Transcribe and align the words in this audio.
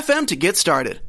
to 0.00 0.36
get 0.36 0.56
started. 0.56 1.00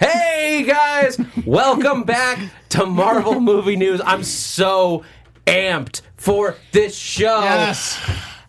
Hey 0.00 0.64
guys, 0.66 1.18
welcome 1.44 2.04
back 2.04 2.38
to 2.70 2.86
Marvel 2.86 3.40
Movie 3.40 3.76
News. 3.76 4.00
I'm 4.02 4.24
so 4.24 5.04
amped 5.46 6.00
for 6.16 6.56
this 6.72 6.96
show. 6.96 7.40
Yes. 7.40 8.00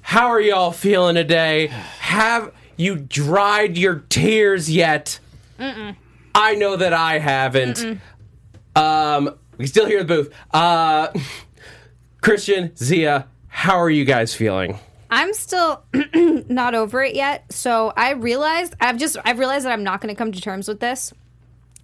How 0.02 0.27
are 0.27 0.39
y'all 0.39 0.72
feeling 0.72 1.16
today? 1.16 1.67
Have 1.67 2.53
you 2.77 2.95
dried 2.95 3.77
your 3.77 4.05
tears 4.08 4.72
yet? 4.72 5.20
I 5.59 6.55
know 6.55 6.77
that 6.77 6.94
I 6.94 7.20
haven't. 7.20 7.99
Um, 8.73 9.38
we 9.58 9.66
can 9.66 9.67
still 9.67 9.86
hear 9.86 9.99
the 10.02 10.05
booth. 10.05 10.34
Uh, 10.52 11.09
Christian, 12.22 12.73
Zia, 12.77 13.27
how 13.49 13.75
are 13.77 13.89
you 13.89 14.05
guys 14.05 14.34
feeling? 14.34 14.80
I'm 15.09 15.34
still 15.34 15.84
not 16.13 16.75
over 16.75 17.03
it 17.03 17.16
yet. 17.16 17.52
So 17.52 17.93
I 17.95 18.11
realized 18.11 18.75
I've 18.79 18.97
just 18.97 19.17
I've 19.23 19.39
realized 19.39 19.66
that 19.66 19.71
I'm 19.71 19.83
not 19.83 20.02
going 20.02 20.13
to 20.13 20.17
come 20.17 20.31
to 20.31 20.41
terms 20.41 20.67
with 20.67 20.80
this. 20.80 21.13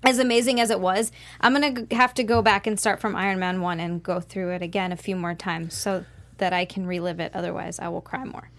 As 0.06 0.20
amazing 0.20 0.60
as 0.60 0.70
it 0.70 0.82
was, 0.82 1.14
I'm 1.40 1.54
going 1.54 1.88
to 1.88 1.96
have 1.96 2.14
to 2.16 2.24
go 2.24 2.42
back 2.42 2.68
and 2.68 2.78
start 2.78 3.00
from 3.00 3.16
Iron 3.16 3.40
Man 3.40 3.62
1 3.62 3.80
and 3.80 4.04
go 4.04 4.20
through 4.20 4.52
it 4.52 4.62
again 4.62 4.92
a 4.92 4.98
few 4.98 5.16
more 5.16 5.34
times 5.34 5.76
so 5.76 6.04
that 6.40 6.52
I 6.52 6.66
can 6.66 6.86
relive 6.86 7.22
it. 7.22 7.32
Otherwise, 7.34 7.80
I 7.80 7.88
will 7.88 8.02
cry 8.02 8.26
more. 8.26 8.50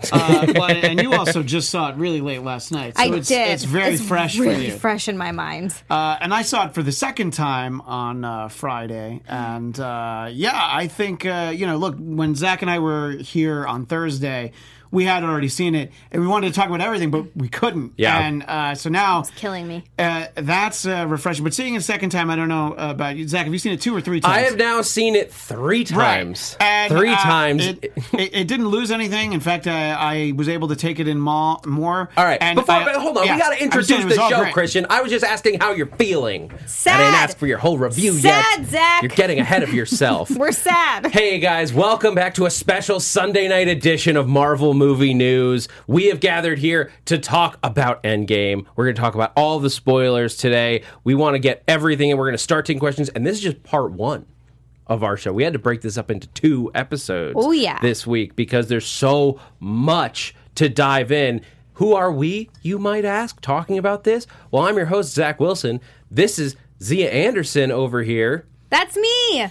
Uh, 0.12 0.52
well, 0.54 0.70
and 0.70 1.00
you 1.00 1.12
also 1.12 1.42
just 1.42 1.70
saw 1.70 1.90
it 1.90 1.96
really 1.96 2.20
late 2.20 2.42
last 2.42 2.72
night. 2.72 2.96
So 2.96 3.02
I 3.02 3.16
it's, 3.16 3.28
did. 3.28 3.50
It's 3.50 3.64
very 3.64 3.96
fresh 3.96 4.38
really 4.38 4.54
for 4.54 4.72
you. 4.72 4.78
fresh 4.78 5.08
in 5.08 5.18
my 5.18 5.32
mind. 5.32 5.74
Uh, 5.90 6.16
and 6.20 6.32
I 6.32 6.42
saw 6.42 6.66
it 6.66 6.74
for 6.74 6.82
the 6.82 6.92
second 6.92 7.32
time 7.32 7.80
on 7.82 8.24
uh, 8.24 8.48
Friday, 8.48 9.20
and 9.28 9.78
uh, 9.78 10.28
yeah, 10.32 10.58
I 10.70 10.86
think 10.86 11.26
uh, 11.26 11.52
you 11.54 11.66
know. 11.66 11.76
Look, 11.76 11.96
when 11.98 12.34
Zach 12.34 12.62
and 12.62 12.70
I 12.70 12.78
were 12.78 13.10
here 13.12 13.66
on 13.66 13.86
Thursday, 13.86 14.52
we 14.90 15.04
had 15.04 15.24
already 15.24 15.48
seen 15.48 15.74
it, 15.74 15.92
and 16.10 16.22
we 16.22 16.28
wanted 16.28 16.48
to 16.48 16.54
talk 16.54 16.68
about 16.68 16.80
everything, 16.80 17.10
but 17.10 17.24
we 17.36 17.48
couldn't. 17.48 17.92
Yeah. 17.96 18.18
And 18.18 18.42
uh, 18.44 18.74
so 18.74 18.88
now, 18.90 19.20
it's 19.20 19.30
Killing 19.30 19.66
me. 19.68 19.84
uh, 19.98 20.26
that's 20.34 20.86
uh, 20.86 21.06
refreshing. 21.08 21.44
But 21.44 21.54
seeing 21.54 21.74
it 21.74 21.78
a 21.78 21.80
second 21.82 22.10
time, 22.10 22.30
I 22.30 22.36
don't 22.36 22.48
know 22.48 22.74
about 22.76 23.16
you, 23.16 23.26
Zach. 23.28 23.44
Have 23.44 23.52
you 23.52 23.58
seen 23.58 23.72
it 23.72 23.80
two 23.80 23.94
or 23.94 24.00
three 24.00 24.20
times? 24.20 24.34
I 24.36 24.40
have 24.40 24.56
now 24.56 24.82
seen 24.82 25.14
it 25.16 25.32
three 25.32 25.84
times. 25.84 26.56
And, 26.60 26.92
three 26.92 27.10
uh, 27.12 27.16
times. 27.16 27.66
It, 27.66 27.84
it, 28.12 28.34
it 28.34 28.48
didn't 28.48 28.68
lose 28.68 28.90
anything. 28.90 29.32
In 29.32 29.40
fact, 29.40 29.66
I, 29.66 29.92
I 29.92 30.32
was 30.36 30.48
able 30.48 30.68
to 30.68 30.76
take 30.76 30.98
it 31.00 31.08
in 31.08 31.18
more. 31.20 31.58
more 31.66 32.08
All 32.16 32.24
right, 32.24 32.38
And 32.40 32.56
before 32.56 32.74
I- 32.76 32.84
but 32.84 32.96
hold 32.96 33.18
on, 33.18 33.26
yeah, 33.26 33.34
we 33.34 33.40
got 33.40 33.50
to 33.56 33.62
introduce 33.62 33.88
saying 33.88 34.00
it 34.02 34.04
was 34.06 34.16
the 34.16 34.28
show, 34.28 34.40
great. 34.40 34.54
Christian. 34.54 34.86
I 34.90 35.02
was 35.02 35.10
just 35.10 35.24
asking 35.24 35.60
how 35.60 35.72
you're 35.72 35.86
feeling. 35.86 36.50
Sad. 36.66 36.94
I 37.00 37.04
didn't 37.04 37.14
ask 37.14 37.36
for 37.38 37.46
your 37.46 37.58
whole 37.58 37.78
review 37.78 38.12
Sad, 38.14 38.60
yet. 38.60 38.68
Zach. 38.68 39.02
You're 39.02 39.08
getting 39.10 39.38
ahead 39.40 39.62
of 39.62 39.72
yourself. 39.74 40.30
We're 40.30 40.52
sad. 40.52 41.06
Hey 41.06 41.38
guys, 41.38 41.72
welcome 41.72 42.14
back 42.14 42.34
to 42.34 42.46
a 42.46 42.50
special 42.50 43.00
Sunday 43.00 43.48
night 43.48 43.68
edition 43.68 44.16
of 44.16 44.28
Marvel 44.28 44.74
Movie 44.78 45.12
News. 45.14 45.68
We 45.86 46.06
have 46.06 46.20
gathered 46.20 46.58
here 46.58 46.90
to 47.06 47.18
talk 47.18 47.58
about 47.62 48.02
Endgame. 48.02 48.64
We're 48.76 48.84
going 48.84 48.96
to 48.96 49.00
talk 49.02 49.14
about 49.14 49.32
all 49.36 49.58
the 49.58 49.68
spoilers 49.70 50.36
today. 50.36 50.82
We 51.04 51.14
want 51.14 51.34
to 51.34 51.38
get 51.38 51.62
everything, 51.68 52.10
and 52.10 52.18
we're 52.18 52.26
going 52.26 52.34
to 52.34 52.42
start 52.42 52.64
taking 52.64 52.80
questions. 52.80 53.08
And 53.10 53.26
this 53.26 53.36
is 53.36 53.42
just 53.42 53.62
part 53.62 53.92
one 53.92 54.26
of 54.86 55.02
our 55.02 55.16
show. 55.16 55.32
We 55.32 55.42
had 55.44 55.52
to 55.52 55.58
break 55.58 55.82
this 55.82 55.98
up 55.98 56.10
into 56.10 56.28
two 56.28 56.70
episodes. 56.74 57.34
Oh, 57.36 57.50
yeah. 57.50 57.78
this 57.80 58.06
week 58.06 58.36
because 58.36 58.68
there's 58.68 58.86
so 58.86 59.40
much 59.60 60.34
to 60.54 60.68
dive 60.68 61.12
in. 61.12 61.42
Who 61.74 61.94
are 61.94 62.10
we, 62.10 62.50
you 62.62 62.78
might 62.78 63.04
ask, 63.04 63.40
talking 63.40 63.78
about 63.78 64.04
this? 64.04 64.26
Well, 64.50 64.64
I'm 64.64 64.76
your 64.76 64.86
host, 64.86 65.12
Zach 65.14 65.38
Wilson. 65.38 65.80
This 66.10 66.38
is 66.38 66.56
Zia 66.82 67.10
Anderson 67.10 67.70
over 67.70 68.02
here. 68.02 68.46
That's 68.70 68.96
me. 68.96 69.48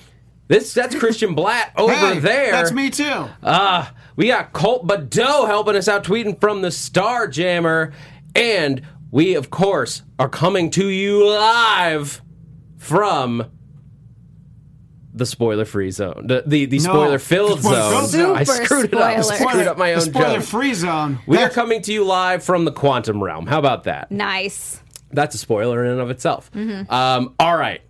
This 0.50 0.74
that's 0.74 0.96
Christian 0.96 1.36
Blatt 1.36 1.74
over 1.78 1.94
Hey, 1.94 2.20
there. 2.20 2.52
That's 2.52 2.72
me 2.72 2.90
too. 2.90 3.28
Uh, 3.44 3.86
we 4.18 4.28
got 4.28 4.52
Colt 4.52 4.86
Badeau 4.86 5.46
helping 5.46 5.78
us 5.78 5.88
out, 5.88 6.04
tweeting 6.04 6.40
from 6.42 6.62
the 6.62 6.72
Star 6.72 7.28
Jammer, 7.30 7.94
and 8.36 8.82
we 9.12 9.36
of 9.36 9.50
course 9.50 10.02
are 10.20 10.28
coming 10.28 10.70
to 10.72 10.88
you 10.88 11.26
live 11.30 12.22
from 12.78 13.46
the 15.14 15.26
spoiler-free 15.26 15.90
zone, 15.92 16.26
the 16.28 16.44
the, 16.46 16.66
the 16.66 16.78
spoiler-filled 16.80 17.60
spoiler-filled 17.62 18.10
zone. 18.10 18.26
zone. 18.28 18.36
I 18.38 18.44
Super 18.44 18.66
screwed 18.66 18.86
it 18.86 18.94
up. 18.94 19.02
I 19.02 19.22
screwed 19.22 19.68
up 19.68 19.78
my 19.78 19.90
the 19.92 19.96
own 19.96 20.02
spoiler 20.02 20.36
joke. 20.36 20.44
free 20.44 20.74
zone. 20.74 21.20
We 21.26 21.38
are 21.38 21.50
coming 21.50 21.82
to 21.84 21.94
you 21.94 22.04
live 22.04 22.44
from 22.44 22.66
the 22.66 22.72
quantum 22.72 23.24
realm. 23.24 23.48
How 23.48 23.58
about 23.60 23.86
that? 23.86 24.12
Nice. 24.12 24.82
That's 25.10 25.34
a 25.34 25.38
spoiler 25.38 25.86
in 25.86 25.92
and 25.94 26.02
of 26.02 26.10
itself. 26.12 26.52
Um, 26.56 27.34
all 27.40 27.58
right. 27.58 27.82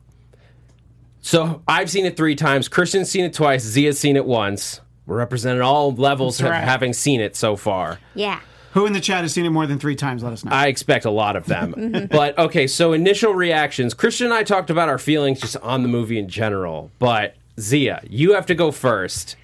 So 1.19 1.63
I've 1.67 1.89
seen 1.89 2.05
it 2.05 2.15
three 2.15 2.35
times. 2.35 2.69
Christian's 2.69 3.09
seen 3.09 3.25
it 3.25 3.33
twice. 3.33 3.63
Zia's 3.63 3.99
seen 3.99 4.15
it 4.15 4.25
once. 4.25 4.79
We're 5.07 5.17
representing 5.17 5.61
all 5.61 5.93
levels 5.93 6.37
That's 6.37 6.47
of 6.47 6.51
right. 6.51 6.63
having 6.63 6.93
seen 6.93 7.21
it 7.21 7.35
so 7.35 7.55
far. 7.55 7.97
Yeah. 8.13 8.41
Who 8.73 8.85
in 8.85 8.93
the 8.93 8.99
chat 8.99 9.23
has 9.23 9.33
seen 9.33 9.45
it 9.45 9.49
more 9.49 9.65
than 9.65 9.79
three 9.79 9.95
times? 9.95 10.21
Let 10.21 10.33
us 10.33 10.43
know. 10.45 10.51
I 10.51 10.67
expect 10.67 11.05
a 11.05 11.09
lot 11.09 11.35
of 11.35 11.45
them. 11.45 11.73
Mm-hmm. 11.87 12.05
but 12.07 12.37
okay, 12.37 12.67
so 12.67 12.91
initial 12.91 13.33
reactions. 13.33 13.93
Christian 13.93 14.25
and 14.27 14.33
I 14.33 14.43
talked 14.43 14.69
about 14.69 14.89
our 14.89 14.97
feelings 14.97 15.39
just 15.39 15.55
on 15.57 15.81
the 15.83 15.87
movie 15.87 16.19
in 16.19 16.27
general. 16.27 16.91
But 16.99 17.35
Zia, 17.59 18.01
you 18.09 18.33
have 18.33 18.45
to 18.47 18.55
go 18.55 18.71
first. 18.71 19.37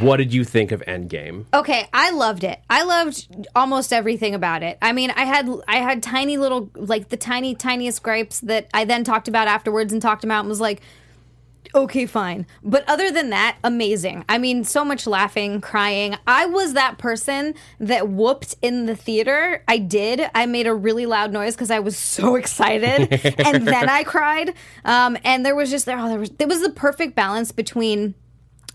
What 0.00 0.18
did 0.18 0.32
you 0.32 0.44
think 0.44 0.70
of 0.70 0.82
Endgame? 0.86 1.46
Okay, 1.52 1.88
I 1.92 2.10
loved 2.10 2.44
it. 2.44 2.60
I 2.70 2.84
loved 2.84 3.46
almost 3.56 3.92
everything 3.92 4.34
about 4.34 4.62
it. 4.62 4.78
I 4.80 4.92
mean, 4.92 5.10
I 5.10 5.24
had 5.24 5.48
I 5.66 5.76
had 5.76 6.02
tiny 6.02 6.36
little 6.36 6.70
like 6.74 7.08
the 7.08 7.16
tiny 7.16 7.54
tiniest 7.54 8.02
gripes 8.02 8.40
that 8.40 8.68
I 8.72 8.84
then 8.84 9.02
talked 9.02 9.26
about 9.26 9.48
afterwards 9.48 9.92
and 9.92 10.00
talked 10.00 10.22
about 10.24 10.40
and 10.40 10.48
was 10.48 10.60
like 10.60 10.82
okay, 11.74 12.06
fine. 12.06 12.46
But 12.62 12.84
other 12.88 13.10
than 13.10 13.30
that, 13.30 13.56
amazing. 13.64 14.24
I 14.28 14.38
mean, 14.38 14.64
so 14.64 14.84
much 14.84 15.06
laughing, 15.06 15.60
crying. 15.60 16.16
I 16.26 16.46
was 16.46 16.74
that 16.74 16.98
person 16.98 17.54
that 17.80 18.08
whooped 18.08 18.56
in 18.62 18.86
the 18.86 18.96
theater. 18.96 19.62
I 19.68 19.78
did. 19.78 20.28
I 20.34 20.46
made 20.46 20.66
a 20.66 20.74
really 20.74 21.06
loud 21.06 21.32
noise 21.32 21.54
because 21.54 21.70
I 21.70 21.80
was 21.80 21.96
so 21.96 22.34
excited, 22.42 23.12
and 23.40 23.66
then 23.66 23.88
I 23.88 24.04
cried. 24.04 24.54
Um, 24.84 25.16
and 25.24 25.44
there 25.44 25.54
was 25.54 25.70
just 25.70 25.86
there. 25.86 25.98
Oh, 25.98 26.08
there 26.08 26.18
was 26.18 26.30
there 26.30 26.48
was 26.48 26.62
the 26.62 26.70
perfect 26.70 27.14
balance 27.14 27.52
between 27.52 28.14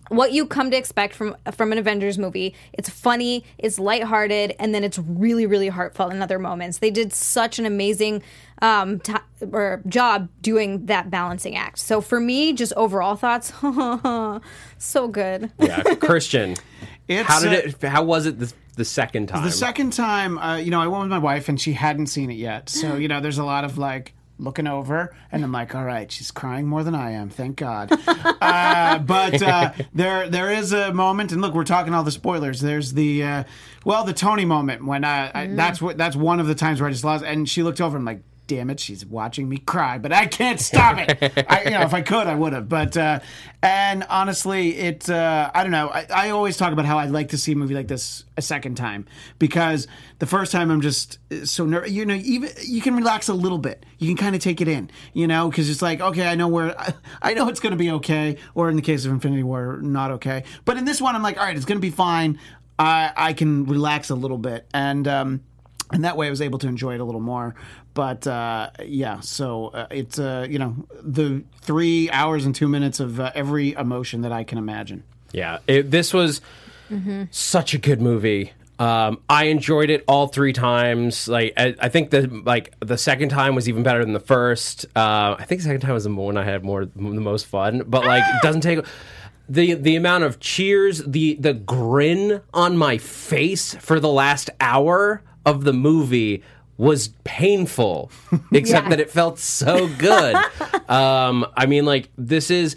what 0.09 0.31
you 0.31 0.45
come 0.45 0.71
to 0.71 0.77
expect 0.77 1.13
from 1.13 1.35
from 1.53 1.71
an 1.71 1.77
Avengers 1.77 2.17
movie. 2.17 2.55
It's 2.73 2.89
funny, 2.89 3.43
it's 3.57 3.79
lighthearted, 3.79 4.55
and 4.59 4.73
then 4.73 4.83
it's 4.83 4.99
really, 4.99 5.45
really 5.45 5.67
heartfelt 5.69 6.13
in 6.13 6.21
other 6.21 6.39
moments. 6.39 6.79
They 6.79 6.91
did 6.91 7.13
such 7.13 7.59
an 7.59 7.65
amazing 7.65 8.23
um, 8.62 9.00
t- 9.00 9.13
or 9.51 9.81
job 9.88 10.29
doing 10.41 10.85
that 10.88 11.09
balancing 11.09 11.56
act. 11.56 11.79
So 11.79 12.01
for 12.01 12.19
me, 12.19 12.53
just 12.53 12.73
overall 12.73 13.16
thoughts, 13.16 13.53
so 14.78 15.07
good. 15.07 15.51
Yeah, 15.59 15.95
Christian. 15.95 16.56
It's, 17.09 17.25
how 17.25 17.40
did 17.40 17.53
uh, 17.53 17.69
it? 17.69 17.84
How 17.88 18.03
was 18.03 18.25
it 18.25 18.38
the, 18.38 18.51
the 18.75 18.84
second 18.84 19.28
time? 19.28 19.45
The 19.45 19.50
second 19.50 19.94
time, 19.94 20.38
uh, 20.38 20.57
you 20.57 20.72
know, 20.72 20.81
I 20.81 20.88
went 20.88 21.03
with 21.03 21.09
my 21.09 21.18
wife 21.18 21.47
and 21.47 21.57
she 21.57 21.72
hadn't 21.72 22.07
seen 22.07 22.29
it 22.29 22.35
yet. 22.35 22.68
So, 22.68 22.97
you 22.97 23.07
know, 23.07 23.22
there's 23.22 23.38
a 23.38 23.45
lot 23.45 23.63
of 23.63 23.78
like 23.78 24.13
looking 24.40 24.68
over 24.68 25.16
and 25.31 25.44
I'm 25.44 25.51
like, 25.51 25.74
all 25.74 25.84
right, 25.84 26.12
she's 26.12 26.31
crying 26.31 26.68
more 26.68 26.84
than 26.84 26.95
I 26.95 27.12
am. 27.12 27.29
Thank 27.29 27.57
God. 27.57 27.91
uh, 28.07 29.00
but 29.00 29.41
uh, 29.41 29.72
there 29.94 30.29
there 30.29 30.51
is 30.51 30.74
a 30.74 30.94
moment, 30.94 31.31
and 31.31 31.41
look, 31.41 31.53
we're 31.53 31.63
talking 31.63 31.94
all 31.94 32.03
the 32.03 32.12
spoilers. 32.12 32.62
There's 32.62 32.94
the, 32.94 33.24
uh, 33.24 33.44
well, 33.85 34.03
the 34.03 34.13
Tony 34.13 34.45
moment 34.45 34.85
when 34.85 35.03
uh, 35.03 35.31
I, 35.34 35.47
that's 35.47 35.81
what 35.81 35.97
that's 35.97 36.16
one 36.16 36.39
of 36.39 36.47
the 36.47 36.56
times 36.56 36.79
where 36.79 36.89
I 36.89 36.91
just 36.91 37.03
lost. 37.03 37.24
And 37.24 37.47
she 37.47 37.63
looked 37.63 37.81
over 37.81 37.98
and 37.98 38.07
I'm 38.07 38.15
like, 38.15 38.24
damn 38.47 38.69
it, 38.69 38.79
she's 38.79 39.05
watching 39.05 39.47
me 39.49 39.57
cry, 39.57 39.97
but 39.97 40.11
I 40.13 40.25
can't 40.25 40.59
stop 40.59 40.97
it. 40.97 41.45
I, 41.49 41.63
you 41.65 41.71
know, 41.71 41.81
if 41.81 41.94
I 41.94 42.01
could, 42.01 42.27
I 42.27 42.33
would 42.35 42.53
have. 42.53 42.69
But 42.69 42.95
uh, 42.97 43.19
and 43.61 44.05
honestly, 44.09 44.77
it 44.77 45.09
uh, 45.09 45.51
I 45.53 45.63
don't 45.63 45.71
know. 45.71 45.89
I, 45.89 46.07
I 46.13 46.29
always 46.29 46.57
talk 46.57 46.71
about 46.71 46.85
how 46.85 46.97
I'd 46.97 47.11
like 47.11 47.29
to 47.29 47.38
see 47.38 47.51
a 47.51 47.55
movie 47.55 47.75
like 47.75 47.88
this 47.88 48.23
a 48.38 48.41
second 48.41 48.75
time 48.75 49.05
because 49.38 49.88
the 50.19 50.25
first 50.25 50.51
time 50.51 50.71
I'm 50.71 50.81
just 50.81 51.19
so 51.44 51.65
nervous. 51.65 51.91
You 51.91 52.05
know, 52.05 52.15
even 52.15 52.49
you 52.63 52.81
can 52.81 52.95
relax 52.95 53.27
a 53.27 53.33
little 53.33 53.57
bit. 53.57 53.85
You 53.97 54.07
can 54.07 54.17
kind 54.17 54.35
of 54.35 54.41
take 54.41 54.61
it 54.61 54.67
in. 54.67 54.89
You 55.13 55.27
know, 55.27 55.50
because 55.50 55.69
it's 55.69 55.81
like 55.81 56.00
okay, 56.01 56.27
I 56.27 56.35
know 56.35 56.47
where 56.47 56.75
I 57.21 57.33
know 57.33 57.50
it's 57.50 57.59
going 57.59 57.71
to 57.71 57.77
be 57.77 57.91
okay, 57.91 58.38
or 58.55 58.69
in 58.69 58.75
the 58.75 58.81
case 58.81 59.05
of 59.05 59.11
Infinity 59.11 59.43
War, 59.43 59.79
not 59.81 60.11
okay. 60.11 60.43
But 60.65 60.77
in 60.77 60.85
this 60.85 61.01
one, 61.01 61.15
I'm 61.15 61.23
like, 61.23 61.38
all 61.38 61.43
right, 61.43 61.55
it's 61.55 61.65
going 61.65 61.79
to 61.79 61.85
be 61.85 61.91
fine. 61.91 62.39
I 62.79 63.11
I 63.15 63.33
can 63.33 63.65
relax 63.65 64.09
a 64.09 64.15
little 64.15 64.38
bit 64.38 64.67
and. 64.73 65.07
um 65.07 65.41
and 65.91 66.03
that 66.03 66.17
way 66.17 66.27
I 66.27 66.29
was 66.29 66.41
able 66.41 66.59
to 66.59 66.67
enjoy 66.67 66.95
it 66.95 67.00
a 67.00 67.05
little 67.05 67.21
more. 67.21 67.55
But 67.97 68.27
uh, 68.27 68.69
yeah, 68.85 69.21
so 69.21 69.69
uh, 69.69 69.88
it's 69.89 70.19
uh, 70.19 70.45
you 70.47 70.59
know 70.59 70.75
the 71.01 71.44
three 71.61 72.11
hours 72.11 72.45
and 72.45 72.53
two 72.53 72.67
minutes 72.67 72.99
of 72.99 73.19
uh, 73.19 73.31
every 73.33 73.73
emotion 73.73 74.21
that 74.21 74.31
I 74.31 74.44
can 74.44 74.59
imagine. 74.59 75.01
Yeah, 75.33 75.57
it, 75.67 75.89
this 75.91 76.13
was 76.13 76.41
Mm-hmm. 76.91 77.23
such 77.31 77.73
a 77.73 77.77
good 77.79 77.99
movie. 78.01 78.53
Um, 78.79 79.19
I 79.27 79.45
enjoyed 79.45 79.89
it 79.89 80.03
all 80.07 80.27
three 80.27 80.53
times. 80.53 81.27
Like 81.27 81.53
I, 81.57 81.75
I 81.79 81.89
think 81.89 82.11
the 82.11 82.27
like 82.45 82.75
the 82.79 82.97
second 82.97 83.29
time 83.29 83.55
was 83.55 83.67
even 83.67 83.81
better 83.83 84.05
than 84.05 84.13
the 84.13 84.21
first. 84.21 84.85
Uh, 84.95 85.35
I 85.39 85.43
think 85.45 85.59
the 85.61 85.65
second 85.65 85.81
time 85.81 85.93
was 85.95 86.03
the 86.05 86.13
one 86.13 86.38
I 86.38 86.43
had 86.43 86.63
more 86.63 86.85
the 86.85 87.01
most 87.01 87.47
fun. 87.47 87.81
But 87.88 88.05
like 88.05 88.23
it 88.23 88.41
doesn't 88.43 88.61
take 88.61 88.79
the 89.50 89.73
the 89.73 89.95
amount 89.97 90.23
of 90.23 90.39
cheers, 90.39 91.03
the 91.03 91.35
the 91.39 91.53
grin 91.55 92.41
on 92.53 92.77
my 92.77 93.00
face 93.00 93.73
for 93.73 94.00
the 94.00 94.07
last 94.23 94.50
hour 94.61 95.23
of 95.45 95.63
the 95.63 95.73
movie 95.73 96.43
was 96.77 97.09
painful, 97.24 98.12
except 98.51 98.85
Yeah. 98.85 98.89
that 98.89 99.00
it 99.00 99.09
felt 99.09 99.39
so 99.39 99.88
good. 99.97 100.35
um, 100.89 101.45
I 101.56 101.65
mean, 101.65 101.85
like 101.85 102.09
this 102.18 102.51
is 102.51 102.75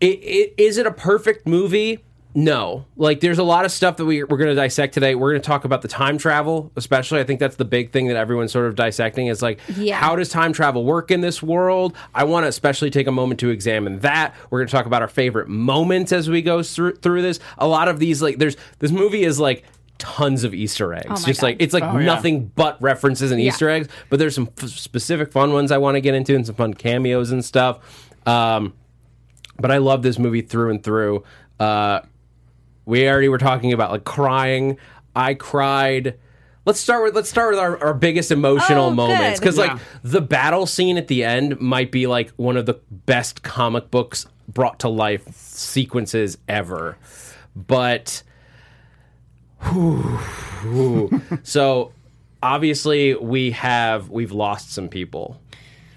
it, 0.00 0.06
it, 0.22 0.54
is 0.58 0.78
it 0.78 0.86
a 0.86 0.90
perfect 0.92 1.46
movie? 1.46 2.00
No. 2.36 2.84
Like, 2.96 3.20
there's 3.20 3.38
a 3.38 3.44
lot 3.44 3.64
of 3.64 3.70
stuff 3.70 3.96
that 3.98 4.04
we, 4.04 4.24
we're 4.24 4.36
going 4.36 4.48
to 4.50 4.56
dissect 4.56 4.92
today. 4.92 5.14
We're 5.14 5.30
going 5.30 5.40
to 5.40 5.46
talk 5.46 5.64
about 5.64 5.82
the 5.82 5.88
time 5.88 6.18
travel, 6.18 6.72
especially. 6.74 7.20
I 7.20 7.24
think 7.24 7.38
that's 7.38 7.54
the 7.54 7.64
big 7.64 7.92
thing 7.92 8.08
that 8.08 8.16
everyone's 8.16 8.50
sort 8.50 8.66
of 8.66 8.74
dissecting 8.74 9.28
is 9.28 9.40
like, 9.40 9.60
Yeah. 9.76 9.94
how 10.00 10.16
does 10.16 10.30
time 10.30 10.52
travel 10.52 10.84
work 10.84 11.12
in 11.12 11.20
this 11.20 11.40
world? 11.44 11.94
I 12.12 12.24
want 12.24 12.42
to 12.42 12.48
especially 12.48 12.90
take 12.90 13.06
a 13.06 13.12
moment 13.12 13.38
to 13.40 13.50
examine 13.50 14.00
that. 14.00 14.34
We're 14.50 14.58
going 14.58 14.66
to 14.66 14.72
talk 14.72 14.86
about 14.86 15.00
our 15.00 15.06
favorite 15.08 15.46
moments 15.46 16.10
as 16.10 16.28
we 16.28 16.42
go 16.42 16.60
through, 16.64 16.96
through 16.96 17.22
this. 17.22 17.38
A 17.56 17.68
lot 17.68 17.86
of 17.86 18.00
these, 18.00 18.20
like, 18.20 18.38
there's 18.38 18.56
this 18.80 18.90
movie 18.90 19.22
is 19.22 19.38
like 19.38 19.62
tons 20.04 20.44
of 20.44 20.52
Easter 20.54 20.92
eggs. 20.92 21.08
my 21.08 21.14
Just 21.16 21.40
God. 21.40 21.46
like, 21.46 21.56
it's 21.60 21.72
like 21.72 21.82
Oh, 21.82 21.98
yeah. 21.98 22.04
nothing 22.04 22.52
but 22.54 22.80
references 22.82 23.30
and 23.32 23.40
Yeah. 23.40 23.48
Easter 23.48 23.70
eggs, 23.70 23.88
but 24.10 24.18
there's 24.18 24.34
some 24.34 24.50
f- 24.62 24.68
specific 24.68 25.32
fun 25.32 25.52
ones 25.52 25.72
I 25.72 25.78
want 25.78 25.94
to 25.96 26.00
get 26.00 26.14
into 26.14 26.34
and 26.36 26.44
some 26.46 26.54
fun 26.54 26.74
cameos 26.74 27.30
and 27.30 27.44
stuff. 27.44 27.78
Um, 28.26 28.74
but 29.58 29.70
I 29.70 29.78
love 29.78 30.02
this 30.02 30.18
movie 30.18 30.42
through 30.42 30.70
and 30.70 30.82
through. 30.82 31.24
Uh, 31.58 32.00
we 32.84 33.08
already 33.08 33.28
were 33.28 33.38
talking 33.38 33.72
about 33.72 33.90
like 33.90 34.04
crying. 34.04 34.76
I 35.16 35.34
cried. 35.34 36.18
Let's 36.66 36.80
start 36.80 37.04
with 37.04 37.14
let's 37.14 37.28
start 37.28 37.50
with 37.50 37.58
our, 37.60 37.76
our 37.82 37.94
biggest 37.94 38.30
emotional 38.30 38.86
Oh, 38.86 38.90
moments 38.90 39.38
good. 39.40 39.44
because 39.44 39.58
like 39.58 39.78
the 40.02 40.20
battle 40.20 40.66
scene 40.66 40.96
at 40.98 41.08
the 41.08 41.22
end 41.24 41.60
might 41.60 41.92
be 41.92 42.06
like 42.06 42.30
one 42.36 42.56
of 42.56 42.66
the 42.66 42.80
best 42.90 43.42
comic 43.42 43.90
books 43.90 44.26
brought 44.48 44.80
to 44.80 44.88
life 44.88 45.26
sequences 45.34 46.36
ever. 46.48 46.96
But 47.54 48.22
so 51.42 51.92
obviously 52.42 53.14
we 53.14 53.50
have 53.52 54.10
we've 54.10 54.32
lost 54.32 54.72
some 54.72 54.88
people 54.88 55.40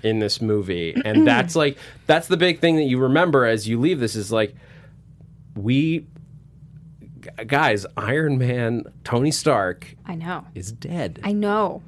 in 0.04 0.19
this 0.19 0.42
movie 0.42 0.96
and 1.06 1.28
that's 1.28 1.56
like 1.56 1.78
that's 2.06 2.28
the 2.28 2.38
big 2.38 2.60
thing 2.60 2.75
that 2.78 2.84
you 2.84 2.98
remember 2.98 3.46
as 3.46 3.68
you 3.68 3.80
leave 3.80 4.00
this 4.00 4.16
is 4.16 4.31
like 4.31 4.56
we 5.56 6.06
guys 7.48 7.86
iron 7.98 8.38
man 8.38 8.84
tony 9.04 9.31
stark 9.31 9.96
I 10.06 10.16
know. 10.16 10.46
is 10.56 10.72
dead 10.72 11.19
I 11.24 11.34
know. 11.34 11.81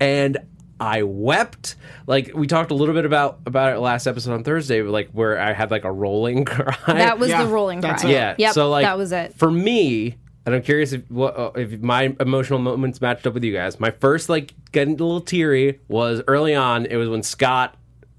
and 0.00 0.38
I 0.80 1.04
wept. 1.04 1.76
Like 2.08 2.32
we 2.34 2.48
talked 2.48 2.72
a 2.72 2.74
little 2.74 2.96
bit 2.96 3.04
about 3.06 3.38
about 3.46 3.74
it 3.74 3.78
last 3.78 4.08
episode 4.08 4.34
on 4.34 4.42
Thursday, 4.42 4.82
like 4.82 5.08
where 5.12 5.38
I 5.40 5.52
had 5.52 5.70
like 5.70 5.84
a 5.84 5.90
rolling 5.92 6.44
cry. 6.44 6.74
That 6.88 7.18
was 7.20 7.30
Yeah, 7.30 7.44
the 7.44 7.48
rolling 7.48 7.80
cry. 7.80 7.94
it. 7.94 8.04
yeah. 8.08 8.34
Yep. 8.36 8.54
so 8.54 8.68
like 8.70 8.82
that 8.84 8.98
was 8.98 9.12
it. 9.12 9.34
for 9.34 9.50
me. 9.52 10.16
And 10.46 10.54
I'm 10.54 10.62
curious 10.62 10.92
if 10.92 11.10
what 11.10 11.38
uh, 11.38 11.52
if 11.54 11.80
my 11.80 12.14
emotional 12.20 12.58
moments 12.58 13.00
matched 13.00 13.26
up 13.26 13.34
with 13.34 13.44
you 13.44 13.52
guys. 13.52 13.80
My 13.80 13.90
first 13.90 14.28
like 14.28 14.54
getting 14.72 14.94
a 14.94 15.04
little 15.04 15.20
teary 15.20 15.80
was 15.88 16.22
early 16.26 16.54
on. 16.54 16.86
It 16.86 16.96
was 16.96 17.08
when 17.08 17.22
Scott 17.22 17.76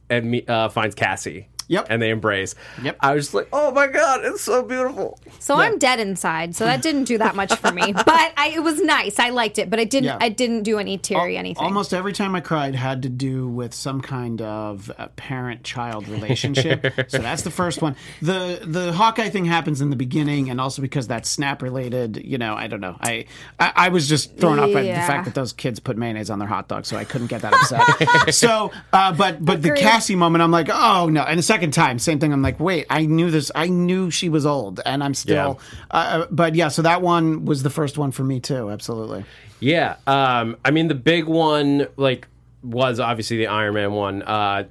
and 0.10 0.32
me 0.32 0.46
uh, 0.48 0.70
finds 0.70 0.96
Cassie. 0.96 1.50
Yep. 1.68 1.88
And 1.90 2.02
they 2.02 2.10
embrace. 2.10 2.56
Yep. 2.82 2.98
I 3.00 3.14
was 3.16 3.26
just 3.26 3.34
like, 3.34 3.48
oh 3.52 3.72
my 3.72 3.88
god, 3.88 4.22
it's 4.24 4.42
so 4.42 4.64
beautiful. 4.64 5.20
So 5.40 5.56
I'm 5.56 5.78
dead 5.78 6.00
inside, 6.00 6.56
so 6.56 6.66
that 6.66 6.82
didn't 6.82 7.06
do 7.06 7.18
that 7.18 7.36
much 7.36 7.54
for 7.56 7.72
me. 7.72 7.94
But 8.06 8.34
I, 8.38 8.50
it 8.50 8.62
was 8.62 8.80
nice. 8.82 9.20
I 9.20 9.30
liked 9.30 9.58
it, 9.58 9.70
but 9.70 9.80
it 9.80 9.90
didn't. 9.90 10.06
Yeah. 10.06 10.18
I 10.22 10.30
didn't 10.30 10.64
do 10.64 10.78
any 10.78 10.98
teary 10.98 11.38
anything. 11.38 11.64
Almost 11.64 11.94
every 11.94 12.14
time 12.14 12.36
I 12.36 12.40
cried 12.40 12.76
had 12.76 13.02
to 13.04 13.10
do 13.10 13.48
with 13.48 13.74
some 13.74 14.00
kind 14.00 14.42
of 14.42 14.92
uh, 14.98 15.08
parent-child 15.16 16.08
relationship. 16.10 16.86
so 17.08 17.18
that's 17.18 17.42
the 17.42 17.52
first 17.52 17.82
one. 17.82 17.96
The 18.22 18.60
the 18.64 18.94
Hawkeye 18.94 19.30
thing 19.30 19.46
happens 19.46 19.82
in 19.82 19.90
the 19.90 19.96
beginning, 19.96 20.50
and 20.50 20.62
also 20.62 20.82
because 20.82 21.08
that's 21.08 21.30
snap 21.30 21.62
related. 21.64 22.22
You 22.24 22.38
know, 22.38 22.54
I 22.54 22.68
don't 22.68 22.82
know. 22.82 22.96
I 23.02 23.26
I, 23.60 23.74
I 23.76 23.90
was 23.90 24.08
just 24.08 24.38
thrown 24.38 24.60
off 24.60 24.72
by 24.72 24.84
the 24.84 24.94
fact 24.94 25.26
that 25.26 25.34
those 25.34 25.54
kids 25.54 25.80
put 25.80 25.98
mayonnaise 25.98 26.30
on 26.30 26.38
their 26.40 26.48
hot 26.48 26.68
dogs, 26.68 26.88
so 26.88 26.98
I 26.98 27.06
couldn't 27.06 27.28
get 27.28 27.42
that 27.42 27.54
upset. 27.54 28.34
so, 28.36 28.72
uh, 28.94 29.14
but 29.14 29.44
but 29.44 29.62
the 29.62 29.72
Cassie 29.72 30.16
moment, 30.16 30.44
I'm 30.44 30.52
like, 30.52 30.70
oh 30.72 31.10
no. 31.10 31.24
And 31.24 31.40
the 31.40 31.44
second 31.56 31.72
time, 31.72 32.00
same 32.00 32.20
thing. 32.20 32.34
I'm 32.34 32.42
like, 32.42 32.60
wait, 32.60 32.86
I 32.90 33.06
knew 33.06 33.32
this. 33.32 33.50
I 33.56 33.68
knew 33.68 34.12
she 34.12 34.28
was 34.28 34.46
old, 34.46 34.82
and 34.86 35.02
I'm 35.04 35.14
still. 35.14 35.60
Uh, 35.90 36.26
but 36.30 36.54
yeah, 36.54 36.68
so 36.68 36.82
that 36.82 37.02
one 37.02 37.46
was 37.46 37.64
the 37.64 37.70
first 37.70 37.98
one 37.98 38.12
for 38.12 38.24
me 38.24 38.40
too. 38.42 38.70
Absolutely. 38.70 39.24
Yeah. 39.62 39.96
Um, 40.06 40.58
I 40.66 40.72
mean, 40.72 40.90
the 40.90 40.96
big 40.96 41.26
one, 41.26 41.88
like, 41.96 42.28
was 42.62 43.00
obviously 43.00 43.38
the 43.38 43.48
Iron 43.48 43.76
Man 43.76 43.94
one. 43.94 44.22
Uh, 44.24 44.66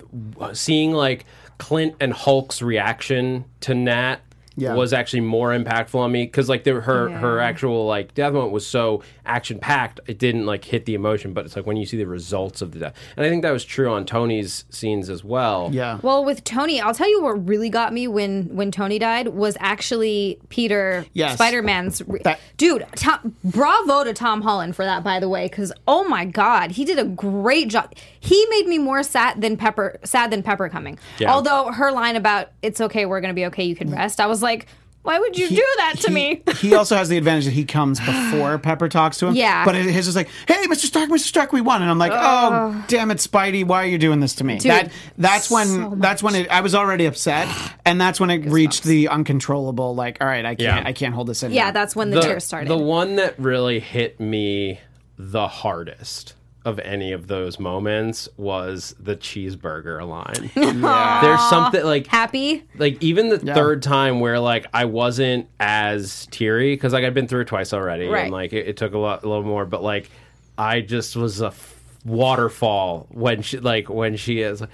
seeing, 0.53 0.93
like, 0.93 1.25
Clint 1.57 1.95
and 2.01 2.13
Hulk's 2.13 2.61
reaction 2.61 3.47
to 3.61 3.75
Nat 3.75 4.17
Yeah. 4.57 4.75
was 4.75 4.93
actually 4.93 5.21
more 5.23 5.51
impactful 5.51 5.97
on 5.97 6.13
me 6.13 6.25
because, 6.25 6.49
like, 6.49 6.65
the, 6.65 6.75
her, 6.81 7.11
her 7.11 7.41
actual, 7.41 7.87
like, 7.87 8.15
death 8.15 8.33
moment 8.33 8.53
was 8.53 8.67
so 8.67 9.03
action 9.27 9.59
packed, 9.59 10.01
it 10.07 10.19
didn't, 10.19 10.47
like, 10.47 10.65
hit 10.65 10.85
the 10.85 10.95
emotion, 10.95 11.33
but 11.33 11.45
it's 11.45 11.57
like 11.57 11.67
when 11.67 11.77
you 11.77 11.87
see 11.87 11.97
the 11.97 12.07
results 12.07 12.63
of 12.63 12.73
the 12.73 12.79
death. 12.79 12.95
And 13.17 13.27
I 13.27 13.29
think 13.29 13.43
that 13.43 13.51
was 13.51 13.65
true 13.65 13.91
on 13.93 14.07
Tony's 14.07 14.65
scenes 14.71 15.11
as 15.11 15.25
well. 15.25 15.71
Yeah. 15.73 15.99
Well, 16.03 16.25
with 16.25 16.45
Tony, 16.45 16.81
I'll 16.81 16.95
tell 16.95 17.11
you 17.11 17.23
what 17.23 17.49
really 17.49 17.69
got 17.69 17.93
me 17.93 18.07
when 18.07 18.55
when 18.55 18.71
Tony 18.71 18.99
died 18.99 19.29
was 19.29 19.57
actually 19.61 20.39
Peter 20.49 21.05
Yes. 21.15 21.35
Spider 21.35 21.63
Man's. 21.63 22.03
Re- 22.07 22.21
That- 22.25 22.39
Dude, 22.57 22.87
Tom, 22.97 23.35
bravo 23.43 24.05
to 24.05 24.13
Tom 24.13 24.43
Holland 24.43 24.77
for 24.77 24.85
that, 24.85 25.03
by 25.03 25.19
the 25.19 25.29
way, 25.29 25.47
because 25.49 25.73
oh 25.89 26.05
my 26.05 26.25
god, 26.25 26.73
he 26.73 26.85
did 26.85 26.99
a 26.99 27.05
great 27.05 27.69
job. 27.69 27.93
He 28.25 28.47
made 28.51 28.67
me 28.67 28.79
more 28.79 29.03
sad 29.03 29.41
than 29.41 29.57
Pepper, 29.57 29.99
sad 30.03 30.31
than 30.31 30.43
Pepper 30.43 30.69
coming. 30.69 30.99
Yeah. 31.19 31.33
Although 31.33 31.71
her 31.73 31.93
line 31.93 32.17
about 32.17 32.53
"It's 32.63 32.81
okay, 32.81 33.05
we're 33.05 33.21
gonna 33.21 33.35
be 33.35 33.47
okay, 33.47 33.65
you 33.65 33.77
can 33.77 33.91
rest," 33.91 34.19
I 34.21 34.27
was 34.27 34.43
like, 34.43 34.67
why 35.05 35.19
would 35.19 35.37
you 35.37 35.51
do 35.51 35.67
that 35.77 35.97
to 36.01 36.09
he, 36.09 36.15
me? 36.15 36.43
he 36.57 36.75
also 36.75 36.97
has 36.97 37.11
the 37.11 37.19
advantage 37.19 37.45
that 37.45 37.51
he 37.51 37.67
comes 37.67 38.01
before 38.01 38.57
Pepper 38.63 38.89
talks 38.89 39.19
to 39.19 39.27
him. 39.27 39.37
Yeah. 39.37 39.67
But 39.67 39.75
his 39.75 40.09
is 40.09 40.17
like, 40.17 40.31
"Hey, 40.49 40.65
Mr. 40.67 40.87
Stark, 40.87 41.11
Mr. 41.11 41.19
Stark, 41.19 41.53
we 41.53 41.61
won," 41.61 41.83
and 41.83 41.91
I'm 41.91 41.99
like, 41.99 42.13
"Oh, 42.15 42.83
damn 42.89 43.11
it, 43.11 43.19
Spidey, 43.19 43.67
why 43.67 43.83
are 43.83 43.87
you 43.87 43.99
doing 43.99 44.21
this 44.21 44.37
to 44.37 44.45
me?" 44.45 44.59
Dude, 44.59 44.71
that 44.71 44.93
that's 45.19 45.51
when 45.51 45.67
so 45.67 45.93
that's 45.97 46.23
when 46.23 46.35
it, 46.35 46.49
I 46.49 46.63
was 46.63 46.75
already 46.75 47.05
upset, 47.05 47.55
and 47.85 48.01
that's 48.01 48.19
when 48.19 48.31
it 48.31 48.47
reached 48.47 48.85
the 48.85 49.09
uncontrollable. 49.09 49.95
Like, 49.95 50.23
all 50.23 50.27
right, 50.27 50.45
I 50.45 50.55
can't, 50.55 50.83
Yeah. 50.83 50.89
I 50.89 50.95
can't 50.95 51.15
hold 51.15 51.27
this 51.27 51.43
in. 51.43 51.53
yeah, 51.53 51.67
now. 51.67 51.73
that's 51.73 51.95
when 51.95 52.09
the, 52.09 52.23
tears 52.23 52.45
started. 52.45 52.71
The 52.71 52.79
one 52.79 53.17
that 53.17 53.39
really 53.39 53.81
hit 53.81 54.19
me 54.19 54.81
the 55.19 55.49
hardest 55.49 56.33
of 56.65 56.79
any 56.79 57.13
of 57.13 57.27
those 57.27 57.59
moments 57.61 58.29
was 58.39 58.95
the 58.99 59.15
cheeseburger 59.17 60.07
line. 60.09 60.51
There's 61.23 61.49
something 61.51 61.85
like 61.85 62.07
Happy. 62.07 62.63
like 62.79 63.03
even 63.03 63.29
the 63.29 63.39
third 63.39 63.83
time 63.83 64.21
where 64.21 64.41
like 64.41 64.67
I 64.73 64.87
wasn't 64.87 65.49
as 65.61 66.27
teary 66.31 66.75
because 66.75 66.93
like 66.95 67.05
I've 67.05 67.13
been 67.15 67.29
through 67.29 67.43
it 67.43 67.49
twice 67.49 67.73
already 67.75 68.07
Right. 68.09 68.25
and 68.25 68.33
like 68.33 68.53
it, 68.55 68.67
it 68.69 68.77
took 68.79 68.95
a 68.95 68.99
lot 68.99 69.25
a 69.25 69.29
little 69.29 69.45
more 69.45 69.67
but 69.67 69.83
like 69.83 70.11
I 70.57 70.81
just 70.81 71.17
was 71.17 71.43
a 71.43 71.49
f- 71.49 71.75
waterfall 72.05 73.07
when 73.11 73.43
she 73.43 73.59
like 73.59 73.89
when 73.91 74.17
she 74.17 74.41
is 74.41 74.61
like, 74.63 74.71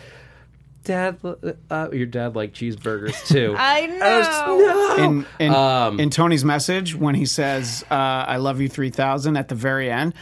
dad 0.85 1.19
uh, 1.71 1.89
your 1.93 2.07
dad 2.07 2.37
like 2.37 2.53
cheeseburgers 2.55 3.27
too 3.33 3.55
I 3.59 3.87
was 3.89 4.27
just, 4.27 4.47
know. 4.47 4.57
no. 4.59 5.05
in 5.05 5.27
in, 5.49 5.55
Um, 5.55 6.01
in 6.01 6.11
Tony's 6.11 6.45
message 6.45 6.95
when 6.95 7.15
he 7.15 7.27
says 7.27 7.85
uh, 7.91 7.95
"I 7.95 8.37
love 8.37 8.61
you 8.61 8.69
3000" 8.69 9.37
at 9.37 9.49
the 9.49 9.55
very 9.55 9.91
end. 9.91 10.15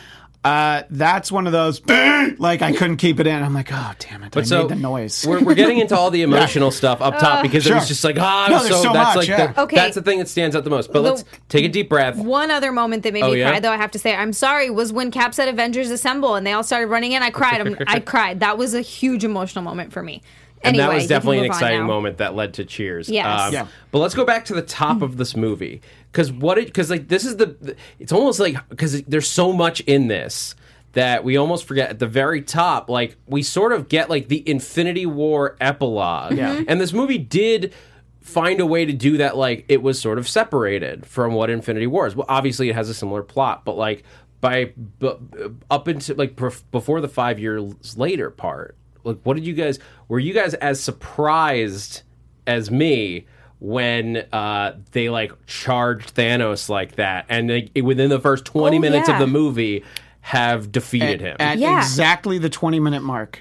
Uh, 0.44 0.82
that's 0.90 1.32
one 1.32 1.46
of 1.46 1.52
those 1.52 1.80
like 2.38 2.62
I 2.62 2.72
couldn't 2.72 2.98
keep 2.98 3.18
it 3.18 3.26
in. 3.26 3.42
I'm 3.42 3.52
like, 3.54 3.70
oh 3.72 3.92
damn 3.98 4.22
it! 4.22 4.36
I 4.36 4.42
so 4.42 4.60
made 4.62 4.70
the 4.70 4.76
noise. 4.76 5.26
We're, 5.26 5.42
we're 5.42 5.54
getting 5.56 5.78
into 5.78 5.96
all 5.96 6.10
the 6.10 6.22
emotional 6.28 6.70
stuff 6.70 7.00
up 7.00 7.18
top 7.18 7.42
because 7.42 7.66
it 7.66 7.74
was 7.74 7.88
just 7.88 8.04
like 8.04 8.16
ah, 8.18 8.46
No, 8.48 8.58
there's 8.60 8.70
so, 8.70 8.82
so 8.84 8.92
that's 8.92 9.16
much, 9.16 9.16
like 9.16 9.28
yeah. 9.28 9.52
the, 9.52 9.60
Okay. 9.62 9.76
that's 9.76 9.96
the 9.96 10.02
thing 10.02 10.20
that 10.20 10.28
stands 10.28 10.54
out 10.54 10.62
the 10.62 10.70
most. 10.70 10.92
But 10.92 11.02
The- 11.02 11.10
let's 11.10 11.24
take 11.48 11.64
a 11.64 11.68
deep 11.68 11.88
breath. 11.88 12.16
One 12.16 12.50
other 12.52 12.70
moment 12.70 13.02
that 13.02 13.12
made 13.12 13.24
Oh, 13.24 13.32
me 13.32 13.40
yeah? 13.40 13.50
cry, 13.50 13.60
though 13.60 13.72
I 13.72 13.76
have 13.76 13.90
to 13.90 13.98
say, 13.98 14.14
I'm 14.14 14.32
sorry, 14.32 14.70
was 14.70 14.92
when 14.92 15.10
Cap 15.10 15.34
said 15.34 15.48
Avengers 15.48 15.90
Assemble 15.90 16.36
and 16.36 16.46
they 16.46 16.52
all 16.52 16.62
started 16.64 16.86
running 16.86 17.12
in. 17.12 17.22
I 17.22 17.30
cried. 17.30 17.60
I'm, 17.60 17.76
I 17.88 17.98
cried. 18.00 18.40
That 18.40 18.56
was 18.58 18.74
a 18.74 18.80
huge 18.80 19.24
emotional 19.24 19.64
moment 19.64 19.92
for 19.92 20.02
me. 20.04 20.22
and 20.62 20.76
Anyway, 20.76 20.86
that 20.86 20.94
was 20.94 21.02
you 21.02 21.08
can 21.08 21.16
definitely 21.16 21.38
an 21.38 21.42
move 21.42 21.50
on 21.50 21.56
exciting 21.56 21.80
now. 21.80 21.86
moment 21.86 22.18
that 22.18 22.34
led 22.36 22.54
to 22.54 22.64
cheers. 22.64 23.08
Yes. 23.08 23.52
Yeah. 23.52 23.66
But 23.90 23.98
let's 23.98 24.14
go 24.14 24.24
back 24.24 24.44
to 24.46 24.54
the 24.54 24.62
top 24.62 25.02
of 25.02 25.16
this 25.16 25.34
movie 25.36 25.82
because 26.18 26.32
what 26.32 26.58
it 26.58 26.66
because 26.66 26.90
like 26.90 27.06
this 27.06 27.24
is 27.24 27.36
the 27.36 27.76
it's 28.00 28.10
almost 28.10 28.40
like 28.40 28.56
because 28.70 29.00
there's 29.02 29.30
so 29.30 29.52
much 29.52 29.78
in 29.82 30.08
this 30.08 30.56
that 30.94 31.22
we 31.22 31.36
almost 31.36 31.64
forget 31.64 31.90
at 31.90 32.00
the 32.00 32.08
very 32.08 32.42
top 32.42 32.90
like 32.90 33.16
we 33.28 33.40
sort 33.40 33.72
of 33.72 33.88
get 33.88 34.10
like 34.10 34.26
the 34.26 34.42
Infinity 34.48 35.06
War 35.06 35.56
epilogue. 35.60 36.36
Yeah. 36.36 36.56
Mm-hmm. 36.56 36.64
And 36.66 36.80
this 36.80 36.92
movie 36.92 37.18
did 37.18 37.72
find 38.20 38.58
a 38.58 38.66
way 38.66 38.84
to 38.84 38.92
do 38.92 39.18
that 39.18 39.36
like 39.36 39.64
it 39.68 39.80
was 39.80 40.00
sort 40.00 40.18
of 40.18 40.28
separated 40.28 41.06
from 41.06 41.34
what 41.34 41.50
Infinity 41.50 41.86
War 41.86 42.08
is. 42.08 42.16
Well, 42.16 42.26
obviously 42.28 42.68
it 42.68 42.74
has 42.74 42.88
a 42.88 42.94
similar 42.94 43.22
plot, 43.22 43.64
but 43.64 43.76
like 43.76 44.02
by 44.40 44.72
bu- 44.76 45.54
up 45.70 45.86
into 45.86 46.14
like 46.14 46.34
pref- 46.34 46.68
before 46.72 47.00
the 47.00 47.08
5 47.08 47.38
years 47.38 47.96
later 47.96 48.30
part 48.30 48.76
like 49.04 49.18
what 49.22 49.34
did 49.34 49.46
you 49.46 49.54
guys 49.54 49.78
were 50.08 50.18
you 50.18 50.32
guys 50.32 50.54
as 50.54 50.80
surprised 50.80 52.02
as 52.46 52.72
me 52.72 53.26
when 53.60 54.18
uh, 54.32 54.76
they 54.92 55.08
like 55.08 55.32
charged 55.46 56.14
Thanos 56.14 56.68
like 56.68 56.96
that, 56.96 57.26
and 57.28 57.48
they, 57.50 57.70
within 57.82 58.10
the 58.10 58.20
first 58.20 58.44
twenty 58.44 58.76
Oh, 58.76 58.80
minutes 58.80 59.08
yeah. 59.08 59.14
of 59.14 59.20
the 59.20 59.26
movie, 59.26 59.84
have 60.20 60.70
defeated 60.70 61.20
him. 61.20 61.36
At 61.40 61.58
Yeah. 61.58 61.78
exactly 61.78 62.38
the 62.38 62.50
20 62.50 62.80
minute 62.80 63.02
mark, 63.02 63.40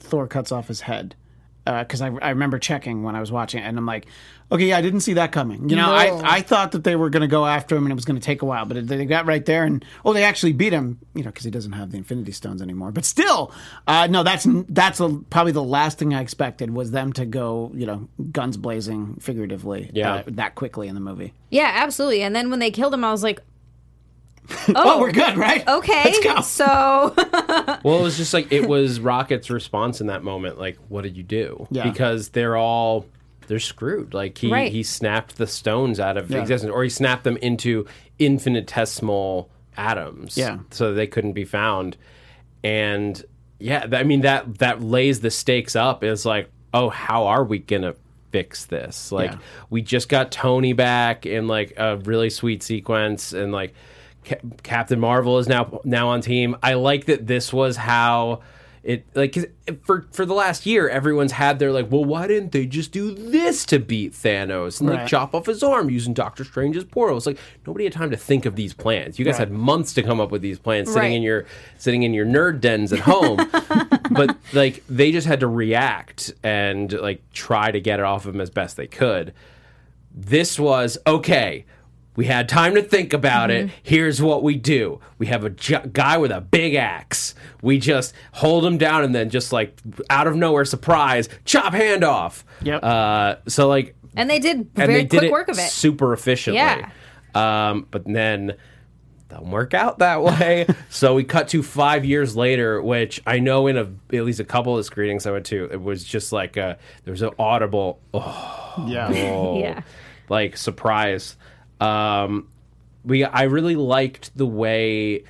Thor 0.00 0.26
cuts 0.26 0.50
off 0.50 0.68
his 0.68 0.82
head. 0.82 1.14
Because 1.64 2.00
I, 2.00 2.06
I 2.08 2.30
remember 2.30 2.58
checking 2.58 3.02
when 3.04 3.14
I 3.14 3.20
was 3.20 3.30
watching 3.30 3.62
it, 3.62 3.66
and 3.66 3.78
I'm 3.78 3.86
like, 3.86 4.06
okay, 4.52 4.66
yeah, 4.66 4.76
I 4.76 4.82
didn't 4.82 5.00
see 5.00 5.14
that 5.14 5.32
coming. 5.32 5.68
You 5.68 5.74
know, 5.76 5.86
No. 5.86 5.92
I, 5.94 6.36
I 6.36 6.40
thought 6.42 6.70
that 6.72 6.84
they 6.84 6.94
were 6.94 7.10
going 7.10 7.22
to 7.22 7.26
go 7.26 7.44
after 7.44 7.74
him 7.74 7.84
and 7.84 7.90
it 7.92 7.94
was 7.96 8.04
going 8.04 8.20
to 8.20 8.24
take 8.24 8.42
a 8.42 8.44
while, 8.44 8.64
but 8.66 8.86
they 8.86 9.04
got 9.06 9.26
right 9.26 9.44
there, 9.44 9.64
and 9.64 9.84
oh, 10.04 10.12
they 10.12 10.22
actually 10.22 10.52
beat 10.52 10.72
him, 10.72 10.98
you 11.14 11.22
know, 11.24 11.30
because 11.30 11.44
he 11.44 11.50
doesn't 11.50 11.72
have 11.72 11.90
the 11.90 11.96
Infinity 11.96 12.32
Stones 12.32 12.62
anymore. 12.62 12.92
But 12.92 13.04
still, 13.04 13.50
uh, 13.88 14.06
no, 14.08 14.22
that's 14.22 14.46
that's 14.68 15.00
a, 15.00 15.08
probably 15.30 15.52
the 15.52 15.62
last 15.64 15.98
thing 15.98 16.14
I 16.14 16.20
expected 16.20 16.70
was 16.72 16.90
them 16.92 17.12
to 17.14 17.26
go, 17.26 17.72
you 17.74 17.86
know, 17.86 18.08
guns 18.30 18.56
blazing, 18.56 19.16
figuratively, 19.20 19.90
Yeah. 19.92 20.14
uh, 20.16 20.22
that 20.28 20.54
quickly 20.54 20.86
in 20.88 20.94
the 20.94 21.00
movie. 21.00 21.32
Yeah, 21.50 21.70
absolutely. 21.74 22.22
And 22.22 22.36
then 22.36 22.50
when 22.50 22.58
they 22.60 22.70
killed 22.70 22.94
him, 22.94 23.04
I 23.04 23.10
was 23.10 23.22
like, 23.22 23.40
Oh, 24.74 25.00
we're 25.00 25.12
good, 25.12 25.36
right? 25.36 25.66
okay. 25.68 26.02
Let's 26.04 26.24
go. 26.24 26.40
So 26.40 27.14
Well, 27.84 28.00
it 28.00 28.02
was 28.02 28.16
just 28.16 28.34
like 28.34 28.50
it 28.52 28.66
was 28.68 28.98
Rocket's 29.00 29.50
response 29.50 30.00
in 30.00 30.08
that 30.08 30.24
moment. 30.24 30.58
Like, 30.58 30.78
what 30.88 31.02
did 31.02 31.16
you 31.16 31.22
do? 31.22 31.66
Yeah. 31.70 31.84
Because 31.88 32.30
they're 32.30 32.56
all 32.56 33.06
they're 33.52 33.58
screwed. 33.60 34.14
Like 34.14 34.38
he 34.38 34.50
Right. 34.50 34.72
he 34.72 34.82
snapped 34.82 35.36
the 35.36 35.46
stones 35.46 36.00
out 36.00 36.16
of 36.16 36.30
Yeah. 36.30 36.40
existence, 36.40 36.72
or 36.72 36.82
he 36.84 36.88
snapped 36.88 37.24
them 37.24 37.36
into 37.42 37.84
infinitesimal 38.18 39.50
atoms. 39.76 40.36
Yeah. 40.38 40.58
so 40.70 40.92
they 40.94 41.06
couldn't 41.06 41.32
be 41.34 41.44
found. 41.44 41.96
And 42.64 43.22
yeah, 43.58 43.86
I 43.92 44.04
mean 44.04 44.22
that 44.22 44.58
that 44.58 44.82
lays 44.82 45.20
the 45.20 45.30
stakes 45.30 45.76
up. 45.76 46.02
Is 46.02 46.24
like, 46.24 46.50
oh, 46.74 46.88
how 46.88 47.26
are 47.26 47.44
we 47.44 47.58
gonna 47.58 47.94
fix 48.30 48.64
this? 48.64 49.12
Like, 49.12 49.32
Yeah. 49.32 49.38
we 49.70 49.82
just 49.82 50.08
got 50.08 50.32
Tony 50.32 50.72
back 50.72 51.26
in 51.26 51.46
like 51.46 51.74
a 51.76 51.98
really 51.98 52.30
sweet 52.30 52.62
sequence, 52.62 53.32
and 53.34 53.52
like 53.52 53.74
Ca- 54.24 54.36
Captain 54.62 54.98
Marvel 55.00 55.38
is 55.38 55.48
now 55.48 55.80
now 55.84 56.08
on 56.08 56.20
team. 56.22 56.56
I 56.62 56.74
like 56.74 57.04
that 57.06 57.26
this 57.26 57.52
was 57.52 57.76
how 57.76 58.40
it 58.84 59.06
like 59.14 59.32
'cause 59.34 59.46
for 59.84 60.06
for 60.10 60.26
the 60.26 60.34
last 60.34 60.66
year 60.66 60.88
everyone's 60.88 61.30
had 61.32 61.58
their 61.60 61.70
like 61.70 61.90
well 61.92 62.04
why 62.04 62.26
didn't 62.26 62.50
they 62.50 62.66
just 62.66 62.90
do 62.90 63.14
this 63.14 63.64
to 63.66 63.78
beat 63.78 64.12
Thanos? 64.12 64.80
And 64.80 64.90
like 64.90 65.06
chop 65.06 65.34
off 65.34 65.46
his 65.46 65.62
arm 65.62 65.88
using 65.88 66.12
Doctor 66.14 66.42
Strange's 66.42 66.82
portal. 66.84 67.16
It's 67.16 67.26
like 67.26 67.38
nobody 67.66 67.84
had 67.84 67.92
time 67.92 68.10
to 68.10 68.16
think 68.16 68.44
of 68.44 68.56
these 68.56 68.74
plans. 68.74 69.18
You 69.20 69.24
guys 69.24 69.38
had 69.38 69.52
months 69.52 69.92
to 69.94 70.02
come 70.02 70.20
up 70.20 70.32
with 70.32 70.42
these 70.42 70.58
plans 70.58 70.88
sitting 70.88 71.10
Right. 71.10 71.16
in 71.16 71.22
your 71.22 71.46
sitting 71.78 72.02
in 72.02 72.12
your 72.12 72.26
nerd 72.26 72.60
dens 72.60 72.92
at 72.92 73.00
home. 73.00 73.38
But 74.10 74.36
like 74.52 74.82
they 74.90 75.10
just 75.10 75.26
had 75.26 75.40
to 75.40 75.46
react 75.46 76.32
and 76.42 76.92
like 76.92 77.22
try 77.32 77.70
to 77.70 77.80
get 77.80 77.98
it 77.98 78.04
off 78.04 78.26
of 78.26 78.34
him 78.34 78.40
as 78.42 78.50
best 78.50 78.76
they 78.76 78.86
could. 78.86 79.32
This 80.14 80.58
was 80.60 80.98
okay. 81.06 81.64
We 82.14 82.26
had 82.26 82.46
time 82.48 82.74
to 82.74 82.82
think 82.82 83.12
about 83.14 83.50
it. 83.50 83.70
Here's 83.82 84.20
what 84.20 84.42
we 84.42 84.56
do. 84.56 85.00
We 85.18 85.26
have 85.28 85.44
a 85.44 85.50
ju- 85.50 85.80
guy 85.92 86.18
with 86.18 86.30
a 86.30 86.42
big 86.42 86.74
axe. 86.74 87.34
We 87.62 87.78
just 87.78 88.12
hold 88.32 88.66
him 88.66 88.76
down 88.76 89.02
and 89.02 89.14
then 89.14 89.30
just 89.30 89.50
like 89.52 89.78
out 90.10 90.26
of 90.26 90.36
nowhere, 90.36 90.66
surprise, 90.66 91.28
chop 91.46 91.72
hand 91.72 92.04
off. 92.04 92.44
Yep. 92.62 92.84
Uh, 92.84 93.36
so 93.48 93.66
like, 93.66 93.94
and 94.14 94.28
they 94.28 94.38
did 94.38 94.56
and 94.58 94.74
very 94.74 94.94
they 94.94 95.04
did 95.04 95.30
work 95.32 95.48
of 95.48 95.58
it. 95.58 95.70
super 95.70 96.12
efficiently. 96.12 96.58
Yeah. 96.60 96.90
Um, 97.34 97.86
but 97.90 98.04
then 98.04 98.56
doesn't 99.30 99.50
work 99.50 99.72
out 99.72 100.00
that 100.00 100.22
way. 100.22 100.66
so 100.90 101.14
we 101.14 101.24
cut 101.24 101.48
to 101.48 101.62
five 101.62 102.04
years 102.04 102.36
later, 102.36 102.82
which 102.82 103.22
I 103.26 103.38
know 103.38 103.66
in 103.68 103.78
a, 103.78 103.90
at 104.14 104.24
least 104.24 104.38
a 104.38 104.44
couple 104.44 104.74
of 104.74 104.76
the 104.80 104.84
screenings 104.84 105.24
I 105.26 105.30
went 105.30 105.46
to, 105.46 105.64
it 105.72 105.80
was 105.80 106.04
just 106.04 106.30
like 106.30 106.58
a, 106.58 106.76
there 107.04 107.12
was 107.12 107.22
an 107.22 107.30
audible, 107.38 108.00
oh, 108.12 108.84
Yeah. 108.86 109.08
oh, 109.32 109.58
Yeah. 109.60 109.80
like 110.28 110.58
surprise. 110.58 111.38
Um, 111.82 112.48
we 113.04 113.24
I 113.24 113.42
really 113.44 113.76
liked 113.76 114.36
the 114.36 114.46
way 114.46 115.24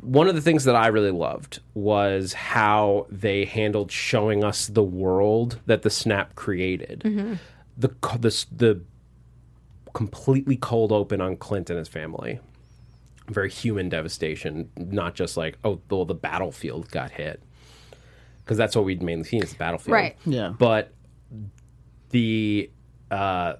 one 0.00 0.28
of 0.28 0.34
the 0.34 0.40
things 0.40 0.64
that 0.64 0.76
I 0.76 0.88
really 0.88 1.10
loved 1.10 1.60
was 1.74 2.32
how 2.32 3.06
they 3.10 3.44
handled 3.44 3.90
showing 3.90 4.44
us 4.44 4.66
the 4.68 4.82
world 4.82 5.58
that 5.66 5.82
the 5.82 5.90
snap 5.90 6.34
created. 6.36 7.02
The 7.76 7.88
co- 7.88 8.18
the 8.18 8.28
s- 8.28 8.46
the 8.50 8.80
completely 9.92 10.56
cold 10.56 10.92
open 10.92 11.20
on 11.20 11.36
Clint 11.36 11.68
and 11.70 11.78
his 11.78 11.88
family. 11.88 12.40
Very 13.28 13.50
human 13.50 13.88
devastation, 13.88 14.70
not 14.76 15.14
just 15.14 15.36
like 15.36 15.58
oh 15.64 15.80
well 15.90 16.04
the 16.04 16.14
battlefield 16.14 16.90
got 16.90 17.10
hit 17.12 17.42
because 18.44 18.56
that's 18.56 18.74
what 18.74 18.84
we'd 18.84 19.02
mainly 19.02 19.24
seen 19.24 19.42
is 19.42 19.50
the 19.52 19.56
battlefield, 19.58 19.94
Right. 19.94 20.16
Yeah. 20.26 20.52
But 20.58 20.92
the 22.10 22.70
uh, 23.10 23.54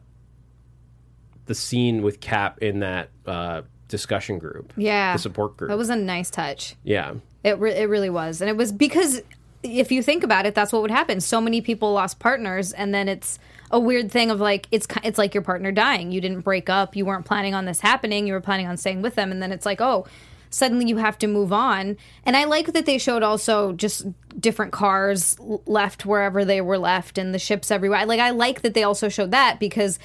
the 1.46 1.54
scene 1.54 2.02
with 2.02 2.20
Cap 2.20 2.58
in 2.62 2.80
that 2.80 3.10
uh, 3.26 3.62
discussion 3.88 4.38
group, 4.38 4.72
Yeah. 4.76 5.12
the 5.14 5.18
support 5.18 5.56
group, 5.56 5.68
That 5.70 5.78
was 5.78 5.90
a 5.90 5.96
nice 5.96 6.30
touch. 6.30 6.76
yeah, 6.84 7.14
It, 7.44 7.58
re- 7.58 7.74
it 7.74 7.88
really 7.88 8.10
was. 8.10 8.40
And 8.40 8.48
it 8.48 8.56
was 8.56 8.72
because 8.72 9.22
if 9.62 9.92
you 9.92 10.02
think 10.02 10.24
about 10.24 10.44
it, 10.46 10.54
that's 10.54 10.72
what 10.72 10.82
would 10.82 10.90
happen. 10.90 11.20
So 11.20 11.40
many 11.40 11.60
people 11.60 11.92
lost 11.92 12.18
partners, 12.18 12.72
and 12.72 12.92
then 12.94 13.08
it's 13.08 13.38
a 13.70 13.78
weird 13.78 14.10
thing 14.10 14.30
of 14.30 14.40
like 14.40 14.66
it's 14.70 14.86
it's 15.04 15.18
like 15.18 15.34
your 15.34 15.42
partner 15.42 15.70
dying. 15.72 16.10
You 16.12 16.20
didn't 16.20 16.40
break 16.40 16.68
up. 16.68 16.96
You 16.96 17.04
weren't 17.06 17.24
planning 17.24 17.54
on 17.54 17.64
this 17.64 17.80
happening. 17.80 18.26
You 18.26 18.32
were 18.32 18.40
planning 18.40 18.66
on 18.66 18.76
staying 18.76 19.02
with 19.02 19.14
them, 19.14 19.30
and 19.30 19.42
then 19.42 19.52
it's 19.52 19.66
like 19.66 19.80
oh. 19.80 20.06
Suddenly, 20.54 20.84
you 20.86 20.98
have 20.98 21.16
to 21.20 21.26
move 21.26 21.50
on, 21.50 21.96
and 22.26 22.36
I 22.36 22.44
like 22.44 22.74
that 22.74 22.84
they 22.84 22.98
showed 22.98 23.22
also 23.22 23.72
just 23.72 24.04
different 24.38 24.70
cars 24.70 25.34
left 25.40 26.04
wherever 26.04 26.44
they 26.44 26.60
were 26.60 26.76
left, 26.76 27.16
and 27.16 27.32
the 27.34 27.38
ships 27.38 27.70
everywhere. 27.70 28.04
Like, 28.04 28.20
I 28.20 28.28
like 28.32 28.60
that 28.60 28.74
they 28.74 28.82
also 28.82 29.08
showed 29.08 29.30
that 29.30 29.58
because 29.58 29.98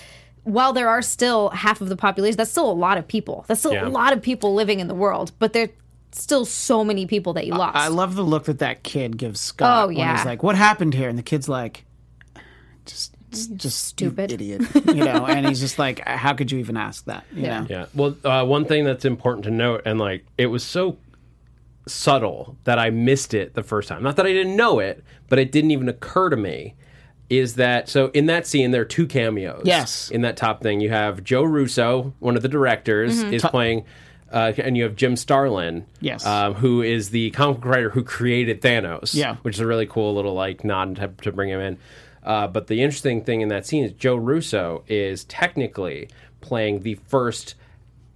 while 0.47 0.73
there 0.73 0.87
are 0.89 1.01
still 1.01 1.49
half 1.49 1.81
of 1.81 1.89
the 1.89 1.97
population, 1.97 2.37
that's 2.37 2.49
still 2.51 2.71
a 2.71 2.73
lot 2.73 2.97
of 2.97 3.07
people. 3.07 3.43
That's 3.47 3.59
still 3.59 3.73
Yeah. 3.73 3.87
a 3.87 3.89
lot 3.89 4.13
of 4.13 4.21
people 4.21 4.53
living 4.53 4.79
in 4.79 4.87
the 4.87 4.95
world, 4.95 5.31
but 5.39 5.53
there's 5.53 5.69
still 6.13 6.45
so 6.45 6.83
many 6.83 7.05
people 7.05 7.33
that 7.33 7.45
you 7.45 7.53
lost. 7.53 7.75
I 7.75 7.89
love 7.89 8.15
the 8.15 8.23
look 8.23 8.45
that 8.45 8.59
that 8.59 8.81
kid 8.83 9.17
gives 9.17 9.39
Scott. 9.39 9.83
Oh, 9.83 9.87
When 9.87 9.97
yeah. 9.97 10.15
he's 10.15 10.25
like, 10.25 10.41
"What 10.43 10.55
happened 10.55 10.93
here?" 10.93 11.09
And 11.09 11.17
the 11.17 11.23
kid's 11.23 11.49
like, 11.49 11.85
"Just, 12.85 13.13
just, 13.31 13.55
just 13.55 13.83
stupid. 13.85 14.31
idiot," 14.31 14.61
you 14.87 15.03
know. 15.03 15.25
And 15.27 15.45
he's 15.47 15.59
just 15.59 15.77
like, 15.77 15.99
"How 16.07 16.33
could 16.33 16.51
you 16.51 16.59
even 16.59 16.77
ask 16.77 17.05
that?" 17.05 17.25
You 17.33 17.43
Yeah. 17.43 17.59
know? 17.59 17.67
Yeah. 17.69 17.85
Well, 17.93 18.15
uh, 18.23 18.45
one 18.45 18.65
thing 18.65 18.85
that's 18.85 19.03
important 19.05 19.43
to 19.45 19.51
note, 19.51 19.81
and 19.85 19.99
like 19.99 20.25
it 20.37 20.47
was 20.47 20.63
so 20.63 20.97
subtle 21.87 22.57
that 22.63 22.79
I 22.79 22.89
missed 22.89 23.33
it 23.33 23.53
the 23.53 23.63
first 23.63 23.87
time. 23.89 24.03
Not 24.03 24.15
that 24.17 24.25
I 24.25 24.33
didn't 24.33 24.55
know 24.55 24.79
it, 24.79 25.03
but 25.29 25.39
it 25.39 25.51
didn't 25.51 25.71
even 25.71 25.87
occur 25.89 26.29
to 26.29 26.37
me. 26.37 26.75
Is 27.29 27.55
that 27.55 27.89
so? 27.89 28.07
In 28.13 28.27
that 28.27 28.47
scene, 28.47 28.71
there 28.71 28.81
are 28.83 28.85
two 28.85 29.05
cameos. 29.05 29.63
Yes. 29.65 30.09
In 30.09 30.21
that 30.21 30.37
top 30.37 30.61
thing, 30.61 30.79
you 30.79 30.89
have 30.89 31.23
Joe 31.23 31.43
Russo, 31.43 32.13
one 32.19 32.35
of 32.37 32.41
the 32.41 32.47
directors, 32.49 33.21
is 33.23 33.41
playing. 33.43 33.85
Uh, 34.29 34.51
and 34.57 34.75
you 34.75 34.83
have 34.83 34.97
Jim 34.97 35.15
Starlin, 35.15 35.85
Yes. 36.01 36.25
um, 36.25 36.53
who 36.55 36.81
is 36.81 37.11
the 37.11 37.31
comic 37.31 37.61
book 37.61 37.65
writer 37.65 37.89
who 37.89 38.03
created 38.03 38.61
Thanos, 38.61 39.15
Yeah. 39.15 39.37
which 39.43 39.55
is 39.55 39.61
a 39.61 39.65
really 39.65 39.85
cool 39.85 40.15
little 40.15 40.33
like 40.33 40.65
nod 40.65 40.97
to, 40.97 41.07
to 41.21 41.31
bring 41.31 41.47
him 41.47 41.61
in. 41.61 41.77
Uh, 42.23 42.45
but 42.47 42.67
the 42.67 42.81
interesting 42.81 43.23
thing 43.23 43.39
in 43.39 43.47
that 43.47 43.65
scene 43.65 43.85
is 43.85 43.93
Joe 43.93 44.17
Russo 44.17 44.83
is 44.89 45.23
technically 45.23 46.09
playing 46.41 46.81
the 46.81 46.95
first 47.07 47.55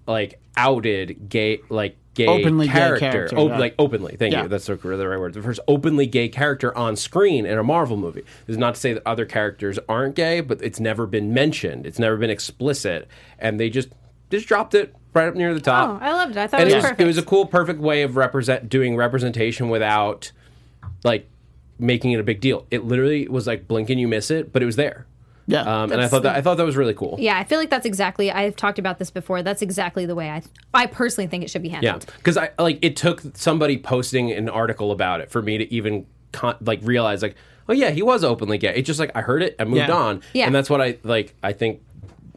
like 0.06 0.42
outed 0.58 1.30
gay 1.30 1.62
like 1.70 1.96
gay 2.14 2.28
Openly 2.28 2.68
gay 2.68 2.74
character, 2.74 3.12
character, 3.12 3.38
Op- 3.38 3.50
yeah. 3.52 3.58
like 3.60 3.76
openly. 3.80 4.16
Thank 4.18 4.34
Yeah. 4.34 4.44
you. 4.44 4.48
That's 4.50 4.66
the, 4.66 4.76
the 4.76 5.08
right 5.08 5.20
word. 5.20 5.34
The 5.34 5.42
first 5.42 5.60
openly 5.68 6.06
gay 6.06 6.28
character 6.30 6.76
on 6.78 6.96
screen 6.96 7.46
in 7.46 7.58
a 7.58 7.64
Marvel 7.64 7.98
movie. 7.98 8.22
This 8.46 8.54
is 8.56 8.58
not 8.58 8.76
to 8.76 8.82
say 8.82 8.94
that 8.94 9.04
other 9.06 9.26
characters 9.26 9.80
aren't 9.88 10.16
gay, 10.16 10.42
but 10.42 10.62
it's 10.62 10.80
never 10.80 11.06
been 11.08 11.34
mentioned. 11.34 11.86
It's 11.86 12.00
never 12.00 12.18
been 12.18 12.30
explicit, 12.30 13.08
and 13.40 13.60
they 13.60 13.70
just 13.70 13.90
just 14.30 14.48
dropped 14.48 14.74
it 14.76 14.96
right 15.14 15.28
up 15.28 15.36
near 15.36 15.54
the 15.54 15.60
top. 15.62 15.90
Oh, 16.02 16.06
I 16.06 16.12
loved 16.14 16.32
it. 16.32 16.38
I 16.38 16.48
thought 16.48 16.62
and 16.62 16.70
it 16.70 16.74
it 16.74 16.76
was 16.76 16.84
was, 16.84 16.90
perfect. 16.92 17.02
it 17.02 17.06
was 17.06 17.18
a 17.18 17.24
cool, 17.24 17.46
perfect 17.46 17.80
way 17.80 18.02
of 18.04 18.16
represent 18.16 18.70
doing 18.70 18.96
representation 18.96 19.70
without 19.70 20.32
like 21.04 21.28
making 21.80 22.12
it 22.12 22.20
a 22.20 22.24
big 22.24 22.40
deal. 22.42 22.66
It 22.72 22.86
literally 22.86 23.28
was 23.28 23.48
like 23.48 23.68
blink 23.68 23.90
and 23.90 24.00
you 24.00 24.08
miss 24.08 24.32
it, 24.32 24.52
but 24.54 24.62
it 24.62 24.66
was 24.66 24.76
there. 24.76 25.06
Yeah. 25.48 25.62
Um, 25.62 25.92
and 25.92 26.00
I 26.02 26.08
thought 26.08 26.24
that 26.24 26.36
I 26.36 26.42
thought 26.42 26.58
that 26.58 26.66
was 26.66 26.78
really 26.78 26.94
cool. 26.94 27.18
yeah, 27.20 27.38
I 27.38 27.44
feel 27.44 27.58
like 27.60 27.70
that's 27.70 27.86
exactly. 27.86 28.32
I've 28.32 28.56
talked 28.56 28.80
about 28.80 29.00
this 29.00 29.10
before. 29.12 29.42
That's 29.44 29.62
exactly 29.62 30.06
the 30.06 30.16
way 30.16 30.30
I. 30.30 30.42
I 30.74 30.86
personally 30.86 31.28
think 31.28 31.44
it 31.44 31.50
should 31.50 31.64
be 31.64 31.70
handled. 31.70 32.06
Yeah, 32.08 32.14
because 32.18 32.38
I 32.38 32.52
like 32.60 32.80
it 32.82 32.96
took 32.96 33.22
somebody 33.36 33.78
posting 33.78 34.32
an 34.32 34.50
article 34.50 34.92
about 34.92 35.20
it 35.22 35.32
for 35.32 35.42
me 35.42 35.58
to 35.58 35.74
even 35.74 36.06
con- 36.32 36.58
like 36.62 36.80
realize 36.84 37.22
like, 37.22 37.36
oh 37.70 37.74
yeah, 37.74 37.90
he 37.90 38.02
was 38.02 38.24
openly 38.24 38.58
gay. 38.58 38.74
It's 38.76 38.88
just 38.88 39.00
like 39.00 39.12
I 39.16 39.22
heard 39.22 39.42
it, 39.44 39.56
I 39.60 39.64
moved 39.66 39.78
Yeah. 39.78 39.92
on, 39.92 40.22
Yeah. 40.34 40.46
and 40.46 40.56
that's 40.56 40.70
what 40.70 40.80
I 40.82 40.98
like. 41.04 41.36
I 41.44 41.54
think 41.54 41.82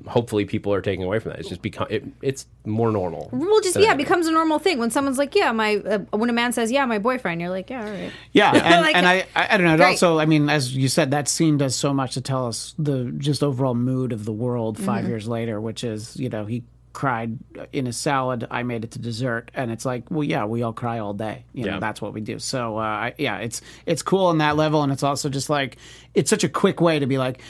hopefully 0.06 0.44
people 0.44 0.72
are 0.72 0.80
taking 0.80 1.04
away 1.04 1.18
from 1.18 1.30
that. 1.30 1.40
It's 1.40 1.48
just 1.48 1.62
become 1.62 1.86
it, 1.90 2.04
it's 2.22 2.46
more 2.64 2.90
normal. 2.90 3.28
Well, 3.32 3.60
just 3.60 3.76
yeah, 3.78 3.92
it 3.92 3.96
becomes 3.96 4.26
a 4.26 4.30
normal 4.32 4.58
thing 4.58 4.78
when 4.78 4.90
someone's 4.90 5.18
like, 5.18 5.34
"Yeah, 5.34 5.52
my." 5.52 5.76
Uh, 5.76 5.98
when 6.16 6.30
a 6.30 6.32
man 6.32 6.52
says, 6.52 6.70
"Yeah, 6.72 6.84
my 6.86 6.98
boyfriend," 6.98 7.40
you're 7.40 7.50
like, 7.50 7.70
"Yeah, 7.70 7.84
all 7.84 7.90
right." 7.90 8.12
Yeah, 8.32 8.52
and, 8.54 8.80
Like- 8.82 8.96
and 8.96 9.06
I, 9.06 9.26
I, 9.34 9.54
I 9.54 9.56
don't 9.56 9.66
know. 9.66 9.74
It 9.74 9.78
Great. 9.78 9.86
also, 9.90 10.18
I 10.18 10.26
mean, 10.26 10.48
as 10.48 10.74
you 10.76 10.88
said, 10.88 11.10
that 11.12 11.28
scene 11.28 11.58
does 11.58 11.74
so 11.74 11.92
much 11.94 12.14
to 12.14 12.20
tell 12.20 12.46
us 12.46 12.74
the 12.78 13.12
just 13.18 13.42
overall 13.42 13.74
mood 13.74 14.12
of 14.12 14.24
the 14.24 14.32
world 14.32 14.78
5 14.78 14.86
Mm-hmm. 15.02 15.08
years 15.08 15.26
later, 15.28 15.60
which 15.60 15.84
is, 15.84 16.16
you 16.16 16.28
know, 16.28 16.44
he 16.46 16.64
cried 16.92 17.36
in 17.72 17.86
his 17.86 17.96
salad. 17.96 18.46
I 18.52 18.62
made 18.62 18.84
it 18.84 18.92
to 18.92 18.98
dessert, 19.00 19.50
and 19.54 19.72
it's 19.72 19.84
like, 19.84 20.10
well, 20.12 20.22
yeah, 20.22 20.44
we 20.44 20.62
all 20.62 20.72
cry 20.72 21.00
all 21.00 21.12
day. 21.12 21.44
You 21.52 21.64
know, 21.64 21.72
Yeah. 21.74 21.80
that's 21.80 22.00
what 22.00 22.12
we 22.12 22.20
do. 22.20 22.38
So, 22.38 22.76
uh, 22.78 23.10
yeah, 23.18 23.38
it's 23.38 23.62
it's 23.84 24.02
cool 24.02 24.26
on 24.26 24.38
that 24.38 24.56
level, 24.56 24.82
and 24.84 24.92
it's 24.92 25.02
also 25.02 25.28
just 25.28 25.50
like 25.50 25.76
it's 26.14 26.30
such 26.30 26.44
a 26.44 26.48
quick 26.48 26.80
way 26.80 26.98
to 27.00 27.06
be 27.06 27.18
like. 27.18 27.40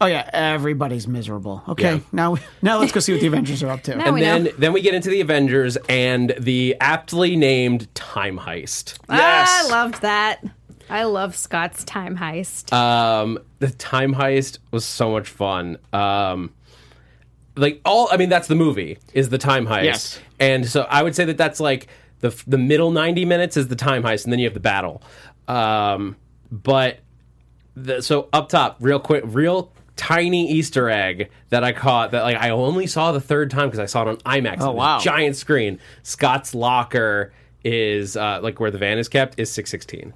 Oh 0.00 0.06
yeah, 0.06 0.28
everybody's 0.32 1.06
miserable. 1.06 1.62
Okay, 1.68 1.94
Yeah. 1.96 2.00
now 2.12 2.36
now 2.62 2.78
let's 2.80 2.92
go 2.92 3.00
see 3.00 3.12
what 3.12 3.20
the 3.20 3.26
Avengers 3.28 3.62
are 3.62 3.70
up 3.70 3.82
to. 3.84 3.96
Now 3.96 4.06
And 4.06 4.14
we 4.14 4.20
then 4.20 4.44
know. 4.44 4.50
then 4.58 4.72
we 4.72 4.80
get 4.82 4.94
into 4.94 5.08
the 5.08 5.20
Avengers 5.20 5.76
and 5.88 6.34
the 6.38 6.76
aptly 6.80 7.36
named 7.36 7.92
time 7.94 8.38
heist. 8.38 8.98
Yes. 9.08 9.48
I 9.66 9.68
loved 9.70 10.02
that. 10.02 10.44
I 10.90 11.04
love 11.04 11.34
Scott's 11.36 11.84
time 11.84 12.16
heist. 12.18 12.72
Um, 12.72 13.38
the 13.60 13.70
time 13.70 14.14
heist 14.14 14.58
was 14.70 14.84
so 14.84 15.12
much 15.12 15.28
fun. 15.28 15.78
Um, 15.94 16.52
like 17.56 17.80
all, 17.84 18.08
I 18.10 18.16
mean, 18.16 18.28
that's 18.28 18.48
the 18.48 18.54
movie 18.56 18.98
is 19.14 19.28
the 19.30 19.38
time 19.38 19.64
heist, 19.66 19.84
Yes. 19.84 20.20
and 20.40 20.66
so 20.68 20.82
I 20.90 21.02
would 21.04 21.14
say 21.14 21.24
that 21.26 21.38
that's 21.38 21.60
like 21.60 21.86
the 22.20 22.34
the 22.48 22.58
middle 22.58 22.90
ninety 22.90 23.24
minutes 23.24 23.56
is 23.56 23.68
the 23.68 23.76
time 23.76 24.02
heist, 24.02 24.24
and 24.24 24.32
then 24.32 24.40
you 24.40 24.46
have 24.46 24.54
the 24.54 24.60
battle. 24.60 25.02
Um, 25.46 26.16
but 26.50 26.98
the, 27.76 28.02
so 28.02 28.28
up 28.32 28.48
top, 28.48 28.76
real 28.80 28.98
quick, 28.98 29.22
real 29.26 29.72
tiny 29.96 30.50
Easter 30.50 30.88
egg 30.90 31.30
that 31.50 31.64
I 31.64 31.72
caught 31.72 32.10
that 32.12 32.22
like 32.22 32.36
I 32.36 32.50
only 32.50 32.86
saw 32.86 33.12
the 33.12 33.20
third 33.20 33.50
time 33.50 33.68
because 33.68 33.78
I 33.78 33.86
saw 33.86 34.02
it 34.02 34.08
on 34.08 34.16
IMAX. 34.18 34.56
Oh, 34.60 34.72
wow. 34.72 34.98
Giant 34.98 35.36
screen. 35.36 35.78
Scott's 36.02 36.54
locker 36.54 37.32
is 37.64 38.16
uh, 38.16 38.40
like 38.42 38.60
where 38.60 38.70
the 38.70 38.78
van 38.78 38.98
is 38.98 39.08
kept 39.08 39.38
is 39.38 39.50
six 39.50 39.70
sixteen. 39.70 40.12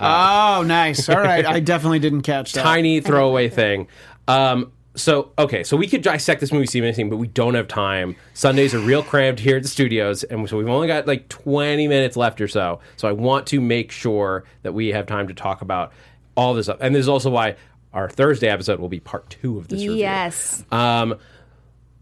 Oh, 0.00 0.62
nice. 0.66 1.08
All 1.08 1.20
right, 1.20 1.44
I 1.46 1.60
definitely 1.60 1.98
didn't 1.98 2.22
catch 2.22 2.52
that. 2.52 2.62
tiny 2.62 3.00
throwaway 3.00 3.48
thing. 3.48 3.88
Um, 4.28 4.72
so 4.96 5.32
okay, 5.38 5.62
so 5.62 5.76
we 5.76 5.86
could 5.86 6.02
dissect 6.02 6.40
this 6.40 6.52
movie 6.52 6.66
scene 6.66 6.82
by 6.82 6.92
scene, 6.92 7.08
but 7.08 7.16
we 7.16 7.28
don't 7.28 7.54
have 7.54 7.68
time. 7.68 8.16
Sundays 8.34 8.74
are 8.74 8.80
real 8.80 9.02
cramped 9.02 9.40
here 9.40 9.56
at 9.56 9.62
the 9.62 9.68
studios, 9.68 10.24
and 10.24 10.48
so 10.48 10.56
we've 10.56 10.68
only 10.68 10.88
got 10.88 11.06
like 11.06 11.28
20 11.28 11.86
minutes 11.88 12.16
left 12.16 12.40
or 12.40 12.48
so. 12.48 12.80
So 12.96 13.08
I 13.08 13.12
want 13.12 13.46
to 13.48 13.60
make 13.60 13.92
sure 13.92 14.44
that 14.62 14.72
we 14.72 14.88
have 14.88 15.06
time 15.06 15.28
to 15.28 15.34
talk 15.34 15.62
about 15.62 15.92
all 16.34 16.54
this 16.54 16.66
stuff. 16.66 16.78
And 16.80 16.94
this 16.94 17.00
is 17.00 17.08
also 17.08 17.30
why 17.30 17.56
our 17.92 18.08
Thursday 18.08 18.48
episode 18.48 18.80
will 18.80 18.88
be 18.88 19.00
part 19.00 19.30
two 19.30 19.58
of 19.58 19.68
this 19.68 19.80
review. 19.80 19.94
yes. 19.94 20.64
Um, 20.70 21.16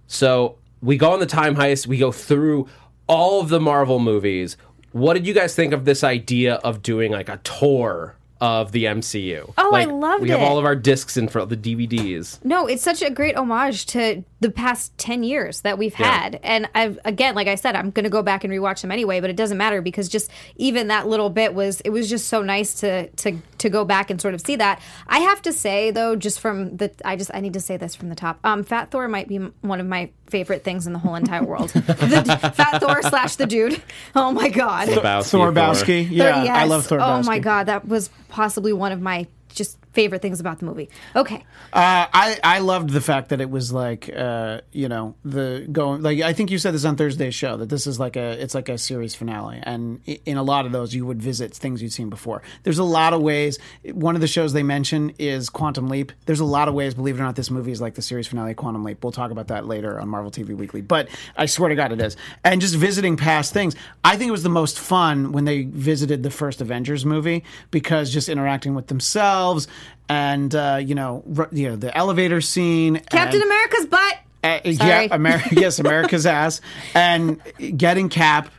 so 0.06 0.58
we 0.82 0.96
go 0.96 1.12
on 1.12 1.20
the 1.20 1.26
time 1.26 1.56
heist. 1.56 1.86
We 1.86 1.98
go 1.98 2.12
through 2.12 2.68
all 3.06 3.40
of 3.40 3.48
the 3.48 3.60
Marvel 3.60 3.98
movies. 3.98 4.56
What 4.92 5.14
did 5.14 5.26
you 5.26 5.34
guys 5.34 5.54
think 5.54 5.72
of 5.72 5.84
this 5.84 6.02
idea 6.04 6.54
of 6.56 6.82
doing 6.82 7.12
like 7.12 7.28
a 7.28 7.38
tour 7.38 8.16
of 8.40 8.72
the 8.72 8.84
MCU? 8.84 9.52
Oh, 9.58 9.74
I 9.74 9.84
Like, 9.84 9.88
loved 9.88 10.22
We 10.22 10.30
have 10.30 10.40
all 10.40 10.58
of 10.58 10.64
our 10.64 10.76
discs 10.76 11.16
in 11.16 11.28
front, 11.28 11.50
of 11.52 11.62
the 11.62 11.74
DVDs. 11.76 12.42
No, 12.44 12.66
it's 12.66 12.82
such 12.82 13.02
a 13.02 13.10
great 13.10 13.36
homage 13.36 13.86
to 13.86 14.24
the 14.40 14.50
past 14.50 14.96
10 14.98 15.24
years 15.24 15.62
that 15.62 15.78
we've 15.78 15.98
Yeah. 15.98 16.06
had. 16.06 16.40
And 16.44 16.68
I've, 16.74 16.98
again, 17.04 17.34
like 17.34 17.48
I 17.48 17.56
said, 17.56 17.74
I'm 17.74 17.90
going 17.90 18.04
to 18.04 18.10
go 18.10 18.22
back 18.22 18.44
and 18.44 18.52
rewatch 18.52 18.82
them 18.82 18.92
anyway, 18.92 19.20
but 19.20 19.30
it 19.30 19.36
doesn't 19.36 19.58
matter 19.58 19.82
because 19.82 20.08
just 20.08 20.30
even 20.56 20.88
that 20.88 21.08
little 21.08 21.28
bit 21.28 21.54
was, 21.54 21.80
it 21.80 21.90
was 21.90 22.08
just 22.08 22.28
so 22.28 22.40
nice 22.42 22.74
to, 22.80 23.08
to, 23.08 23.38
to 23.58 23.68
go 23.68 23.84
back 23.84 24.10
and 24.10 24.20
sort 24.20 24.34
of 24.34 24.40
see 24.40 24.54
that. 24.56 24.80
I 25.08 25.18
have 25.18 25.42
to 25.42 25.52
say 25.52 25.90
though, 25.90 26.14
just 26.14 26.38
from 26.38 26.76
the, 26.76 26.92
I 27.04 27.16
just, 27.16 27.32
I 27.34 27.40
need 27.40 27.54
to 27.54 27.60
say 27.60 27.76
this 27.78 27.96
from 27.96 28.10
the 28.10 28.14
top. 28.14 28.38
Um, 28.44 28.62
Fat 28.62 28.92
Thor 28.92 29.08
might 29.08 29.26
be 29.26 29.38
one 29.38 29.80
of 29.80 29.86
my 29.86 30.10
favorite 30.26 30.62
things 30.62 30.86
in 30.86 30.92
the 30.92 30.98
whole 31.00 31.16
entire 31.16 31.42
world. 31.42 31.70
the, 31.74 32.52
Fat 32.54 32.78
Thor 32.80 33.02
slash 33.02 33.36
the 33.36 33.46
dude. 33.46 33.82
Oh 34.14 34.30
my 34.30 34.50
God. 34.50 34.88
Lebowski, 34.88 35.30
Thor 35.30 35.52
Bowski. 35.52 36.08
Yeah, 36.10 36.44
Yes. 36.44 36.56
I 36.56 36.64
love 36.64 36.86
Thor 36.86 37.00
Oh 37.00 37.22
my 37.24 37.40
God. 37.40 37.64
That 37.66 37.88
was 37.88 38.08
possibly 38.28 38.72
one 38.72 38.92
of 38.92 39.00
my 39.00 39.26
just 39.54 39.76
favorite 39.98 40.22
things 40.22 40.38
about 40.38 40.60
the 40.60 40.64
movie. 40.64 40.88
Okay. 41.16 41.44
Uh, 41.72 42.06
I 42.14 42.38
I 42.44 42.58
loved 42.60 42.90
the 42.90 43.00
fact 43.00 43.30
that 43.30 43.40
it 43.40 43.50
was 43.50 43.72
like 43.72 44.08
uh, 44.14 44.60
you 44.70 44.88
know 44.88 45.16
the 45.24 45.66
going 45.72 46.02
like 46.02 46.20
I 46.20 46.32
think 46.34 46.52
you 46.52 46.58
said 46.58 46.72
this 46.72 46.84
on 46.84 46.94
Thursday's 46.94 47.34
show 47.34 47.56
that 47.56 47.68
this 47.68 47.84
is 47.84 47.98
like 47.98 48.14
a 48.14 48.40
it's 48.40 48.54
like 48.54 48.68
a 48.68 48.78
series 48.78 49.16
finale 49.16 49.58
and 49.64 50.00
in 50.24 50.36
a 50.36 50.44
lot 50.44 50.66
of 50.66 50.70
those 50.70 50.94
you 50.94 51.04
would 51.04 51.20
visit 51.20 51.52
things 51.52 51.82
you'd 51.82 51.92
seen 51.92 52.10
before. 52.10 52.42
There's 52.62 52.78
a 52.78 52.84
lot 52.84 53.12
of 53.12 53.22
ways. 53.22 53.58
One 53.92 54.14
of 54.14 54.20
the 54.20 54.28
shows 54.28 54.52
they 54.52 54.62
mention 54.62 55.14
is 55.18 55.50
Quantum 55.50 55.88
Leap. 55.88 56.12
There's 56.26 56.38
a 56.38 56.44
lot 56.44 56.68
of 56.68 56.74
ways. 56.74 56.94
Believe 56.94 57.16
it 57.16 57.20
or 57.20 57.24
not, 57.24 57.34
this 57.34 57.50
movie 57.50 57.72
is 57.72 57.80
like 57.80 57.94
the 57.94 58.02
series 58.02 58.28
finale 58.28 58.54
Quantum 58.54 58.84
Leap. 58.84 59.02
We'll 59.02 59.10
talk 59.10 59.32
about 59.32 59.48
that 59.48 59.66
later 59.66 59.98
on 59.98 60.08
Marvel 60.08 60.30
TV 60.30 60.56
Weekly. 60.56 60.80
But 60.80 61.08
I 61.36 61.46
swear 61.46 61.70
to 61.70 61.74
God, 61.74 61.90
it 61.90 62.00
is. 62.00 62.16
And 62.44 62.60
just 62.60 62.76
visiting 62.76 63.16
past 63.16 63.52
things, 63.52 63.74
I 64.04 64.16
think 64.16 64.28
it 64.28 64.32
was 64.38 64.44
the 64.44 64.48
most 64.48 64.78
fun 64.78 65.32
when 65.32 65.44
they 65.44 65.62
visited 65.64 66.22
the 66.22 66.30
first 66.30 66.60
Avengers 66.60 67.04
movie 67.04 67.42
because 67.72 68.12
just 68.12 68.28
interacting 68.28 68.76
with 68.76 68.86
themselves 68.86 69.66
and 70.08 70.54
uh, 70.54 70.80
you 70.82 70.94
know, 70.94 71.22
r- 71.36 71.48
you 71.52 71.68
know 71.70 71.76
the 71.76 71.96
elevator 71.96 72.40
scene, 72.40 72.96
Captain 73.10 73.40
and, 73.40 73.50
America's 73.50 73.86
butt. 73.86 74.18
uh, 74.44 74.60
yeah. 74.64 75.08
Yes, 75.52 75.78
America's 75.78 76.26
ass, 76.40 76.60
and 76.94 77.40
getting 77.76 78.08
Cap 78.08 78.50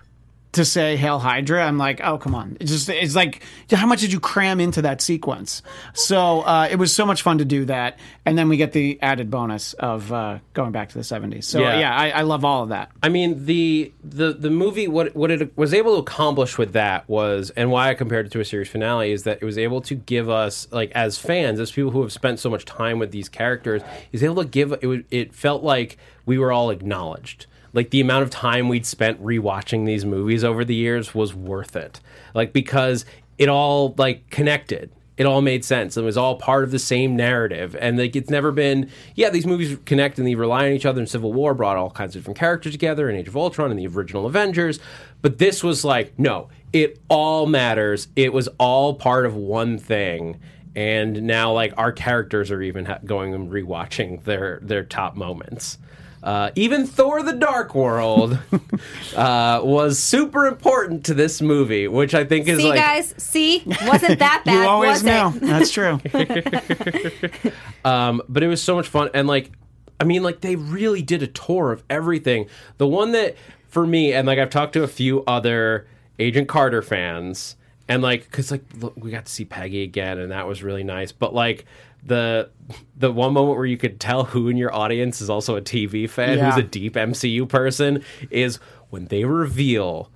to 0.53 0.65
say 0.65 0.95
"Hail 0.95 1.19
Hydra." 1.19 1.63
I'm 1.63 1.77
like, 1.77 2.01
oh 2.03 2.17
come 2.17 2.33
on! 2.33 2.57
It's 2.59 2.71
just 2.71 2.89
it's 2.89 3.15
like 3.15 3.43
how 3.71 3.85
much 3.87 4.01
did 4.01 4.11
you 4.11 4.19
cram 4.19 4.59
into 4.59 4.81
that 4.81 5.01
sequence? 5.01 5.61
So 5.93 6.41
uh, 6.41 6.67
it 6.71 6.77
was 6.77 6.93
so 6.93 7.05
much 7.05 7.21
fun 7.21 7.37
to 7.37 7.45
do 7.45 7.65
that, 7.65 7.99
and 8.25 8.37
then 8.37 8.49
we 8.49 8.57
get 8.57 8.71
the 8.71 8.99
added 9.01 9.29
bonus 9.29 9.73
of 9.73 10.11
uh, 10.11 10.39
going 10.53 10.71
back 10.71 10.89
to 10.89 10.95
the 10.97 11.03
70s. 11.03 11.43
So 11.43 11.59
Yeah. 11.59 11.79
yeah, 11.79 11.95
I, 11.95 12.09
I 12.09 12.21
love 12.23 12.43
all 12.43 12.63
of 12.63 12.69
that. 12.69 12.91
I 13.03 13.09
mean, 13.09 13.45
the 13.45 13.91
the 14.03 14.33
the 14.33 14.49
movie 14.49 14.87
what 14.87 15.15
what 15.15 15.29
it 15.31 15.55
was 15.57 15.73
able 15.73 15.95
to 15.95 15.99
accomplish 16.01 16.57
with 16.57 16.73
that 16.73 17.07
was, 17.07 17.51
and 17.51 17.69
why 17.71 17.89
I 17.89 17.93
compared 17.93 18.25
it 18.25 18.31
to 18.31 18.39
a 18.39 18.45
series 18.45 18.69
finale 18.69 19.11
is 19.11 19.23
that 19.23 19.39
it 19.41 19.45
was 19.45 19.57
able 19.57 19.81
to 19.81 19.95
give 19.95 20.29
us, 20.29 20.67
like, 20.71 20.91
as 20.93 21.17
fans, 21.17 21.59
as 21.59 21.71
people 21.71 21.91
who 21.91 22.01
have 22.01 22.11
spent 22.11 22.39
so 22.39 22.49
much 22.49 22.65
time 22.65 22.97
with 22.99 23.11
these 23.11 23.29
characters, 23.29 23.81
is 24.11 24.23
able 24.23 24.41
to 24.43 24.49
give 24.49 24.71
it. 24.71 25.05
It 25.11 25.33
felt 25.33 25.63
like 25.63 25.97
we 26.25 26.37
were 26.37 26.51
all 26.51 26.69
acknowledged. 26.69 27.45
Like 27.73 27.89
the 27.89 28.01
amount 28.01 28.23
of 28.23 28.29
time 28.29 28.69
we'd 28.69 28.85
spent 28.85 29.23
rewatching 29.23 29.85
these 29.85 30.05
movies 30.05 30.43
over 30.43 30.65
the 30.65 30.75
years 30.75 31.13
was 31.13 31.33
worth 31.33 31.75
it. 31.75 31.99
Like 32.33 32.53
because 32.53 33.05
it 33.37 33.49
all 33.49 33.95
like 33.97 34.29
connected 34.29 34.91
it 35.19 35.25
all 35.25 35.41
made 35.41 35.65
sense. 35.65 35.97
It 35.97 36.01
was 36.01 36.15
all 36.15 36.37
part 36.37 36.63
of 36.63 36.71
the 36.71 36.79
same 36.79 37.17
narrative, 37.17 37.75
and 37.77 37.99
like 37.99 38.15
it's 38.15 38.29
never 38.29 38.53
been. 38.53 38.89
Yeah, 39.15 39.29
these 39.29 39.45
movies 39.45 39.77
connect 39.83 40.17
and 40.17 40.25
they 40.25 40.33
rely 40.33 40.67
on 40.67 40.71
each 40.71 40.85
other. 40.85 41.01
And 41.01 41.09
Civil 41.09 41.33
War 41.33 41.53
brought 41.53 41.75
all 41.75 41.91
kinds 41.91 42.15
of 42.15 42.21
different 42.21 42.39
characters 42.39 42.71
together, 42.71 43.09
and 43.09 43.17
Age 43.17 43.27
of 43.27 43.35
Ultron 43.35 43.69
and 43.69 43.77
the 43.77 43.85
original 43.87 44.25
Avengers. 44.25 44.79
But 45.21 45.37
this 45.37 45.61
was 45.61 45.83
like, 45.83 46.17
no, 46.17 46.47
it 46.71 47.01
all 47.09 47.47
matters. 47.47 48.07
It 48.15 48.31
was 48.31 48.47
all 48.59 48.93
part 48.93 49.25
of 49.25 49.35
one 49.35 49.77
thing, 49.77 50.39
and 50.73 51.23
now 51.23 51.51
like 51.51 51.73
our 51.75 51.91
characters 51.91 52.49
are 52.49 52.61
even 52.61 52.85
ha- 52.85 52.99
going 53.03 53.33
and 53.33 53.51
rewatching 53.51 54.23
their 54.23 54.59
their 54.61 54.85
top 54.85 55.17
moments. 55.17 55.79
Uh, 56.21 56.51
even 56.55 56.85
Thor: 56.85 57.23
The 57.23 57.33
Dark 57.33 57.73
World 57.73 58.37
uh, 59.15 59.61
was 59.63 59.97
super 59.99 60.47
important 60.47 61.05
to 61.05 61.13
this 61.13 61.41
movie, 61.41 61.87
which 61.87 62.13
I 62.13 62.25
think 62.25 62.47
is 62.47 62.59
See, 62.59 62.67
like 62.69 62.79
guys, 62.79 63.13
see, 63.17 63.63
wasn't 63.85 64.19
that 64.19 64.43
bad? 64.45 64.53
you 64.53 64.67
always 64.67 65.01
was 65.01 65.03
know 65.03 65.29
that's 65.35 65.71
true. 65.71 65.99
Um, 67.85 68.21
but 68.27 68.43
it 68.43 68.47
was 68.47 68.61
so 68.61 68.75
much 68.75 68.87
fun, 68.87 69.09
and 69.13 69.27
like, 69.27 69.51
I 69.99 70.03
mean, 70.03 70.21
like 70.21 70.41
they 70.41 70.55
really 70.57 71.01
did 71.01 71.23
a 71.23 71.27
tour 71.27 71.71
of 71.71 71.83
everything. 71.89 72.47
The 72.77 72.87
one 72.87 73.13
that 73.13 73.37
for 73.69 73.87
me, 73.87 74.13
and 74.13 74.27
like 74.27 74.39
I've 74.39 74.49
talked 74.49 74.73
to 74.73 74.83
a 74.83 74.87
few 74.87 75.23
other 75.25 75.87
Agent 76.19 76.49
Carter 76.49 76.81
fans, 76.81 77.55
and 77.87 78.01
like, 78.03 78.23
because 78.23 78.51
like 78.51 78.63
look, 78.79 78.93
we 78.97 79.11
got 79.11 79.25
to 79.25 79.31
see 79.31 79.45
Peggy 79.45 79.83
again, 79.83 80.19
and 80.19 80.31
that 80.31 80.47
was 80.47 80.61
really 80.61 80.83
nice. 80.83 81.13
But 81.13 81.33
like 81.33 81.65
the 82.03 82.49
the 82.95 83.11
one 83.11 83.33
moment 83.33 83.57
where 83.57 83.65
you 83.65 83.77
could 83.77 83.99
tell 83.99 84.23
who 84.25 84.47
in 84.47 84.57
your 84.57 84.73
audience 84.73 85.21
is 85.21 85.29
also 85.29 85.55
a 85.55 85.61
TV 85.61 86.09
fan, 86.09 86.37
Yeah. 86.37 86.51
who's 86.51 86.63
a 86.63 86.67
deep 86.67 86.93
MCU 86.95 87.47
person, 87.47 88.03
is 88.29 88.57
when 88.89 89.05
they 89.05 89.23
reveal 89.25 90.09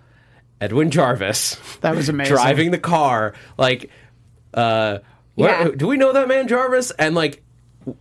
Edwin 0.61 0.91
Jarvis 0.91 1.57
That 1.81 1.95
was 1.95 2.09
amazing. 2.09 2.35
driving 2.35 2.71
the 2.71 2.77
car 2.79 3.33
like 3.57 3.89
uh 4.53 4.99
what- 5.35 5.49
Yeah. 5.49 5.67
do 5.75 5.87
we 5.87 5.97
know 5.97 6.13
that 6.13 6.27
man 6.27 6.47
jarvis 6.47 6.91
and 6.91 7.15
like 7.15 7.43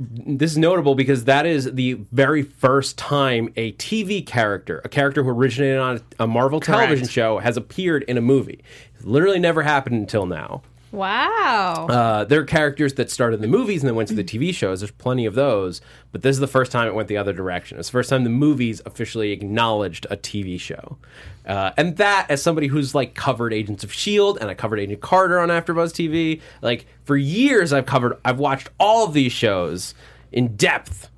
this 0.00 0.52
is 0.52 0.58
notable 0.58 0.94
because 0.94 1.24
that 1.24 1.44
is 1.44 1.72
the 1.72 1.94
very 2.12 2.42
first 2.42 2.96
time 2.98 3.48
a 3.56 3.72
tv 3.72 4.24
character 4.24 4.80
a 4.84 4.88
character 4.88 5.24
who 5.24 5.30
originated 5.30 5.78
on 5.78 6.00
a 6.20 6.26
marvel 6.26 6.60
television 6.60 7.08
show 7.08 7.38
has 7.38 7.56
appeared 7.56 8.04
in 8.04 8.16
a 8.16 8.20
movie 8.20 8.62
literally 9.02 9.40
never 9.40 9.62
happened 9.62 9.96
until 9.96 10.24
now 10.26 10.62
Wow. 10.92 11.86
uh, 11.88 12.24
there 12.24 12.40
are 12.40 12.44
characters 12.44 12.94
that 12.94 13.10
started 13.10 13.36
in 13.36 13.40
the 13.40 13.48
movies 13.48 13.82
and 13.82 13.88
then 13.88 13.96
went 13.96 14.10
to 14.10 14.14
the 14.14 14.22
TV 14.22 14.54
shows. 14.54 14.80
There's 14.80 14.90
plenty 14.90 15.24
of 15.24 15.34
those, 15.34 15.80
but 16.12 16.20
this 16.22 16.36
is 16.36 16.40
the 16.40 16.46
first 16.46 16.70
time 16.70 16.86
it 16.86 16.94
went 16.94 17.08
the 17.08 17.16
other 17.16 17.32
direction. 17.32 17.78
It's 17.78 17.88
the 17.88 17.92
first 17.92 18.10
time 18.10 18.24
the 18.24 18.30
movies 18.30 18.82
officially 18.84 19.32
acknowledged 19.32 20.06
a 20.10 20.16
TV 20.16 20.60
show, 20.60 20.98
uh, 21.46 21.70
and 21.78 21.96
that 21.96 22.26
as 22.30 22.42
somebody 22.42 22.66
who's 22.66 22.94
like 22.94 23.14
covered 23.14 23.52
Agents 23.54 23.82
of 23.82 23.92
Shield 23.92 24.36
and 24.40 24.50
I 24.50 24.54
covered 24.54 24.78
Agent 24.78 25.00
Carter 25.00 25.40
on 25.40 25.48
AfterBuzz 25.48 25.92
TV, 25.92 26.40
like 26.60 26.86
for 27.04 27.16
years 27.16 27.72
I've 27.72 27.86
covered, 27.86 28.18
I've 28.24 28.38
watched 28.38 28.68
all 28.78 29.06
of 29.06 29.14
these 29.14 29.32
shows 29.32 29.94
in 30.30 30.56
depth. 30.56 31.08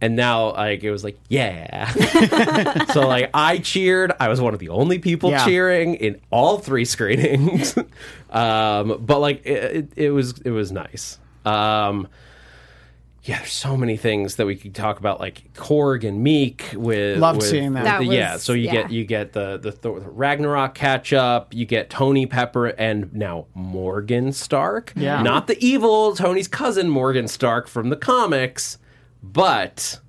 And 0.00 0.14
now, 0.14 0.52
like 0.52 0.84
it 0.84 0.90
was 0.90 1.02
like, 1.04 1.18
yeah. 1.28 1.90
so, 2.92 3.06
like, 3.08 3.30
I 3.32 3.58
cheered. 3.58 4.12
I 4.20 4.28
was 4.28 4.40
one 4.42 4.52
of 4.52 4.60
the 4.60 4.68
only 4.68 4.98
people 4.98 5.30
Yeah. 5.30 5.44
cheering 5.44 5.94
in 5.94 6.20
all 6.30 6.58
three 6.58 6.84
screenings. 6.84 7.76
um, 8.30 8.98
but 9.00 9.20
like, 9.20 9.44
it, 9.46 9.74
it, 9.74 9.88
it 9.96 10.10
was 10.10 10.38
it 10.44 10.50
was 10.50 10.70
nice. 10.70 11.18
Um, 11.46 12.08
yeah, 13.22 13.38
there's 13.38 13.52
so 13.52 13.76
many 13.76 13.96
things 13.96 14.36
that 14.36 14.46
we 14.46 14.54
could 14.54 14.72
talk 14.74 15.00
about, 15.00 15.18
like 15.18 15.52
Korg 15.54 16.06
and 16.06 16.24
Miek. 16.24 16.74
With 16.74 17.18
love 17.18 17.36
with- 17.38 17.46
seeing 17.46 17.72
that. 17.72 17.84
That 17.84 17.98
the- 18.00 18.06
yeah, 18.06 18.34
was- 18.34 18.42
so 18.42 18.52
you 18.52 18.66
yeah. 18.66 18.72
get 18.82 18.90
you 18.92 19.04
get 19.04 19.32
the 19.32 19.56
the 19.56 19.72
Thor, 19.72 19.98
Ragnarok 20.00 20.74
catch 20.74 21.12
up. 21.14 21.52
You 21.54 21.64
get 21.64 21.88
Tony 21.90 22.26
Pepper 22.26 22.66
and 22.66 23.12
now 23.14 23.46
Morgan 23.54 24.32
Stark. 24.32 24.92
Yeah. 24.94 25.22
not 25.22 25.46
the 25.46 25.56
evil 25.64 26.14
Tony's 26.14 26.48
cousin 26.48 26.88
Morgan 26.88 27.26
Stark 27.28 27.66
from 27.66 27.88
the 27.88 27.96
comics, 27.96 28.78
but 29.32 30.00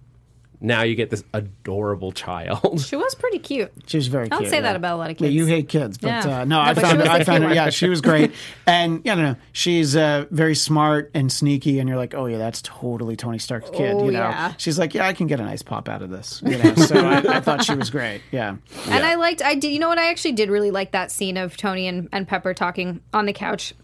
now 0.60 0.82
you 0.82 0.96
get 0.96 1.12
this 1.12 1.24
adorable 1.36 2.12
child. 2.12 2.82
She 2.82 2.96
was 2.96 3.14
pretty 3.14 3.38
cute. 3.38 3.72
She 3.86 3.98
was 3.98 4.08
very 4.08 4.24
cute. 4.26 4.34
I 4.34 4.36
don't 4.38 4.42
cute. 4.44 4.50
say 4.50 4.58
yeah. 4.58 4.62
that 4.64 4.76
about 4.76 4.96
a 4.96 4.98
lot 4.98 5.12
of 5.12 5.18
kids. 5.18 5.22
Yeah, 5.22 5.28
kids. 5.28 5.36
you 5.36 5.46
hate 5.56 5.70
kids, 5.70 5.98
but 6.00 6.08
Yeah. 6.08 6.20
uh, 6.42 6.46
no, 6.46 6.56
No, 6.56 6.60
I 6.62 6.74
but 6.74 6.82
found 6.82 6.92
she 6.94 6.98
was 6.98 7.08
I 7.10 7.20
the 7.20 7.26
found 7.26 7.44
her. 7.44 7.50
cute 7.50 7.56
Yeah, 7.56 7.70
she 7.70 7.90
was 7.90 8.02
great, 8.02 8.32
and 8.66 9.02
yeah, 9.04 9.14
no, 9.16 9.22
no, 9.22 9.36
she's 9.52 9.96
uh, 9.96 10.26
very 10.32 10.56
smart 10.56 11.12
and 11.14 11.32
sneaky, 11.32 11.78
and 11.80 11.88
you're 11.88 11.98
like, 11.98 12.16
oh 12.16 12.26
yeah, 12.26 12.40
that's 12.40 12.62
totally 12.64 13.16
Tony 13.16 13.38
Stark's 13.38 13.70
kid. 13.70 13.94
Oh, 13.94 14.06
you 14.06 14.12
know, 14.12 14.20
yeah. 14.20 14.54
she's 14.58 14.80
like, 14.80 14.96
yeah, 14.96 15.06
I 15.08 15.14
can 15.14 15.28
get 15.28 15.40
a 15.40 15.44
nice 15.44 15.62
pop 15.62 15.88
out 15.88 16.02
of 16.02 16.10
this. 16.10 16.42
You 16.44 16.58
know, 16.58 16.74
so 16.76 17.06
I, 17.06 17.38
I 17.38 17.40
thought 17.40 17.64
she 17.64 17.76
was 17.76 17.92
great. 17.92 18.22
Yeah, 18.32 18.56
And 18.90 19.04
I 19.06 19.14
liked, 19.16 19.44
I 19.44 19.54
did, 19.54 19.72
you 19.72 19.78
know 19.80 19.90
what? 19.90 20.00
I 20.00 20.10
actually 20.10 20.32
did 20.32 20.50
really 20.50 20.72
like 20.72 20.92
that 20.94 21.12
scene 21.12 21.38
of 21.38 21.56
Tony 21.56 21.88
and, 21.88 22.10
and 22.12 22.28
Pepper 22.28 22.56
talking 22.56 23.02
on 23.14 23.28
the 23.28 23.34
couch 23.34 23.76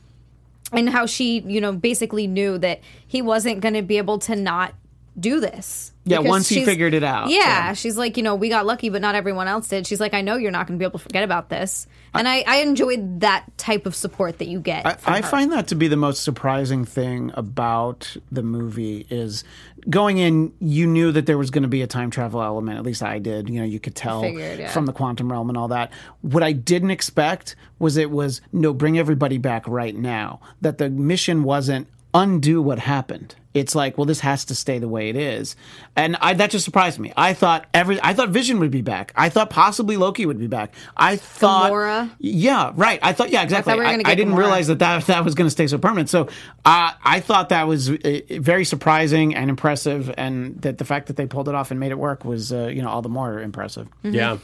and 0.72 0.90
how 0.90 1.06
she, 1.06 1.40
you 1.42 1.62
know, 1.62 1.72
basically 1.72 2.26
knew 2.26 2.58
that 2.58 2.82
he 3.06 3.22
wasn't 3.22 3.60
going 3.62 3.76
to 3.76 3.84
be 3.84 4.00
able 4.00 4.18
to 4.20 4.36
not 4.36 4.74
do 5.20 5.40
this. 5.40 5.92
Yeah, 6.06 6.20
once 6.20 6.50
he 6.50 6.66
figured 6.66 6.94
it 6.94 7.04
out, 7.04 7.30
Yeah, 7.30 7.38
yeah. 7.38 7.74
she's 7.74 7.98
like, 7.98 8.18
you 8.18 8.24
know, 8.24 8.36
we 8.36 8.50
got 8.50 8.66
lucky, 8.66 8.90
but 8.90 9.02
not 9.02 9.16
everyone 9.16 9.48
else 9.48 9.70
did. 9.70 9.88
She's 9.88 10.02
like, 10.02 10.14
I 10.14 10.22
know 10.22 10.36
you're 10.36 10.52
not 10.52 10.68
going 10.68 10.78
to 10.78 10.82
be 10.82 10.86
able 10.86 11.00
to 11.00 11.04
forget 11.04 11.24
about 11.24 11.50
this. 11.50 11.88
And 12.14 12.28
I, 12.28 12.44
I 12.46 12.58
enjoyed 12.58 13.22
that 13.22 13.58
type 13.58 13.86
of 13.86 13.96
support 13.96 14.40
that 14.40 14.48
you 14.48 14.60
get. 14.60 14.86
I, 14.86 14.98
I 15.06 15.22
find 15.22 15.52
that 15.54 15.68
to 15.70 15.76
be 15.76 15.88
the 15.88 15.96
most 15.96 16.24
surprising 16.24 16.84
thing 16.84 17.32
about 17.36 18.18
the 18.32 18.44
movie 18.44 19.08
is 19.10 19.46
going 19.90 20.18
in. 20.18 20.52
You 20.60 20.88
knew 20.88 21.12
that 21.14 21.26
there 21.26 21.38
was 21.38 21.52
going 21.52 21.64
to 21.64 21.70
be 21.70 21.82
a 21.82 21.88
time 21.88 22.12
travel 22.12 22.44
element. 22.44 22.78
At 22.78 22.84
least 22.84 23.02
I 23.02 23.20
did. 23.20 23.50
You 23.50 23.60
know, 23.60 23.66
you 23.66 23.80
could 23.80 23.96
tell 23.96 24.22
Figured, 24.24 24.60
yeah. 24.60 24.72
from 24.72 24.86
the 24.86 24.94
quantum 24.94 25.32
realm 25.32 25.48
and 25.48 25.58
all 25.58 25.70
that. 25.70 25.92
What 26.22 26.44
I 26.44 26.52
didn't 26.52 26.92
expect 26.92 27.56
was 27.80 27.96
it 27.96 28.12
was 28.12 28.42
no, 28.52 28.74
bring 28.74 29.00
everybody 29.00 29.38
back 29.38 29.68
right 29.68 29.96
now. 29.96 30.42
That 30.62 30.80
the 30.80 30.90
mission 30.90 31.44
wasn't 31.44 31.88
undo 32.14 32.62
what 32.62 32.80
happened. 32.80 33.36
It's 33.54 33.76
like, 33.76 33.98
well, 33.98 34.06
this 34.06 34.20
has 34.22 34.46
to 34.46 34.56
stay 34.56 34.80
the 34.80 34.88
way 34.88 35.10
it 35.10 35.16
is, 35.16 35.56
and 35.96 36.16
I, 36.18 36.34
that 36.34 36.50
just 36.50 36.66
surprised 36.66 37.00
me. 37.00 37.14
I 37.16 37.34
thought 37.34 37.68
every, 37.74 38.00
I 38.02 38.14
thought 38.14 38.30
Vision 38.30 38.60
would 38.60 38.72
be 38.72 38.82
back. 38.82 39.12
I 39.16 39.30
thought 39.30 39.50
possibly 39.50 39.96
Loki 39.96 40.26
would 40.26 40.40
be 40.40 40.48
back. 40.48 40.74
I 40.98 41.18
thought, 41.18 41.72
Gamora? 41.72 42.12
yeah, 42.20 42.72
right. 42.76 43.00
I 43.04 43.14
thought, 43.14 43.30
yeah, 43.30 43.44
exactly. 43.44 43.74
I, 43.74 43.76
we 43.76 43.82
were 43.82 43.86
I, 43.86 43.92
gonna 43.92 44.04
I 44.06 44.12
get 44.12 44.16
didn't 44.16 44.34
Gamora. 44.34 44.38
realize 44.40 44.68
that 44.68 44.80
that 44.80 45.06
that 45.06 45.24
was 45.24 45.36
going 45.36 45.46
to 45.46 45.52
stay 45.52 45.68
so 45.68 45.78
permanent. 45.78 46.10
So 46.10 46.24
uh, 46.66 46.92
I 47.04 47.20
thought 47.20 47.50
that 47.50 47.68
was 47.68 47.90
uh, 47.90 48.20
very 48.32 48.66
surprising 48.66 49.36
and 49.36 49.50
impressive, 49.50 50.12
and 50.18 50.60
that 50.62 50.80
the 50.80 50.86
fact 50.86 51.08
that 51.08 51.18
they 51.18 51.26
pulled 51.28 51.48
it 51.48 51.56
off 51.56 51.70
and 51.72 51.80
made 51.80 51.92
it 51.92 52.00
work 52.00 52.26
was, 52.26 52.52
uh, 52.52 52.68
you 52.68 52.82
know, 52.82 52.90
all 52.90 53.02
the 53.02 53.10
more 53.10 53.40
impressive. 53.40 53.88
Yeah. 54.02 54.38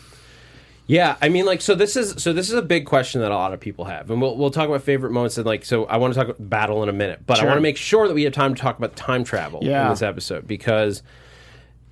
Yeah, 0.89 1.17
I 1.21 1.30
mean, 1.30 1.45
like, 1.45 1.62
so 1.62 1.75
this 1.75 1.95
is 1.95 2.15
so 2.17 2.34
this 2.34 2.49
is 2.49 2.56
a 2.56 2.63
big 2.63 2.88
question 2.88 3.21
that 3.21 3.32
a 3.32 3.36
lot 3.36 3.54
of 3.54 3.60
people 3.60 3.86
have, 3.86 4.10
and 4.10 4.19
we'll 4.19 4.36
we'll 4.36 4.49
talk 4.49 4.67
about 4.67 4.82
favorite 4.82 5.12
moments 5.12 5.38
and 5.38 5.45
like, 5.45 5.63
so 5.63 5.86
I 5.86 5.97
want 5.97 6.15
to 6.15 6.19
talk 6.19 6.30
about 6.30 6.49
battle 6.49 6.82
in 6.82 6.89
a 6.89 6.93
minute, 6.93 7.28
but 7.28 7.39
I 7.39 7.45
want 7.45 7.58
to 7.58 7.62
make 7.62 7.78
sure 7.78 8.08
that 8.08 8.15
we 8.15 8.23
have 8.23 8.34
time 8.34 8.56
to 8.56 8.60
talk 8.60 8.80
about 8.80 8.95
time 8.95 9.23
travel 9.23 9.62
in 9.84 9.89
this 9.91 10.02
episode 10.02 10.47
because 10.47 11.04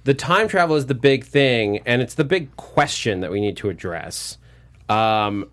the 0.04 0.16
time 0.16 0.48
travel 0.48 0.76
is 0.76 0.88
the 0.88 0.96
big 0.96 1.26
thing, 1.26 1.78
and 1.86 2.02
it's 2.02 2.16
the 2.16 2.24
big 2.24 2.56
question 2.58 3.20
that 3.20 3.30
we 3.30 3.40
need 3.40 3.56
to 3.58 3.70
address. 3.70 4.40
Um, 4.90 5.52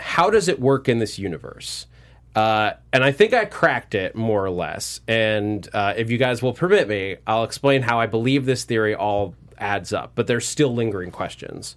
how 0.00 0.28
does 0.28 0.48
it 0.48 0.58
work 0.58 0.88
in 0.88 0.98
this 0.98 1.20
universe? 1.20 1.86
Uh, 2.34 2.72
and 2.92 3.04
I 3.04 3.12
think 3.12 3.32
I 3.32 3.44
cracked 3.44 3.94
it 3.94 4.16
more 4.16 4.44
or 4.44 4.50
less. 4.50 5.02
And 5.06 5.68
uh, 5.72 5.94
if 5.96 6.10
you 6.10 6.18
guys 6.18 6.42
will 6.42 6.54
permit 6.54 6.88
me, 6.88 7.18
I'll 7.28 7.44
explain 7.44 7.82
how 7.82 8.00
I 8.00 8.06
believe 8.06 8.44
this 8.44 8.64
theory 8.64 8.96
all 8.96 9.36
adds 9.56 9.92
up. 9.92 10.12
But 10.16 10.26
there's 10.26 10.48
still 10.48 10.74
lingering 10.74 11.12
questions. 11.12 11.76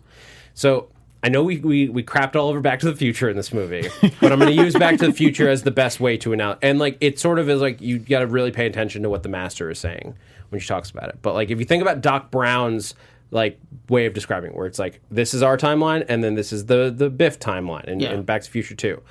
So 0.56 0.88
I 1.26 1.30
know 1.30 1.42
we, 1.42 1.58
we, 1.58 1.90
we 1.90 2.04
crapped 2.04 2.36
all 2.36 2.50
over 2.50 2.60
Back 2.60 2.82
to 2.82 2.86
the 2.86 2.96
Future 2.96 3.28
in 3.30 3.36
this 3.36 3.52
movie, 3.52 3.90
but 4.22 4.32
I'm 4.32 4.38
going 4.38 4.56
to 4.56 4.64
use 4.64 4.76
Back 4.76 5.00
to 5.00 5.08
the 5.08 5.12
Future 5.14 5.50
as 5.50 5.64
the 5.64 5.72
best 5.72 6.00
way 6.00 6.18
to 6.18 6.34
announce. 6.34 6.60
And 6.62 6.78
like 6.78 6.98
it 7.02 7.18
sort 7.20 7.40
of 7.40 7.50
is 7.50 7.62
like 7.62 7.82
you 7.82 7.98
got 7.98 8.20
to 8.20 8.28
really 8.28 8.52
pay 8.52 8.68
attention 8.68 9.02
to 9.02 9.10
what 9.10 9.24
the 9.24 9.30
master 9.30 9.72
is 9.72 9.80
saying 9.80 10.16
when 10.50 10.62
she 10.62 10.68
talks 10.68 10.92
about 10.92 11.10
it. 11.10 11.18
But 11.24 11.34
like 11.34 11.50
if 11.50 11.58
you 11.58 11.66
think 11.66 11.82
about 11.82 12.02
Doc 12.02 12.30
Brown's 12.30 12.94
like 13.32 13.60
way 13.90 14.06
of 14.06 14.14
describing 14.14 14.52
it, 14.52 14.56
where 14.56 14.68
it's 14.68 14.78
like 14.78 15.02
this 15.10 15.34
is 15.34 15.42
our 15.42 15.58
timeline 15.58 16.06
and 16.08 16.24
then 16.24 16.36
this 16.36 16.54
is 16.54 16.68
the 16.68 16.94
the 16.96 17.10
Biff 17.10 17.40
timeline 17.40 17.86
and, 17.88 18.04
Yeah. 18.04 18.12
and 18.12 18.24
Back 18.24 18.44
to 18.44 18.48
the 18.48 18.52
Future 18.52 18.76
too. 18.76 19.02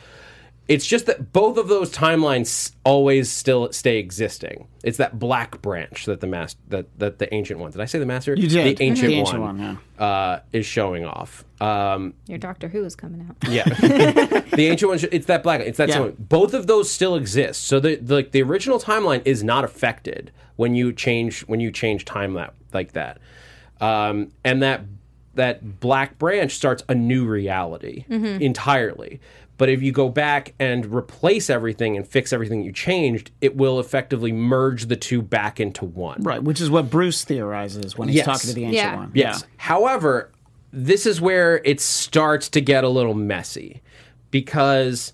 It's 0.66 0.86
just 0.86 1.04
that 1.06 1.32
both 1.34 1.58
of 1.58 1.68
those 1.68 1.92
timelines 1.92 2.72
always 2.84 3.30
still 3.30 3.70
stay 3.72 3.98
existing. 3.98 4.66
It's 4.82 4.96
that 4.96 5.18
black 5.18 5.60
branch 5.60 6.06
that 6.06 6.20
the 6.22 6.26
master 6.26 6.58
that, 6.68 6.98
that 6.98 7.18
the 7.18 7.32
ancient 7.34 7.60
one. 7.60 7.70
Did 7.70 7.82
I 7.82 7.84
say 7.84 7.98
the 7.98 8.06
master? 8.06 8.34
You 8.34 8.48
did. 8.48 8.78
The 8.78 8.82
ancient, 8.82 9.08
The 9.08 9.14
ancient 9.14 9.42
one, 9.42 9.58
one, 9.58 9.78
uh, 9.98 10.40
is 10.54 10.64
showing 10.64 11.04
off. 11.04 11.44
Um, 11.60 12.14
Your 12.28 12.38
Doctor 12.38 12.68
Who 12.68 12.82
is 12.84 12.96
coming 12.96 13.26
out. 13.28 13.36
yeah, 13.50 13.64
the 14.54 14.68
ancient 14.70 14.88
one. 14.90 14.98
It's 15.12 15.26
that 15.26 15.42
black. 15.42 15.60
It's 15.60 15.76
that 15.76 15.88
Yeah. 15.90 15.94
same 15.96 16.02
one. 16.04 16.16
Both 16.18 16.54
of 16.54 16.66
those 16.66 16.90
still 16.90 17.14
exist. 17.14 17.64
So 17.66 17.78
the, 17.78 17.96
the 17.96 18.14
like 18.14 18.30
the 18.30 18.40
original 18.42 18.78
timeline 18.80 19.20
is 19.26 19.44
not 19.44 19.64
affected 19.64 20.30
when 20.56 20.74
you 20.74 20.94
change 20.94 21.42
when 21.42 21.60
you 21.60 21.70
change 21.70 22.06
time 22.06 22.32
that 22.34 22.54
like 22.72 22.92
that, 22.92 23.18
um, 23.82 24.32
and 24.44 24.62
that 24.62 24.80
that 25.34 25.80
black 25.80 26.16
branch 26.18 26.52
starts 26.52 26.82
a 26.88 26.94
new 26.94 27.26
reality 27.26 28.04
entirely. 28.08 29.20
But 29.56 29.68
if 29.68 29.82
you 29.82 29.92
go 29.92 30.08
back 30.08 30.52
and 30.58 30.92
replace 30.92 31.48
everything 31.48 31.96
and 31.96 32.06
fix 32.06 32.32
everything 32.32 32.62
you 32.62 32.72
changed, 32.72 33.30
it 33.40 33.56
will 33.56 33.78
effectively 33.78 34.32
merge 34.32 34.86
the 34.86 34.96
two 34.96 35.22
back 35.22 35.60
into 35.60 35.84
one. 35.84 36.22
Right, 36.22 36.42
which 36.42 36.60
is 36.60 36.70
what 36.70 36.90
Bruce 36.90 37.24
theorizes 37.24 37.96
when 37.96 38.08
he's 38.08 38.16
Yes. 38.16 38.26
talking 38.26 38.48
to 38.48 38.54
the 38.54 38.62
ancient 38.64 38.74
Yeah. 38.74 38.96
one. 38.96 39.10
Yes. 39.14 39.44
However, 39.58 40.32
this 40.72 41.06
is 41.06 41.20
where 41.20 41.60
it 41.64 41.80
starts 41.80 42.48
to 42.48 42.60
get 42.60 42.82
a 42.82 42.88
little 42.88 43.14
messy 43.14 43.80
because 44.32 45.12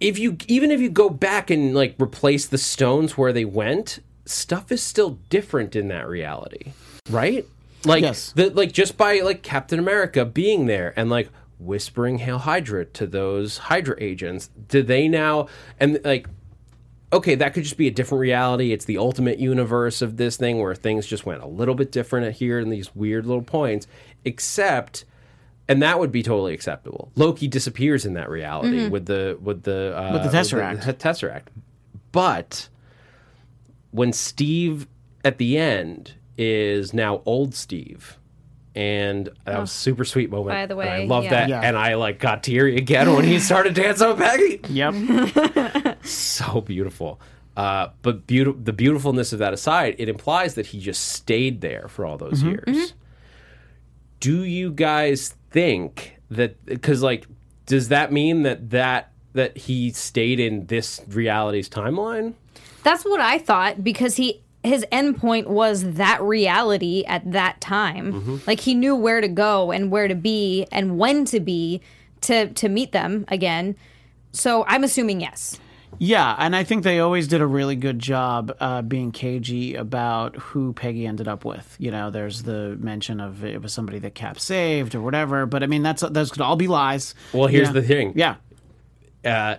if 0.00 0.18
you 0.18 0.36
even 0.48 0.70
if 0.70 0.80
you 0.80 0.88
go 0.88 1.08
back 1.10 1.50
and 1.50 1.74
like 1.74 1.94
replace 2.00 2.46
the 2.46 2.58
stones 2.58 3.16
where 3.16 3.32
they 3.32 3.44
went, 3.44 3.98
stuff 4.26 4.70
is 4.72 4.82
still 4.82 5.18
different 5.28 5.74
in 5.76 5.88
that 5.88 6.08
reality, 6.08 6.72
right? 7.10 7.46
Like 7.84 8.02
Yes. 8.02 8.32
the 8.36 8.50
like 8.50 8.70
just 8.72 8.96
by 8.96 9.20
like 9.20 9.42
Captain 9.42 9.78
America 9.78 10.24
being 10.24 10.66
there 10.66 10.92
and 10.96 11.10
like 11.10 11.28
whispering 11.64 12.18
Hail 12.18 12.38
Hydra 12.38 12.84
to 12.86 13.06
those 13.06 13.58
Hydra 13.58 13.96
agents, 13.98 14.50
do 14.68 14.82
they 14.82 15.08
now 15.08 15.48
and 15.78 16.00
like 16.04 16.26
okay, 17.12 17.34
that 17.34 17.52
could 17.52 17.62
just 17.64 17.76
be 17.76 17.86
a 17.86 17.90
different 17.90 18.20
reality. 18.20 18.72
It's 18.72 18.86
the 18.86 18.96
ultimate 18.96 19.38
universe 19.38 20.00
of 20.00 20.16
this 20.16 20.38
thing 20.38 20.60
where 20.60 20.74
things 20.74 21.06
just 21.06 21.26
went 21.26 21.42
a 21.42 21.46
little 21.46 21.74
bit 21.74 21.92
different 21.92 22.34
here 22.36 22.58
in 22.58 22.70
these 22.70 22.94
weird 22.94 23.26
little 23.26 23.42
points, 23.42 23.86
except 24.24 25.04
and 25.68 25.82
that 25.82 25.98
would 25.98 26.10
be 26.10 26.22
totally 26.22 26.54
acceptable. 26.54 27.12
Loki 27.14 27.48
disappears 27.48 28.04
in 28.04 28.14
that 28.14 28.28
reality 28.28 28.88
with 28.88 29.06
the 29.06 29.38
with 29.40 29.62
the 29.62 29.96
uh, 29.96 30.12
With 30.14 30.24
the 30.24 30.36
Tesseract. 30.36 30.84
the 30.84 30.94
Tesseract. 30.94 31.46
But 32.10 32.68
when 33.90 34.12
Steve 34.12 34.86
at 35.24 35.38
the 35.38 35.56
end 35.56 36.14
is 36.36 36.92
now 36.92 37.22
old 37.24 37.54
Steve, 37.54 38.18
and 38.74 39.28
that 39.44 39.60
was 39.60 39.70
a 39.70 39.74
super 39.74 40.04
sweet 40.04 40.30
moment. 40.30 40.48
By 40.56 40.66
the 40.66 40.78
and 40.78 40.90
I 40.90 41.04
love 41.04 41.24
yeah. 41.24 41.30
that, 41.30 41.48
Yeah. 41.48 41.60
and 41.60 41.76
I 41.76 41.94
like 41.94 42.18
got 42.18 42.42
teary 42.42 42.76
again 42.76 43.12
when 43.12 43.24
he 43.24 43.38
started 43.38 43.74
dancing 43.74 44.08
with 44.08 44.18
Peggy 44.18 44.60
Yep. 44.70 46.04
so 46.04 46.60
beautiful. 46.62 47.20
Uh, 47.56 47.88
but 48.00 48.26
beautiful, 48.26 48.58
the 48.62 48.72
beautifulness 48.72 49.32
of 49.34 49.38
that 49.40 49.52
aside, 49.52 49.94
it 49.98 50.08
implies 50.08 50.54
that 50.54 50.66
he 50.66 50.80
just 50.80 51.08
stayed 51.10 51.60
there 51.60 51.86
for 51.88 52.06
all 52.06 52.16
those 52.16 52.42
years. 52.42 52.94
Do 54.20 54.44
you 54.44 54.70
guys 54.72 55.34
think 55.50 56.16
that? 56.30 56.64
Because 56.64 57.02
like, 57.02 57.26
does 57.66 57.88
that 57.88 58.10
mean 58.12 58.42
that 58.44 58.70
that 58.70 59.12
that 59.34 59.56
he 59.58 59.90
stayed 59.90 60.40
in 60.40 60.66
this 60.66 61.02
reality's 61.08 61.68
timeline? 61.68 62.34
That's 62.84 63.04
what 63.04 63.20
I 63.20 63.38
thought 63.38 63.84
because 63.84 64.16
he 64.16 64.42
his 64.64 64.86
endpoint 64.92 65.46
was 65.46 65.94
that 65.94 66.22
reality 66.22 67.04
at 67.06 67.30
that 67.32 67.60
time. 67.60 68.12
Mm-hmm. 68.12 68.36
Like 68.46 68.60
he 68.60 68.74
knew 68.74 68.94
where 68.94 69.20
to 69.20 69.28
go 69.28 69.72
and 69.72 69.90
where 69.90 70.08
to 70.08 70.14
be 70.14 70.66
and 70.70 70.98
when 70.98 71.24
to 71.26 71.40
be 71.40 71.80
to 72.22 72.48
to 72.52 72.68
meet 72.68 72.92
them 72.92 73.24
again. 73.28 73.76
So 74.32 74.64
I'm 74.66 74.84
assuming 74.84 75.20
yes. 75.20 75.58
Yeah, 75.98 76.34
and 76.38 76.56
I 76.56 76.64
think 76.64 76.84
they 76.84 77.00
always 77.00 77.28
did 77.28 77.42
a 77.42 77.46
really 77.46 77.76
good 77.76 77.98
job 77.98 78.56
uh, 78.60 78.80
being 78.80 79.12
cagey 79.12 79.74
about 79.74 80.36
who 80.36 80.72
Peggy 80.72 81.06
ended 81.06 81.28
up 81.28 81.44
with. 81.44 81.76
You 81.78 81.90
know, 81.90 82.10
there's 82.10 82.44
the 82.44 82.78
mention 82.80 83.20
of 83.20 83.44
it 83.44 83.60
was 83.60 83.74
somebody 83.74 83.98
that 83.98 84.14
Cap 84.14 84.40
saved 84.40 84.94
or 84.94 85.02
whatever, 85.02 85.44
but 85.44 85.62
I 85.62 85.66
mean 85.66 85.82
that's 85.82 86.00
those 86.00 86.30
could 86.30 86.40
all 86.40 86.56
be 86.56 86.66
lies. 86.66 87.14
Well, 87.32 87.46
here's 87.46 87.68
You 87.68 87.74
know? 87.74 87.80
the 87.80 87.86
thing. 87.86 88.12
Yeah, 88.16 88.36
uh, 89.24 89.56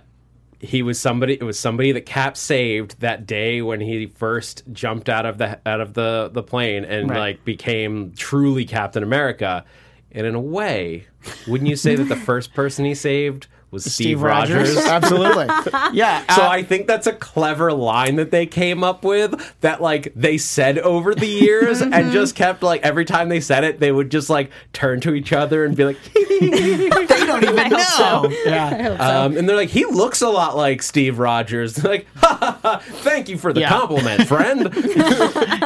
he 0.63 0.81
was 0.81 0.99
somebody. 0.99 1.33
It 1.33 1.43
was 1.43 1.59
somebody 1.59 1.91
that 1.91 2.05
Cap 2.05 2.37
saved 2.37 2.99
that 3.01 3.27
day 3.27 3.61
when 3.61 3.81
he 3.81 4.05
first 4.07 4.63
jumped 4.71 5.09
out 5.09 5.25
of 5.25 5.37
the 5.37 5.59
out 5.67 5.81
of 5.81 5.93
the 5.93 6.29
the 6.33 6.41
plane 6.41 6.85
and 6.85 7.09
Right. 7.09 7.19
like 7.19 7.45
became 7.45 8.13
truly 8.15 8.63
Captain 8.65 9.03
America. 9.03 9.65
And 10.11 10.25
in 10.25 10.35
a 10.35 10.39
way, 10.39 11.07
wouldn't 11.47 11.69
you 11.69 11.75
say 11.75 11.95
that 11.95 12.05
the 12.05 12.15
first 12.15 12.53
person 12.53 12.85
he 12.85 12.95
saved 12.95 13.47
was 13.73 13.83
Steve, 13.83 13.93
Steve 13.93 14.21
Rogers. 14.21 14.75
Rogers. 14.75 14.77
Absolutely. 14.85 15.47
Yeah. 15.93 16.23
So 16.35 16.41
uh, 16.43 16.47
I 16.47 16.63
think 16.63 16.87
that's 16.87 17.07
a 17.07 17.13
clever 17.13 17.73
line 17.73 18.15
that 18.15 18.31
they 18.31 18.45
came 18.45 18.83
up 18.83 19.03
with 19.03 19.53
that 19.61 19.81
like 19.81 20.11
they 20.15 20.37
said 20.37 20.79
over 20.79 21.13
the 21.13 21.27
years 21.27 21.81
Mm-hmm. 21.83 21.93
and 21.93 22.11
just 22.11 22.35
kept 22.35 22.63
like 22.63 22.81
every 22.83 23.03
time 23.05 23.29
they 23.29 23.41
said 23.41 23.63
it 23.63 23.79
they 23.79 23.91
would 23.91 24.09
just 24.11 24.29
like 24.29 24.51
turn 24.71 24.99
to 25.01 25.13
each 25.13 25.33
other 25.33 25.65
and 25.65 25.75
be 25.75 25.83
like 25.85 25.97
they 26.13 27.25
don't 27.25 27.43
even 27.43 27.69
know. 27.69 28.29
Yeah. 28.45 28.97
um, 28.99 29.35
and 29.37 29.47
they're 29.49 29.55
like 29.55 29.69
he 29.69 29.85
looks 29.85 30.21
a 30.21 30.29
lot 30.29 30.55
like 30.55 30.81
Steve 30.81 31.19
Rogers. 31.19 31.75
They're 31.75 31.91
like 31.91 32.07
ha, 32.15 32.37
ha, 32.39 32.59
ha, 32.61 32.77
thank 32.85 33.27
you 33.29 33.37
for 33.37 33.51
the 33.53 33.61
Yeah. 33.61 33.69
compliment, 33.69 34.27
friend. 34.27 34.69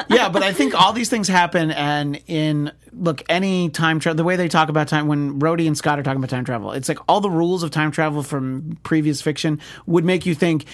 yeah, 0.09 0.29
but 0.29 0.43
I 0.43 0.53
think 0.53 0.79
all 0.79 0.93
these 0.93 1.09
things 1.09 1.27
happen, 1.27 1.71
and 1.71 2.21
in 2.27 2.71
look, 2.93 3.21
any 3.29 3.69
time 3.69 3.99
travel, 3.99 4.15
the 4.17 4.23
way 4.23 4.35
they 4.35 4.47
talk 4.47 4.69
about 4.69 4.87
time, 4.87 5.07
when 5.07 5.39
Rhodey 5.39 5.67
and 5.67 5.77
Scott 5.77 5.99
are 5.99 6.03
talking 6.03 6.17
about 6.17 6.29
time 6.29 6.45
travel, 6.45 6.71
it's 6.71 6.89
like 6.89 6.99
all 7.07 7.21
the 7.21 7.29
rules 7.29 7.63
of 7.63 7.71
time 7.71 7.91
travel 7.97 8.21
from 8.21 8.77
previous 8.83 9.23
fiction 9.23 9.59
would 9.87 10.05
make 10.05 10.27
you 10.27 10.35
think. 10.35 10.65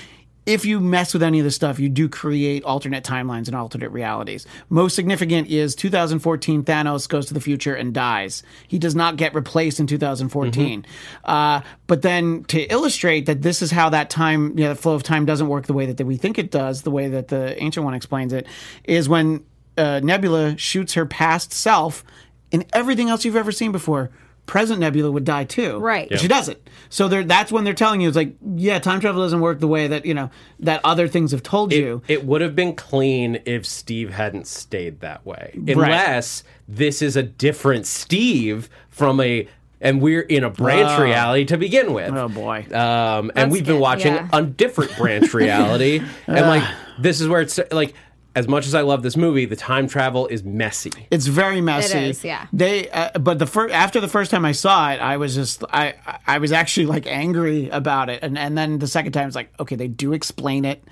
If 0.46 0.66
you 0.66 0.82
mess 0.82 1.14
with 1.14 1.24
any 1.24 1.40
of 1.40 1.46
this 1.46 1.56
stuff, 1.56 1.80
you 1.80 1.88
do 1.88 2.10
create 2.10 2.66
alternate 2.66 3.06
timelines 3.06 3.48
and 3.48 3.56
alternate 3.56 3.92
realities. 3.92 4.46
Most 4.68 4.94
significant 4.94 5.50
is 5.50 5.74
2014 5.74 6.66
Thanos 6.66 7.08
goes 7.08 7.28
to 7.28 7.34
the 7.34 7.40
future 7.40 7.74
and 7.74 7.94
dies. 7.94 8.44
He 8.68 8.78
does 8.78 8.94
not 8.94 9.16
get 9.16 9.34
replaced 9.34 9.80
in 9.80 9.88
2014. 9.88 10.86
Uh, 11.24 11.62
but 11.88 12.02
then 12.02 12.44
to 12.50 12.60
illustrate 12.64 13.28
that 13.28 13.42
this 13.42 13.62
is 13.62 13.72
how 13.72 13.88
that 13.92 14.10
time, 14.10 14.50
you 14.58 14.66
know, 14.66 14.74
the 14.74 14.76
flow 14.76 14.96
of 14.96 15.04
time 15.04 15.26
doesn't 15.26 15.48
work 15.48 15.66
the 15.66 15.72
way 15.72 15.86
that 15.86 16.06
we 16.06 16.18
think 16.18 16.38
it 16.38 16.52
does, 16.52 16.82
the 16.82 16.92
way 16.92 17.08
that 17.08 17.30
the 17.30 17.58
ancient 17.64 17.86
one 17.86 17.94
explains 17.94 18.34
it, 18.34 18.46
is 18.84 19.08
when 19.08 19.46
uh, 19.78 20.02
Nebula 20.04 20.58
shoots 20.58 20.96
her 20.96 21.06
past 21.06 21.54
self 21.54 22.04
in 22.52 22.66
everything 22.74 23.10
else 23.10 23.24
you've 23.24 23.38
ever 23.38 23.54
seen 23.54 23.72
before. 23.72 24.12
Present 24.46 24.80
Nebula 24.80 25.10
would 25.10 25.24
die 25.24 25.46
too, 25.46 25.80
Right. 25.80 26.10
But 26.10 26.20
she 26.20 26.28
doesn't. 26.28 26.60
So 26.90 27.08
they're, 27.08 27.24
that's 27.24 27.52
when 27.52 27.64
they're 27.64 27.74
telling 27.74 28.02
you 28.02 28.08
it's 28.08 28.18
like, 28.18 28.36
yeah, 28.56 28.78
time 28.80 29.00
travel 29.00 29.22
doesn't 29.22 29.40
work 29.40 29.60
the 29.60 29.68
way 29.68 29.88
that 29.88 30.06
you 30.06 30.14
know 30.14 30.30
that 30.60 30.82
other 30.84 31.08
things 31.08 31.32
have 31.32 31.44
told 31.44 31.72
you. 31.72 32.02
It 32.08 32.26
would 32.26 32.42
have 32.42 32.56
been 32.56 32.76
clean 32.76 33.42
if 33.46 33.66
Steve 33.66 34.12
hadn't 34.12 34.48
stayed 34.48 35.00
that 35.00 35.26
way. 35.26 35.52
Unless 35.56 36.44
this 36.68 37.02
is 37.02 37.16
a 37.16 37.24
different 37.24 37.86
Steve 37.88 38.70
from 38.90 39.20
a 39.22 39.48
and 39.84 40.02
we're 40.02 40.22
in 40.22 40.44
a 40.44 40.50
branch 40.50 41.00
reality 41.00 41.46
to 41.46 41.58
begin 41.58 41.94
with. 41.94 42.14
Oh, 42.14 42.30
boy. 42.30 42.66
Um, 42.72 43.30
and 43.30 43.32
That's 43.36 43.52
we've 43.52 43.66
been 43.66 43.76
good, 43.76 43.82
watching 43.82 44.14
yeah. 44.14 44.30
a 44.32 44.42
different 44.42 44.96
branch 44.98 45.34
reality. 45.34 46.02
and 46.28 46.48
like 46.48 46.64
this 47.00 47.20
is 47.22 47.28
where 47.28 47.42
it's 47.42 47.60
like 47.72 47.94
as 48.36 48.48
much 48.48 48.66
as 48.66 48.74
I 48.74 48.82
love 48.82 49.04
this 49.04 49.16
movie, 49.16 49.46
the 49.46 49.56
time 49.56 49.88
travel 49.88 50.28
is 50.28 50.44
messy. 50.44 50.92
It's 51.12 51.28
very 51.28 51.62
messy. 51.62 51.98
is, 52.10 52.24
yeah. 52.24 52.48
They, 52.52 52.90
uh, 52.90 53.20
but 53.20 53.38
the 53.38 53.46
first 53.46 53.74
after 53.74 54.00
the 54.00 54.08
first 54.08 54.32
time 54.32 54.44
I 54.44 54.54
saw 54.54 54.92
it, 54.92 55.00
I 55.00 55.18
was 55.18 55.36
just 55.36 55.64
I 55.72 55.94
I 56.26 56.40
was 56.40 56.52
actually 56.52 56.88
like 56.88 57.06
angry 57.06 57.70
about 57.70 58.10
it, 58.10 58.20
and 58.24 58.38
and 58.38 58.58
then 58.58 58.80
the 58.80 58.88
second 58.88 59.12
time 59.12 59.28
it's 59.28 59.36
like 59.36 59.52
okay, 59.60 59.76
they 59.76 59.88
do 59.88 60.14
explain 60.14 60.66
it. 60.66 60.84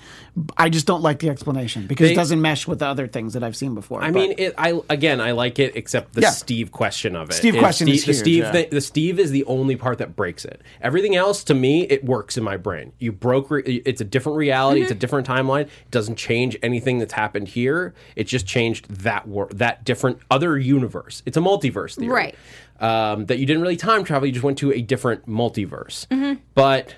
I 0.58 0.70
just 0.70 0.88
don't 0.88 1.02
like 1.02 1.20
the 1.20 1.30
explanation 1.30 1.88
because 1.88 2.08
They- 2.08 2.13
it 2.13 2.15
doesn't 2.15 2.39
mesh 2.41 2.65
with 2.65 2.80
the 2.80 2.86
other 2.88 3.06
things 3.06 3.34
that 3.34 3.44
I've 3.44 3.56
seen 3.56 3.76
before. 3.76 4.02
I 4.02 4.12
But- 4.12 4.13
mean, 4.13 4.34
it, 4.38 4.54
I 4.58 4.80
again, 4.89 5.20
I 5.20 5.32
like 5.32 5.60
it, 5.60 5.76
except 5.76 6.13
the 6.13 6.22
Yeah. 6.22 6.30
Steve 6.30 6.72
question 6.72 7.17
of 7.17 7.30
it. 7.30 7.34
Steve 7.34 7.58
question 7.58 7.88
Steve, 7.88 7.96
is 7.96 8.06
the 8.06 8.12
huge, 8.13 8.20
Steve. 8.20 8.44
yeah. 8.46 8.52
The, 8.52 8.67
the 8.72 8.82
Steve 8.82 9.20
is 9.20 9.32
the 9.32 9.44
only 9.44 9.76
part 9.76 9.98
that 9.98 10.15
breaks 10.15 10.46
it. 10.46 10.62
Everything 10.82 11.17
else, 11.17 11.44
to 11.46 11.54
me, 11.54 11.82
it 11.84 12.06
works 12.06 12.38
in 12.38 12.46
my 12.46 12.56
brain. 12.56 12.94
You 12.98 13.12
broke. 13.12 13.52
Re- 13.52 13.62
it's 13.86 14.00
a 14.00 14.06
different 14.06 14.38
reality. 14.38 14.82
It's 14.82 14.91
a 14.91 14.96
different 14.96 15.28
timeline. 15.28 15.63
It 15.63 15.70
doesn't 15.91 16.15
change 16.15 16.56
anything 16.63 17.00
that's 17.00 17.13
happened 17.13 17.50
here. 17.50 17.94
It 18.15 18.26
just 18.26 18.46
changed 18.48 18.89
that 19.04 19.28
wor- 19.28 19.50
that 19.54 19.84
different 19.84 20.20
other 20.32 20.58
universe. 20.58 21.24
It's 21.26 21.36
a 21.36 21.41
multiverse 21.41 21.96
theory, 21.98 22.08
Right. 22.10 22.36
Um, 22.80 23.26
that 23.26 23.38
you 23.38 23.46
didn't 23.46 23.62
really 23.62 23.76
time 23.76 24.06
travel. 24.06 24.26
You 24.28 24.32
just 24.32 24.44
went 24.46 24.58
to 24.60 24.72
a 24.72 24.82
different 24.82 25.28
multiverse. 25.28 26.08
But 26.56 26.96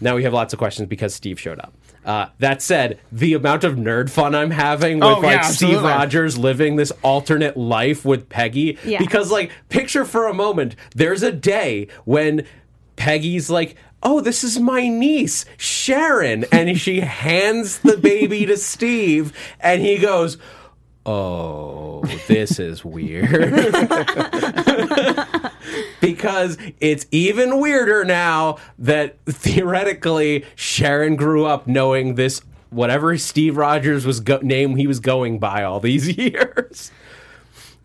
now 0.00 0.16
we 0.16 0.22
have 0.24 0.32
lots 0.32 0.54
of 0.54 0.58
questions 0.58 0.88
because 0.88 1.14
Steve 1.14 1.38
showed 1.38 1.58
up. 1.60 1.74
Uh, 2.04 2.26
that 2.38 2.62
said, 2.62 2.98
the 3.12 3.34
amount 3.34 3.62
of 3.62 3.76
nerd 3.76 4.08
fun 4.08 4.34
I'm 4.34 4.50
having 4.52 5.00
with 5.00 5.08
Oh, 5.08 5.20
like 5.20 5.36
yeah, 5.36 5.42
Steve. 5.42 5.82
Rogers 5.82 6.38
living 6.38 6.76
this 6.76 6.90
alternate 7.02 7.58
life 7.58 8.06
with 8.06 8.30
Peggy, 8.30 8.78
Yeah. 8.84 8.98
because 8.98 9.30
like 9.30 9.50
picture 9.68 10.06
for 10.06 10.26
a 10.26 10.32
moment, 10.34 10.76
there's 10.94 11.22
a 11.22 11.30
day 11.32 11.88
when 12.06 12.46
Peggy's 12.96 13.50
like, 13.50 13.76
"Oh, 14.02 14.20
this 14.22 14.42
is 14.44 14.58
my 14.58 14.88
niece 14.88 15.44
Sharon," 15.58 16.46
and 16.50 16.80
she 16.80 17.00
hands 17.00 17.80
the 17.80 17.98
baby 17.98 18.46
to 18.46 18.56
Steve, 18.56 19.34
and 19.60 19.82
he 19.82 19.98
goes. 19.98 20.38
Oh, 21.06 22.02
this 22.28 22.60
is 22.60 22.84
weird. 22.84 23.30
because 26.00 26.56
it's 26.80 27.06
even 27.10 27.60
weirder 27.60 28.04
now 28.04 28.56
that 28.78 29.16
theoretically 29.26 30.44
Sharon 30.54 31.16
grew 31.16 31.44
up 31.46 31.66
knowing 31.66 32.14
this 32.14 32.42
whatever 32.70 33.16
Steve 33.18 33.56
Rogers 33.56 34.06
was 34.06 34.20
go- 34.20 34.40
name 34.42 34.76
he 34.76 34.86
was 34.86 35.00
going 35.00 35.38
by 35.38 35.62
all 35.64 35.80
these 35.80 36.08
years. 36.18 36.90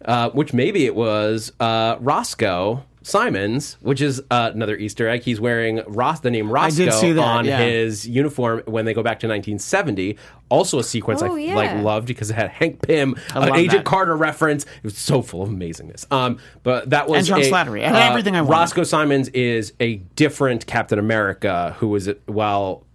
Uh, 0.03 0.29
which 0.29 0.53
maybe 0.53 0.85
it 0.85 0.93
was 0.93 1.51
uh, 1.59 1.97
Roscoe 1.99 2.83
Simons, 3.05 3.77
which 3.81 4.01
is 4.01 4.19
uh, 4.31 4.49
another 4.55 4.75
Easter 4.75 5.07
egg. 5.07 5.21
He's 5.21 5.39
wearing 5.39 5.79
Ross 5.85 6.21
the 6.21 6.31
name 6.31 6.49
Roscoe 6.51 6.85
that, 7.13 7.19
on 7.19 7.45
yeah. 7.45 7.59
his 7.59 8.07
uniform 8.07 8.63
when 8.65 8.85
they 8.85 8.95
go 8.95 9.03
back 9.03 9.19
to 9.19 9.27
1970. 9.27 10.17
Also 10.49 10.79
a 10.79 10.83
sequence 10.83 11.21
Oh, 11.21 11.35
I 11.35 11.39
yeah. 11.39 11.55
like 11.55 11.83
loved 11.83 12.07
because 12.07 12.31
it 12.31 12.33
had 12.33 12.49
Hank 12.49 12.81
Pym, 12.81 13.15
an 13.35 13.41
love 13.41 13.57
Agent 13.57 13.71
that. 13.71 13.85
Carter 13.85 14.17
reference. 14.17 14.63
It 14.63 14.83
was 14.83 14.97
so 14.97 15.21
full 15.21 15.43
of 15.43 15.49
amazingness. 15.49 16.11
Um, 16.11 16.39
but 16.63 16.89
that 16.89 17.07
was 17.07 17.19
And 17.19 17.27
John 17.27 17.41
a- 17.41 17.43
Slattery, 17.51 17.81
and 17.83 17.95
everything 17.95 18.35
I 18.35 18.41
wanted. 18.41 18.51
Roscoe 18.53 18.83
Simons 18.83 19.29
is 19.29 19.73
a 19.79 19.97
different 20.15 20.65
Captain 20.65 20.97
America 20.97 21.75
who 21.77 21.89
was 21.89 22.09
while 22.25 22.87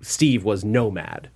Steve 0.00 0.42
was 0.42 0.64
Nomad. 0.64 1.28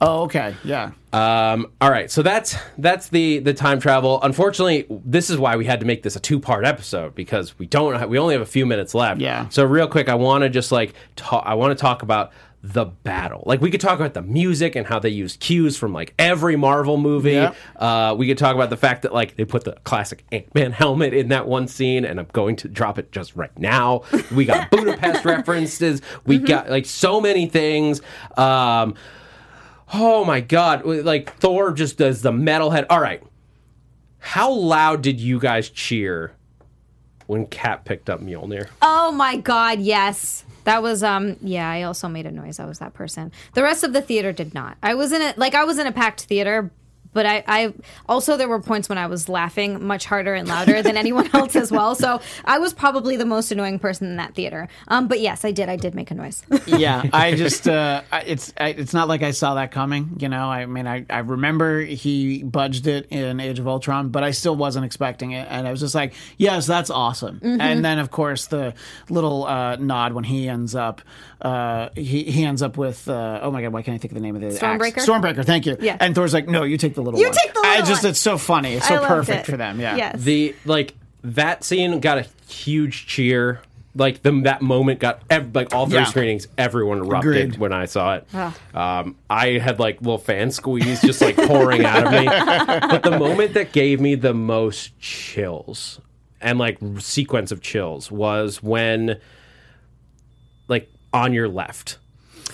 Oh 0.00 0.22
okay, 0.22 0.54
yeah. 0.64 0.92
Um, 1.12 1.72
all 1.80 1.90
right, 1.90 2.10
so 2.10 2.22
that's 2.22 2.56
that's 2.76 3.08
the 3.08 3.38
the 3.38 3.54
time 3.54 3.80
travel. 3.80 4.20
Unfortunately, 4.22 4.86
this 4.90 5.30
is 5.30 5.38
why 5.38 5.56
we 5.56 5.64
had 5.64 5.80
to 5.80 5.86
make 5.86 6.02
this 6.02 6.16
a 6.16 6.20
two 6.20 6.38
part 6.38 6.64
episode 6.64 7.14
because 7.14 7.58
we 7.58 7.66
don't 7.66 7.98
have, 7.98 8.08
we 8.08 8.18
only 8.18 8.34
have 8.34 8.42
a 8.42 8.46
few 8.46 8.66
minutes 8.66 8.94
left. 8.94 9.20
Yeah. 9.20 9.48
So 9.48 9.64
real 9.64 9.88
quick, 9.88 10.08
I 10.08 10.14
want 10.14 10.42
to 10.42 10.50
just 10.50 10.70
like 10.72 10.94
talk. 11.16 11.44
I 11.46 11.54
want 11.54 11.76
to 11.76 11.80
talk 11.80 12.02
about 12.02 12.32
the 12.62 12.84
battle. 12.84 13.42
Like 13.46 13.60
we 13.60 13.70
could 13.70 13.80
talk 13.80 13.98
about 13.98 14.14
the 14.14 14.22
music 14.22 14.74
and 14.74 14.86
how 14.86 14.98
they 14.98 15.10
use 15.10 15.36
cues 15.36 15.76
from 15.76 15.92
like 15.92 16.12
every 16.18 16.56
Marvel 16.56 16.96
movie. 16.96 17.48
Uh, 17.76 18.14
we 18.18 18.26
could 18.26 18.38
talk 18.38 18.54
about 18.54 18.68
the 18.68 18.76
fact 18.76 19.02
that 19.02 19.14
like 19.14 19.36
they 19.36 19.44
put 19.44 19.64
the 19.64 19.72
classic 19.84 20.24
Ant 20.32 20.52
Man 20.54 20.72
helmet 20.72 21.14
in 21.14 21.28
that 21.28 21.46
one 21.46 21.68
scene, 21.68 22.04
and 22.04 22.18
I'm 22.18 22.28
going 22.32 22.56
to 22.56 22.68
drop 22.68 22.98
it 22.98 23.12
just 23.12 23.36
right 23.36 23.56
now. 23.58 24.02
We 24.34 24.44
got 24.44 24.70
Budapest 24.72 25.24
references. 25.24 26.02
We 26.26 26.38
got 26.38 26.68
like 26.68 26.86
so 26.86 27.20
many 27.20 27.46
things. 27.46 28.02
Um, 28.36 28.94
Oh 29.92 30.24
my 30.24 30.40
god! 30.40 30.84
Like 30.84 31.34
Thor 31.36 31.72
just 31.72 31.96
does 31.98 32.22
the 32.22 32.32
metalhead. 32.32 32.86
All 32.90 33.00
right, 33.00 33.22
how 34.18 34.52
loud 34.52 35.02
did 35.02 35.20
you 35.20 35.38
guys 35.40 35.70
cheer 35.70 36.32
when 37.26 37.46
Cap 37.46 37.84
picked 37.84 38.10
up 38.10 38.20
Mjolnir? 38.20 38.68
Oh 38.82 39.12
my 39.12 39.36
god, 39.36 39.80
yes. 39.80 40.44
That 40.64 40.82
was 40.82 41.02
um 41.02 41.36
yeah, 41.40 41.70
I 41.70 41.82
also 41.82 42.08
made 42.08 42.26
a 42.26 42.30
noise. 42.30 42.60
I 42.60 42.66
was 42.66 42.78
that 42.80 42.92
person. 42.92 43.32
The 43.54 43.62
rest 43.62 43.84
of 43.84 43.92
the 43.94 44.02
theater 44.02 44.32
did 44.32 44.52
not. 44.52 44.76
I 44.82 44.94
was 44.94 45.12
in 45.12 45.22
a 45.22 45.32
like 45.36 45.54
I 45.54 45.64
was 45.64 45.78
in 45.78 45.86
a 45.86 45.92
packed 45.92 46.22
theater, 46.24 46.70
but 47.12 47.26
I, 47.26 47.44
I 47.46 47.74
also 48.08 48.36
there 48.36 48.48
were 48.48 48.60
points 48.60 48.88
when 48.88 48.98
I 48.98 49.06
was 49.06 49.28
laughing 49.28 49.86
much 49.86 50.04
harder 50.04 50.34
and 50.34 50.46
louder 50.48 50.82
than 50.82 50.96
anyone 51.04 51.28
else 51.34 51.56
as 51.56 51.70
well. 51.72 51.94
So 51.94 52.20
I 52.44 52.58
was 52.58 52.72
probably 52.72 53.16
the 53.16 53.24
most 53.26 53.50
annoying 53.52 53.78
person 53.78 54.06
in 54.08 54.16
that 54.16 54.34
theater. 54.34 54.68
Um, 54.88 55.08
but 55.08 55.20
yes, 55.20 55.44
I 55.44 55.52
did. 55.52 55.68
I 55.68 55.76
did 55.76 55.94
make 55.94 56.10
a 56.10 56.14
noise. 56.14 56.42
yeah, 56.66 57.02
I 57.12 57.34
just 57.36 57.68
uh, 57.68 58.02
it's 58.26 58.52
I, 58.58 58.68
it's 58.70 58.94
not 58.94 59.08
like 59.08 59.22
I 59.22 59.30
saw 59.32 59.54
that 59.54 59.70
coming. 59.70 60.16
You 60.18 60.28
know, 60.28 60.48
I 60.48 60.66
mean, 60.66 60.86
I, 60.86 61.04
I 61.10 61.18
remember 61.20 61.80
he 61.80 62.42
budged 62.42 62.86
it 62.86 63.06
in 63.10 63.40
Age 63.40 63.58
of 63.58 63.66
Ultron, 63.68 64.10
but 64.10 64.22
I 64.24 64.30
still 64.32 64.56
wasn't 64.56 64.84
expecting 64.84 65.32
it, 65.32 65.46
and 65.50 65.66
I 65.66 65.70
was 65.70 65.80
just 65.80 65.94
like, 65.94 66.14
yes, 66.36 66.66
that's 66.66 66.90
awesome. 66.90 67.40
And 67.42 67.84
then 67.84 67.98
of 67.98 68.10
course 68.10 68.46
the 68.46 68.74
little 69.08 69.44
uh, 69.46 69.76
nod 69.76 70.12
when 70.12 70.24
he 70.24 70.48
ends 70.48 70.74
up. 70.74 71.00
Uh, 71.40 71.88
he 71.94 72.24
he 72.24 72.44
ends 72.44 72.62
up 72.62 72.76
with 72.76 73.08
uh, 73.08 73.38
oh 73.42 73.52
my 73.52 73.62
god 73.62 73.72
why 73.72 73.80
can't 73.80 73.94
I 73.94 73.98
think 73.98 74.10
of 74.10 74.16
the 74.16 74.20
name 74.20 74.34
of 74.34 74.40
the 74.40 74.48
axe? 74.48 74.58
Stormbreaker? 74.58 75.06
Stormbreaker 75.06 75.44
thank 75.44 75.66
you 75.66 75.76
Yeah. 75.80 75.96
and 76.00 76.12
Thor's 76.12 76.34
like 76.34 76.48
no 76.48 76.64
you 76.64 76.76
take 76.76 76.94
the 76.96 77.00
little 77.10 77.20
You 77.20 77.26
one 77.26 77.36
take 77.36 77.52
the 77.54 77.60
little 77.60 77.72
I 77.74 77.78
just 77.82 78.02
one. 78.04 78.10
it's 78.10 78.18
so 78.20 78.38
funny 78.38 78.74
it's 78.74 78.86
I 78.86 78.88
so 78.88 78.94
loved 78.96 79.06
perfect 79.08 79.48
it. 79.48 79.50
for 79.50 79.56
them 79.56 79.80
yeah 79.80 79.96
Yes. 79.96 80.22
The 80.22 80.54
like 80.64 80.94
that 81.22 81.64
scene 81.64 82.00
got 82.00 82.18
a 82.18 82.26
huge 82.48 83.06
cheer. 83.06 83.60
Like 83.94 84.22
the 84.22 84.30
that 84.42 84.62
moment 84.62 85.00
got 85.00 85.22
ev- 85.28 85.54
like 85.56 85.74
all 85.74 85.86
three 85.86 85.98
Yeah. 85.98 86.04
screenings, 86.04 86.46
everyone 86.56 86.98
erupted 86.98 87.36
Agreed. 87.36 87.56
when 87.58 87.72
I 87.72 87.86
saw 87.86 88.14
it. 88.16 88.26
Um, 88.74 89.16
I 89.28 89.58
had 89.58 89.80
like 89.80 90.00
little 90.00 90.18
fan 90.18 90.52
squeeze 90.52 91.00
just 91.02 91.20
like 91.20 91.34
pouring 91.36 91.84
out 91.84 92.06
of 92.06 92.12
me. 92.12 92.26
But 92.90 93.02
the 93.02 93.18
moment 93.18 93.54
that 93.54 93.72
gave 93.72 94.00
me 94.00 94.14
the 94.14 94.34
most 94.34 94.96
chills 95.00 96.00
and 96.40 96.58
like 96.60 96.78
sequence 96.98 97.50
of 97.50 97.60
chills 97.60 98.08
was 98.12 98.62
when 98.62 99.18
like 100.68 100.88
on 101.12 101.32
your 101.32 101.48
left 101.48 101.98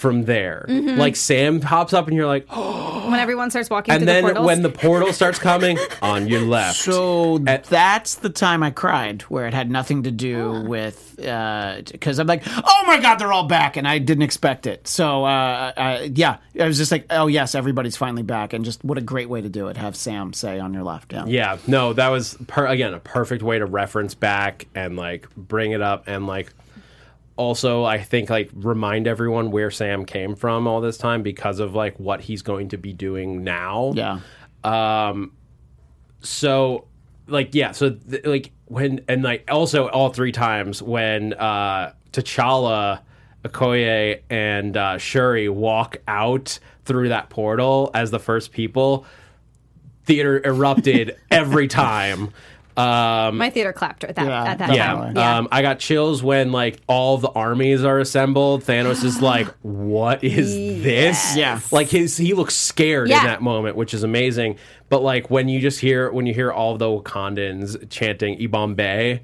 from 0.05 0.25
there. 0.25 0.67
Mm-hmm. 0.69 0.99
Like 0.99 1.17
Sam 1.17 1.61
pops 1.61 1.95
up 1.95 2.09
and 2.09 2.15
you're 2.15 2.27
like, 2.27 2.47
oh, 2.51 3.07
when 3.11 3.19
everyone 3.19 3.51
starts 3.51 3.71
walking 3.71 3.95
and 3.95 4.03
through 4.03 4.07
then 4.07 4.35
the 4.35 4.43
when 4.43 4.61
the 4.61 4.69
portal 4.69 5.15
starts 5.15 5.39
coming 5.39 5.79
on 6.03 6.29
your 6.29 6.43
left. 6.43 6.77
So 6.77 7.39
that's 7.39 8.17
the 8.17 8.29
time 8.29 8.63
I 8.63 8.71
cried, 8.71 9.23
where 9.23 9.47
it 9.47 9.55
had 9.55 9.71
nothing 9.71 10.03
to 10.03 10.11
do 10.11 10.63
with 10.69 11.17
because 11.17 12.19
I'm 12.19 12.27
like, 12.27 12.43
oh 12.47 12.85
my 12.87 13.01
god, 13.01 13.17
they're 13.17 13.33
all 13.33 13.47
back, 13.47 13.79
and 13.79 13.89
I 13.89 13.97
didn't 13.97 14.25
expect 14.25 14.67
it. 14.67 14.87
So 14.87 15.25
uh, 15.25 15.73
uh, 15.75 16.09
yeah, 16.13 16.37
I 16.61 16.67
was 16.67 16.77
just 16.77 16.93
like, 16.93 17.07
oh 17.09 17.27
yes, 17.27 17.55
everybody's 17.55 17.97
finally 17.97 18.23
back, 18.23 18.53
and 18.53 18.63
just 18.63 18.85
what 18.85 18.99
a 18.99 19.01
great 19.01 19.31
way 19.31 19.41
to 19.41 19.49
do 19.49 19.69
it. 19.69 19.79
Have 19.79 19.97
Sam 19.97 20.35
say 20.35 20.61
on 20.61 20.75
your 20.75 20.83
left, 20.83 21.15
yeah, 21.15 21.25
Yeah, 21.25 21.59
no, 21.67 21.95
that 21.95 22.09
was 22.09 22.37
per- 22.47 22.67
again 22.67 22.93
a 22.93 23.01
perfect 23.01 23.43
way 23.43 23.59
to 23.59 23.65
reference 23.65 24.15
back 24.15 24.67
and 24.75 24.99
like 24.99 25.35
bring 25.35 25.73
it 25.73 25.81
up 25.81 26.05
and 26.09 26.27
like 26.27 26.53
also 27.37 27.85
I 27.85 27.99
think 27.99 28.31
like 28.31 28.51
remind 28.55 29.07
everyone 29.07 29.51
where 29.51 29.71
Sam 29.71 30.05
came 30.05 30.37
from 30.37 30.67
all 30.67 30.81
this 30.81 30.97
time 30.97 31.23
because 31.23 31.59
of 31.61 31.75
like 31.75 31.99
what 31.99 32.21
he's 32.21 32.43
going 32.43 32.69
to 32.71 32.77
be 32.79 32.93
doing 32.93 33.45
now. 33.45 33.93
yeah. 33.95 34.21
Um 34.63 35.33
so 36.21 36.87
like 37.27 37.55
yeah, 37.55 37.73
so 37.73 37.91
th- 37.91 38.25
like 38.25 38.53
when 38.67 39.05
and 39.09 39.23
like 39.23 39.45
also 39.51 39.89
all 39.89 40.11
three 40.11 40.33
times 40.33 40.83
when 40.83 41.33
uh 41.35 41.93
T'Challa, 42.13 43.01
Okoye, 43.45 44.21
and 44.31 44.77
uh, 44.77 44.99
Shuri 44.99 45.49
walk 45.49 45.97
out 46.07 46.59
through 46.85 47.09
that 47.09 47.29
portal 47.29 47.91
as 47.93 48.11
the 48.11 48.21
first 48.21 48.53
people, 48.53 49.05
theater 50.05 50.41
erupted 50.45 51.17
every 51.31 51.67
time. 51.69 52.31
Um, 52.77 53.37
my 53.39 53.51
theater 53.51 53.73
clapped 53.73 54.03
at 54.03 54.17
that 54.17 54.27
Yeah, 54.27 54.45
at 54.45 54.59
that 54.59 54.75
yeah, 54.75 54.87
time. 54.95 55.17
Yeah. 55.17 55.39
Um, 55.39 55.49
I 55.53 55.63
got 55.63 55.79
chills 55.79 56.23
when 56.25 56.51
like 56.51 56.81
all 56.89 57.19
the 57.19 57.31
armies 57.31 57.85
are 57.85 57.99
assembled. 58.01 58.65
Thanos 58.65 59.05
is 59.05 59.21
like, 59.23 59.47
"What 59.63 60.25
is 60.25 60.55
this?" 60.83 61.37
Yeah. 61.37 61.61
like 61.71 61.89
his 61.89 62.17
he 62.17 62.35
looks 62.35 62.55
scared 62.57 63.09
Yeah. 63.09 63.21
in 63.21 63.27
that 63.27 63.43
moment, 63.43 63.77
which 63.77 63.95
is 63.95 64.03
amazing. 64.03 64.57
But 64.89 65.03
like 65.03 65.31
when 65.31 65.49
you 65.49 65.61
just 65.61 65.79
hear 65.79 66.11
when 66.11 66.27
you 66.27 66.35
hear 66.35 66.51
all 66.51 66.77
the 66.77 66.87
Wakandans 66.87 67.89
chanting 67.91 68.39
"Yibambe," 68.39 69.21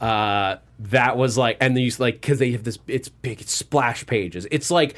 uh, 0.00 0.56
that 0.78 1.16
was 1.16 1.36
like, 1.38 1.56
and 1.60 1.76
these 1.76 2.00
like 2.00 2.20
because 2.20 2.38
they 2.38 2.52
have 2.52 2.64
this, 2.64 2.78
it's 2.86 3.08
big, 3.08 3.40
it's 3.40 3.52
splash 3.52 4.06
pages. 4.06 4.46
It's 4.50 4.70
like. 4.70 4.94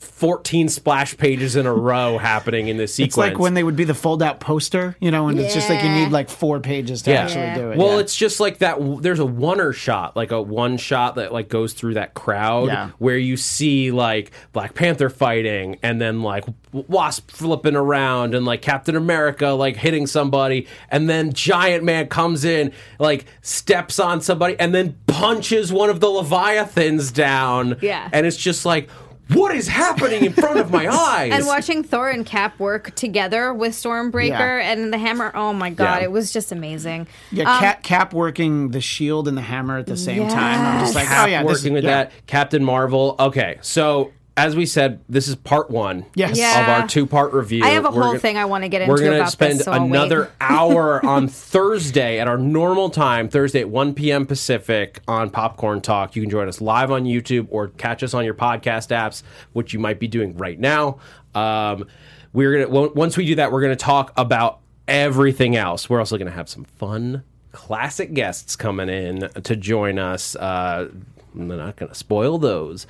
14 0.00 0.68
splash 0.70 1.16
pages 1.16 1.56
in 1.56 1.66
a 1.66 1.72
row 1.72 2.16
happening 2.18 2.68
in 2.68 2.78
this 2.78 2.94
sequence. 2.94 3.10
It's 3.12 3.16
like 3.18 3.38
when 3.38 3.54
they 3.54 3.62
would 3.62 3.76
be 3.76 3.84
the 3.84 3.94
fold 3.94 4.22
out 4.22 4.40
poster, 4.40 4.96
you 4.98 5.10
know, 5.10 5.28
and 5.28 5.38
it's 5.38 5.52
just 5.54 5.68
like 5.68 5.82
you 5.82 5.90
need 5.90 6.10
like 6.10 6.30
four 6.30 6.58
pages 6.58 7.02
to 7.02 7.10
Yeah. 7.10 7.22
actually 7.22 7.40
Yeah. 7.42 7.54
do 7.58 7.70
it. 7.72 7.78
Well, 7.78 7.94
yeah. 7.94 7.98
it's 8.00 8.16
just 8.16 8.40
like 8.40 8.58
that. 8.58 8.78
There's 9.02 9.20
a 9.20 9.24
oneer 9.24 9.74
shot, 9.74 10.16
like 10.16 10.30
a 10.30 10.40
one 10.40 10.78
shot 10.78 11.16
that 11.16 11.32
like 11.32 11.48
goes 11.50 11.74
through 11.74 11.94
that 11.94 12.14
crowd, 12.14 12.68
Yeah. 12.68 12.90
where 12.98 13.18
you 13.18 13.36
see 13.36 13.90
like 13.90 14.30
Black 14.52 14.74
Panther 14.74 15.10
fighting, 15.10 15.78
and 15.82 16.00
then 16.00 16.22
like 16.22 16.44
Wasp 16.72 17.30
flipping 17.30 17.76
around, 17.76 18.34
and 18.34 18.46
like 18.46 18.62
Captain 18.62 18.96
America 18.96 19.48
like 19.48 19.76
hitting 19.76 20.06
somebody, 20.06 20.66
and 20.90 21.10
then 21.10 21.32
Giant 21.32 21.84
Man 21.84 22.06
comes 22.06 22.44
in, 22.44 22.72
like 22.98 23.26
steps 23.42 23.98
on 23.98 24.20
somebody, 24.22 24.58
and 24.58 24.74
then 24.74 24.96
punches 25.06 25.72
one 25.72 25.90
of 25.90 26.00
the 26.00 26.08
Leviathans 26.08 27.12
down. 27.12 27.76
Yeah. 27.82 28.08
and 28.12 28.26
it's 28.26 28.36
just 28.38 28.64
like. 28.64 28.88
What 29.34 29.54
is 29.54 29.68
happening 29.68 30.24
in 30.24 30.32
front 30.32 30.58
of 30.58 30.70
my 30.70 30.88
eyes? 30.92 31.32
and 31.32 31.46
watching 31.46 31.82
Thor 31.82 32.08
and 32.08 32.24
Cap 32.26 32.58
work 32.58 32.94
together 32.94 33.52
with 33.54 33.72
Stormbreaker 33.72 34.28
Yeah. 34.28 34.72
and 34.72 34.92
the 34.92 34.98
Hammer, 34.98 35.30
oh 35.34 35.52
my 35.52 35.70
god, 35.70 35.98
Yeah. 35.98 36.04
it 36.04 36.12
was 36.12 36.32
just 36.32 36.52
amazing. 36.52 37.06
yeah, 37.30 37.52
Um, 37.52 37.60
Cap, 37.60 37.82
Cap 37.82 38.12
working 38.12 38.70
the 38.70 38.80
shield 38.80 39.28
and 39.28 39.36
the 39.36 39.42
hammer 39.42 39.78
at 39.78 39.86
the 39.86 39.96
same 39.96 40.28
time. 40.28 40.60
I'm 40.66 40.80
just 40.80 40.94
like, 40.94 41.06
Cap 41.06 41.26
oh 41.26 41.30
yeah, 41.30 41.42
working 41.42 41.66
is, 41.66 41.70
with 41.72 41.84
yeah. 41.84 42.04
that. 42.04 42.12
Captain 42.26 42.64
Marvel. 42.64 43.16
Okay, 43.18 43.58
so 43.60 44.12
as 44.36 44.56
we 44.56 44.64
said, 44.64 45.00
this 45.08 45.28
is 45.28 45.34
part 45.36 45.70
one 45.70 46.06
Yes. 46.14 46.38
of 46.38 46.68
our 46.68 46.86
two 46.88 47.06
part 47.06 47.32
review. 47.32 47.62
I 47.64 47.70
have 47.70 47.84
a 47.84 47.88
We're 47.90 47.94
whole 48.00 48.10
gonna- 48.10 48.18
thing 48.20 48.36
I 48.38 48.44
want 48.46 48.64
to 48.64 48.68
get 48.68 48.80
into. 48.82 48.90
We're 48.92 48.98
going 49.00 49.10
to 49.12 49.16
about 49.18 49.32
spend 49.32 49.58
this. 49.58 49.64
So 49.64 49.72
another 49.72 50.30
hour 50.40 51.04
on 51.04 51.28
Thursday 51.28 52.18
at 52.20 52.28
our 52.28 52.38
normal 52.38 52.88
time, 52.90 53.28
Thursday 53.28 53.60
at 53.60 53.68
1 53.68 53.94
p.m. 53.94 54.26
Pacific 54.26 55.00
on 55.06 55.30
Popcorn 55.30 55.80
Talk. 55.80 56.16
You 56.16 56.22
can 56.22 56.30
join 56.30 56.48
us 56.48 56.60
live 56.60 56.90
on 56.90 57.04
YouTube 57.04 57.48
or 57.50 57.68
catch 57.68 58.02
us 58.02 58.14
on 58.14 58.24
your 58.24 58.34
podcast 58.34 58.88
apps, 58.96 59.22
which 59.52 59.72
you 59.74 59.78
might 59.78 59.98
be 59.98 60.08
doing 60.08 60.36
right 60.36 60.58
now. 60.58 60.98
Um, 61.34 61.86
we're 62.32 62.64
gonna 62.66 62.90
once 62.94 63.16
we 63.16 63.26
do 63.26 63.34
that, 63.34 63.52
we're 63.52 63.60
going 63.60 63.76
to 63.76 63.84
talk 63.84 64.12
about 64.16 64.60
everything 64.88 65.56
else. 65.56 65.90
We're 65.90 65.98
also 65.98 66.16
going 66.16 66.30
to 66.30 66.34
have 66.36 66.48
some 66.48 66.64
fun 66.64 67.24
classic 67.52 68.14
guests 68.14 68.56
coming 68.56 68.88
in 68.88 69.28
to 69.42 69.56
join 69.56 69.98
us. 69.98 70.36
Uh, 70.36 70.88
I'm 71.34 71.46
not 71.48 71.76
going 71.76 71.88
to 71.90 71.94
spoil 71.94 72.38
those. 72.38 72.86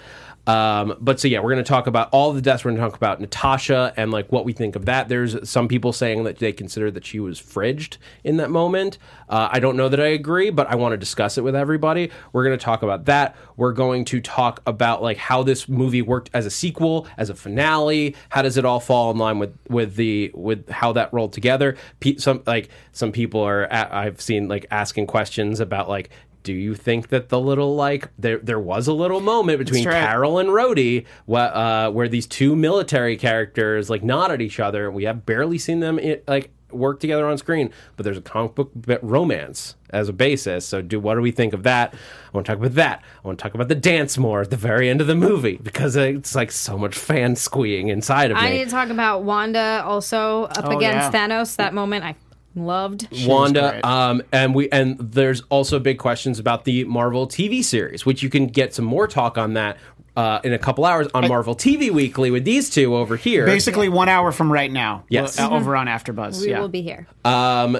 Um, 0.47 0.97
but 1.01 1.21
so 1.21 1.29
yeah, 1.29 1.41
we're 1.41 1.53
going 1.53 1.63
to 1.63 1.69
talk 1.69 1.87
about 1.87 2.09
all 2.13 2.33
the 2.33 2.41
deaths. 2.43 2.65
We're 2.65 2.73
going 2.73 2.83
to 2.83 2.89
talk 2.89 2.97
about 2.97 3.21
Natasha 3.21 3.93
and 3.97 4.11
like 4.11 4.33
what 4.33 4.45
we 4.45 4.53
think 4.53 4.75
of 4.75 4.87
that. 4.87 5.09
There's 5.09 5.49
some 5.49 5.69
people 5.69 5.93
saying 5.93 6.25
that 6.25 6.39
they 6.39 6.53
consider 6.53 6.91
that 6.93 7.05
she 7.05 7.21
was 7.21 7.41
fridged 7.41 7.99
in 8.25 8.37
that 8.39 8.51
moment. 8.51 8.99
Uh, 9.29 9.49
I 9.51 9.61
don't 9.61 9.77
know 9.77 9.89
that 9.89 10.01
I 10.01 10.09
agree, 10.09 10.51
but 10.51 10.67
I 10.67 10.77
want 10.77 10.93
to 10.93 10.97
discuss 10.97 11.39
it 11.39 11.45
with 11.45 11.55
everybody. 11.55 12.11
We're 12.33 12.45
going 12.45 12.59
to 12.59 12.65
talk 12.65 12.83
about 12.83 13.05
that. 13.05 13.37
We're 13.57 13.73
going 13.73 14.05
to 14.07 14.21
talk 14.21 14.63
about 14.67 15.03
like 15.03 15.19
how 15.19 15.43
this 15.43 15.69
movie 15.69 16.03
worked 16.03 16.31
as 16.33 16.47
a 16.47 16.51
sequel, 16.51 17.07
as 17.17 17.31
a 17.31 17.35
finale. 17.35 18.17
How 18.31 18.43
does 18.43 18.57
it 18.57 18.65
all 18.65 18.81
fall 18.81 19.11
in 19.11 19.19
line 19.19 19.39
with 19.39 19.57
with 19.69 19.97
the 19.97 20.31
with 20.35 20.69
how 20.69 20.93
that 20.95 21.13
rolled 21.13 21.33
together? 21.33 21.77
Some 22.19 22.43
like 22.47 22.71
some 22.93 23.13
people 23.13 23.43
are 23.43 23.73
I've 23.73 24.21
seen 24.21 24.49
like 24.49 24.67
asking 24.71 25.07
questions 25.07 25.61
about 25.61 25.89
like 25.89 26.11
do 26.43 26.53
you 26.53 26.75
think 26.75 27.09
that 27.09 27.29
the 27.29 27.39
little 27.41 27.75
like 27.77 28.09
there 28.19 28.39
there 28.39 28.59
was 28.61 28.89
a 28.89 28.93
little 28.93 29.21
moment 29.21 29.59
between 29.59 29.87
right. 29.87 29.93
Carol 30.07 30.39
and 30.39 30.49
Rhodey 30.49 31.07
wh- 31.29 31.35
uh, 31.35 31.91
where 31.91 32.09
these 32.09 32.27
two 32.27 32.57
military 32.57 33.17
characters 33.17 33.91
like 33.91 34.03
nod 34.03 34.31
at 34.31 34.41
each 34.41 34.59
other. 34.61 34.91
We 34.91 35.05
have 35.05 35.27
barely 35.27 35.59
seen 35.59 35.81
them 35.81 35.99
i 35.99 36.21
like 36.27 36.51
work 36.71 37.01
together 37.01 37.27
on 37.27 37.37
screen, 37.37 37.71
but 37.97 38.05
there's 38.05 38.17
a 38.17 38.21
comic 38.21 38.55
book 38.55 38.71
romance 39.03 39.75
as 39.91 40.09
a 40.09 40.13
basis. 40.13 40.65
So, 40.65 40.81
do 40.81 41.01
what 41.01 41.17
do 41.17 41.21
we 41.21 41.33
think 41.33 41.53
of 41.53 41.65
that? 41.65 41.93
I 41.93 42.31
want 42.33 42.47
to 42.47 42.53
talk 42.53 42.59
about 42.61 42.75
that. 42.77 43.03
I 43.25 43.27
want 43.27 43.39
to 43.39 43.43
talk 43.43 43.55
about 43.55 43.69
the 43.69 43.75
dance 43.75 44.17
more 44.17 44.43
at 44.43 44.51
the 44.51 44.57
very 44.57 44.89
end 44.89 45.01
of 45.01 45.07
the 45.09 45.17
movie 45.17 45.57
because 45.63 45.97
it's 45.97 46.35
like 46.35 46.53
so 46.53 46.79
much 46.79 46.97
fan 46.97 47.35
squeeing 47.37 47.89
inside 47.89 48.31
of 48.31 48.37
me. 48.37 48.43
I 48.45 48.51
need 48.51 48.65
to 48.67 48.71
talk 48.71 48.89
about 48.89 49.25
Wanda 49.25 49.83
also 49.85 50.45
up 50.45 50.65
Oh, 50.67 50.77
against 50.77 51.13
yeah. 51.13 51.29
Thanos. 51.29 51.57
That 51.57 51.75
moment 51.75 52.05
I 52.05 52.15
loved. 52.55 53.09
Wanda, 53.27 53.87
um, 53.87 54.23
and 54.33 54.55
we 54.55 54.69
and 54.71 54.99
there's 54.99 55.43
also 55.51 55.79
big 55.79 55.99
questions 55.99 56.39
about 56.39 56.65
the 56.65 56.85
Marvel 56.85 57.27
TV 57.27 57.63
series, 57.63 58.05
which 58.05 58.23
you 58.23 58.31
can 58.31 58.47
get 58.47 58.75
some 58.75 58.85
more 58.85 59.07
talk 59.07 59.39
on 59.39 59.55
that 59.55 59.79
uh, 60.17 60.41
in 60.45 60.53
a 60.53 60.59
couple 60.59 60.85
hours 60.85 61.09
on 61.15 61.29
Marvel 61.29 61.55
TV 61.55 61.91
Weekly 61.91 62.31
with 62.31 62.45
these 62.45 62.71
two 62.71 62.97
over 62.97 63.17
here. 63.17 63.47
Basically, 63.47 63.89
one 63.89 64.09
hour 64.09 64.33
from 64.33 64.53
right 64.53 64.71
now. 64.71 65.05
Yes. 65.09 65.39
uh, 65.39 65.51
over 65.51 65.77
on 65.77 65.87
AfterBuzz. 65.87 66.41
We 66.41 66.51
yeah. 66.51 66.61
will 66.61 66.69
be 66.69 66.83
here. 66.83 67.07
Um, 67.25 67.79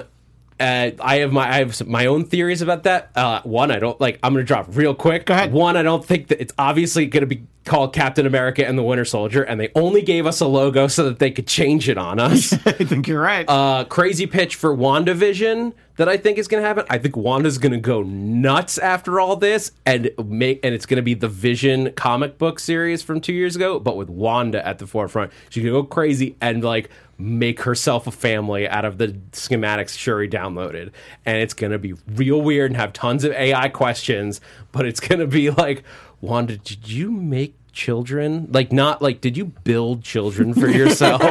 uh, 0.61 0.91
I 1.01 1.17
have 1.17 1.31
my 1.31 1.49
I 1.49 1.57
have 1.57 1.75
some, 1.75 1.89
my 1.89 2.05
own 2.05 2.25
theories 2.25 2.61
about 2.61 2.83
that. 2.83 3.11
Uh, 3.15 3.41
one, 3.43 3.71
I 3.71 3.79
don't 3.79 3.99
like. 3.99 4.19
I'm 4.23 4.33
going 4.33 4.43
to 4.43 4.47
drop 4.47 4.67
real 4.69 4.93
quick. 4.93 5.25
Go 5.25 5.33
ahead. 5.33 5.51
One, 5.51 5.75
I 5.75 5.83
don't 5.83 6.05
think 6.05 6.27
that 6.27 6.39
it's 6.39 6.53
obviously 6.57 7.07
going 7.07 7.21
to 7.21 7.27
be 7.27 7.43
called 7.65 7.93
Captain 7.93 8.25
America 8.25 8.65
and 8.67 8.77
the 8.77 8.83
Winter 8.83 9.05
Soldier, 9.05 9.43
and 9.43 9.59
they 9.59 9.69
only 9.75 10.01
gave 10.01 10.25
us 10.25 10.41
a 10.41 10.47
logo 10.47 10.87
so 10.87 11.03
that 11.05 11.19
they 11.19 11.31
could 11.31 11.47
change 11.47 11.89
it 11.89 11.97
on 11.97 12.19
us. 12.19 12.53
I 12.65 12.71
think 12.71 13.07
you're 13.07 13.21
right. 13.21 13.45
uh, 13.47 13.85
crazy 13.85 14.25
pitch 14.25 14.55
for 14.55 14.75
WandaVision 14.75 15.73
that 15.97 16.09
I 16.09 16.17
think 16.17 16.37
is 16.39 16.47
going 16.47 16.63
to 16.63 16.67
happen. 16.67 16.85
I 16.89 16.97
think 16.97 17.15
Wanda's 17.15 17.59
going 17.59 17.73
to 17.73 17.77
go 17.77 18.01
nuts 18.01 18.77
after 18.79 19.19
all 19.19 19.35
this 19.35 19.71
and 19.85 20.09
make 20.23 20.59
and 20.65 20.73
it's 20.73 20.87
going 20.87 20.97
to 20.97 21.03
be 21.03 21.13
the 21.13 21.27
Vision 21.27 21.91
comic 21.93 22.39
book 22.39 22.59
series 22.59 23.03
from 23.03 23.21
2 23.21 23.33
years 23.33 23.55
ago 23.55 23.79
but 23.79 23.95
with 23.97 24.09
Wanda 24.09 24.65
at 24.65 24.79
the 24.79 24.87
forefront. 24.87 25.31
She's 25.49 25.63
going 25.63 25.75
to 25.75 25.81
go 25.81 25.87
crazy 25.87 26.35
and 26.41 26.63
like 26.63 26.89
make 27.21 27.61
herself 27.61 28.07
a 28.07 28.11
family 28.11 28.67
out 28.67 28.85
of 28.85 28.97
the 28.97 29.09
schematics 29.31 29.97
Shuri 29.97 30.27
downloaded. 30.27 30.91
And 31.25 31.37
it's 31.37 31.53
going 31.53 31.71
to 31.71 31.79
be 31.79 31.93
real 32.07 32.41
weird 32.41 32.71
and 32.71 32.77
have 32.77 32.93
tons 32.93 33.23
of 33.23 33.31
AI 33.33 33.69
questions, 33.69 34.41
but 34.71 34.85
it's 34.85 34.99
going 34.99 35.19
to 35.19 35.27
be 35.27 35.49
like 35.49 35.83
Wanda, 36.19 36.57
did 36.57 36.89
you 36.89 37.11
make 37.11 37.55
children? 37.73 38.47
Like 38.51 38.71
not 38.73 39.01
like 39.01 39.21
did 39.21 39.37
you 39.37 39.45
build 39.45 40.03
children 40.03 40.53
for 40.53 40.67
yourself? 40.81 41.21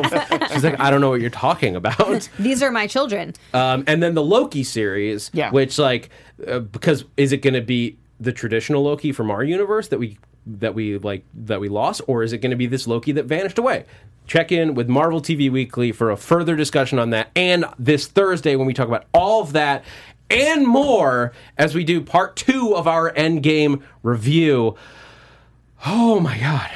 She's 0.52 0.64
like 0.64 0.80
I 0.80 0.90
don't 0.90 1.00
know 1.00 1.10
what 1.10 1.20
you're 1.20 1.30
talking 1.30 1.76
about. 1.76 2.28
These 2.38 2.62
are 2.62 2.70
my 2.70 2.86
children. 2.86 3.34
Um, 3.52 3.84
and 3.86 4.02
then 4.02 4.14
the 4.14 4.22
Loki 4.22 4.64
series, 4.64 5.30
Yeah. 5.34 5.50
which 5.50 5.78
like 5.78 6.08
uh, 6.46 6.60
because 6.60 7.04
is 7.16 7.32
it 7.32 7.38
going 7.42 7.54
to 7.54 7.60
be 7.60 7.98
the 8.18 8.32
traditional 8.32 8.82
Loki 8.82 9.12
from 9.12 9.30
our 9.30 9.42
universe 9.44 9.88
that 9.88 9.98
we 9.98 10.18
that 10.46 10.74
we 10.74 10.98
like 10.98 11.24
that 11.34 11.60
we 11.60 11.68
lost, 11.68 12.00
or 12.06 12.22
is 12.22 12.32
it 12.32 12.38
going 12.38 12.50
to 12.50 12.56
be 12.56 12.66
this 12.66 12.86
Loki 12.86 13.12
that 13.12 13.24
vanished 13.26 13.58
away? 13.58 13.84
Check 14.26 14.52
in 14.52 14.74
with 14.74 14.88
Marvel 14.88 15.20
TV 15.20 15.50
Weekly 15.50 15.92
for 15.92 16.10
a 16.10 16.16
further 16.16 16.56
discussion 16.56 16.98
on 16.98 17.10
that, 17.10 17.30
and 17.34 17.64
this 17.78 18.06
Thursday 18.06 18.56
when 18.56 18.66
we 18.66 18.74
talk 18.74 18.88
about 18.88 19.06
all 19.12 19.42
of 19.42 19.52
that 19.52 19.84
and 20.30 20.66
more 20.66 21.32
as 21.58 21.74
we 21.74 21.84
do 21.84 22.00
part 22.00 22.36
two 22.36 22.74
of 22.76 22.86
our 22.86 23.12
Endgame 23.12 23.82
review. 24.02 24.76
Oh 25.84 26.20
my 26.20 26.38
god. 26.38 26.70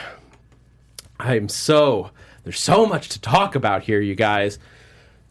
I'm 1.18 1.48
so 1.48 2.10
there's 2.42 2.60
so 2.60 2.84
much 2.84 3.08
to 3.10 3.20
talk 3.20 3.54
about 3.54 3.84
here, 3.84 4.00
you 4.00 4.14
guys. 4.14 4.58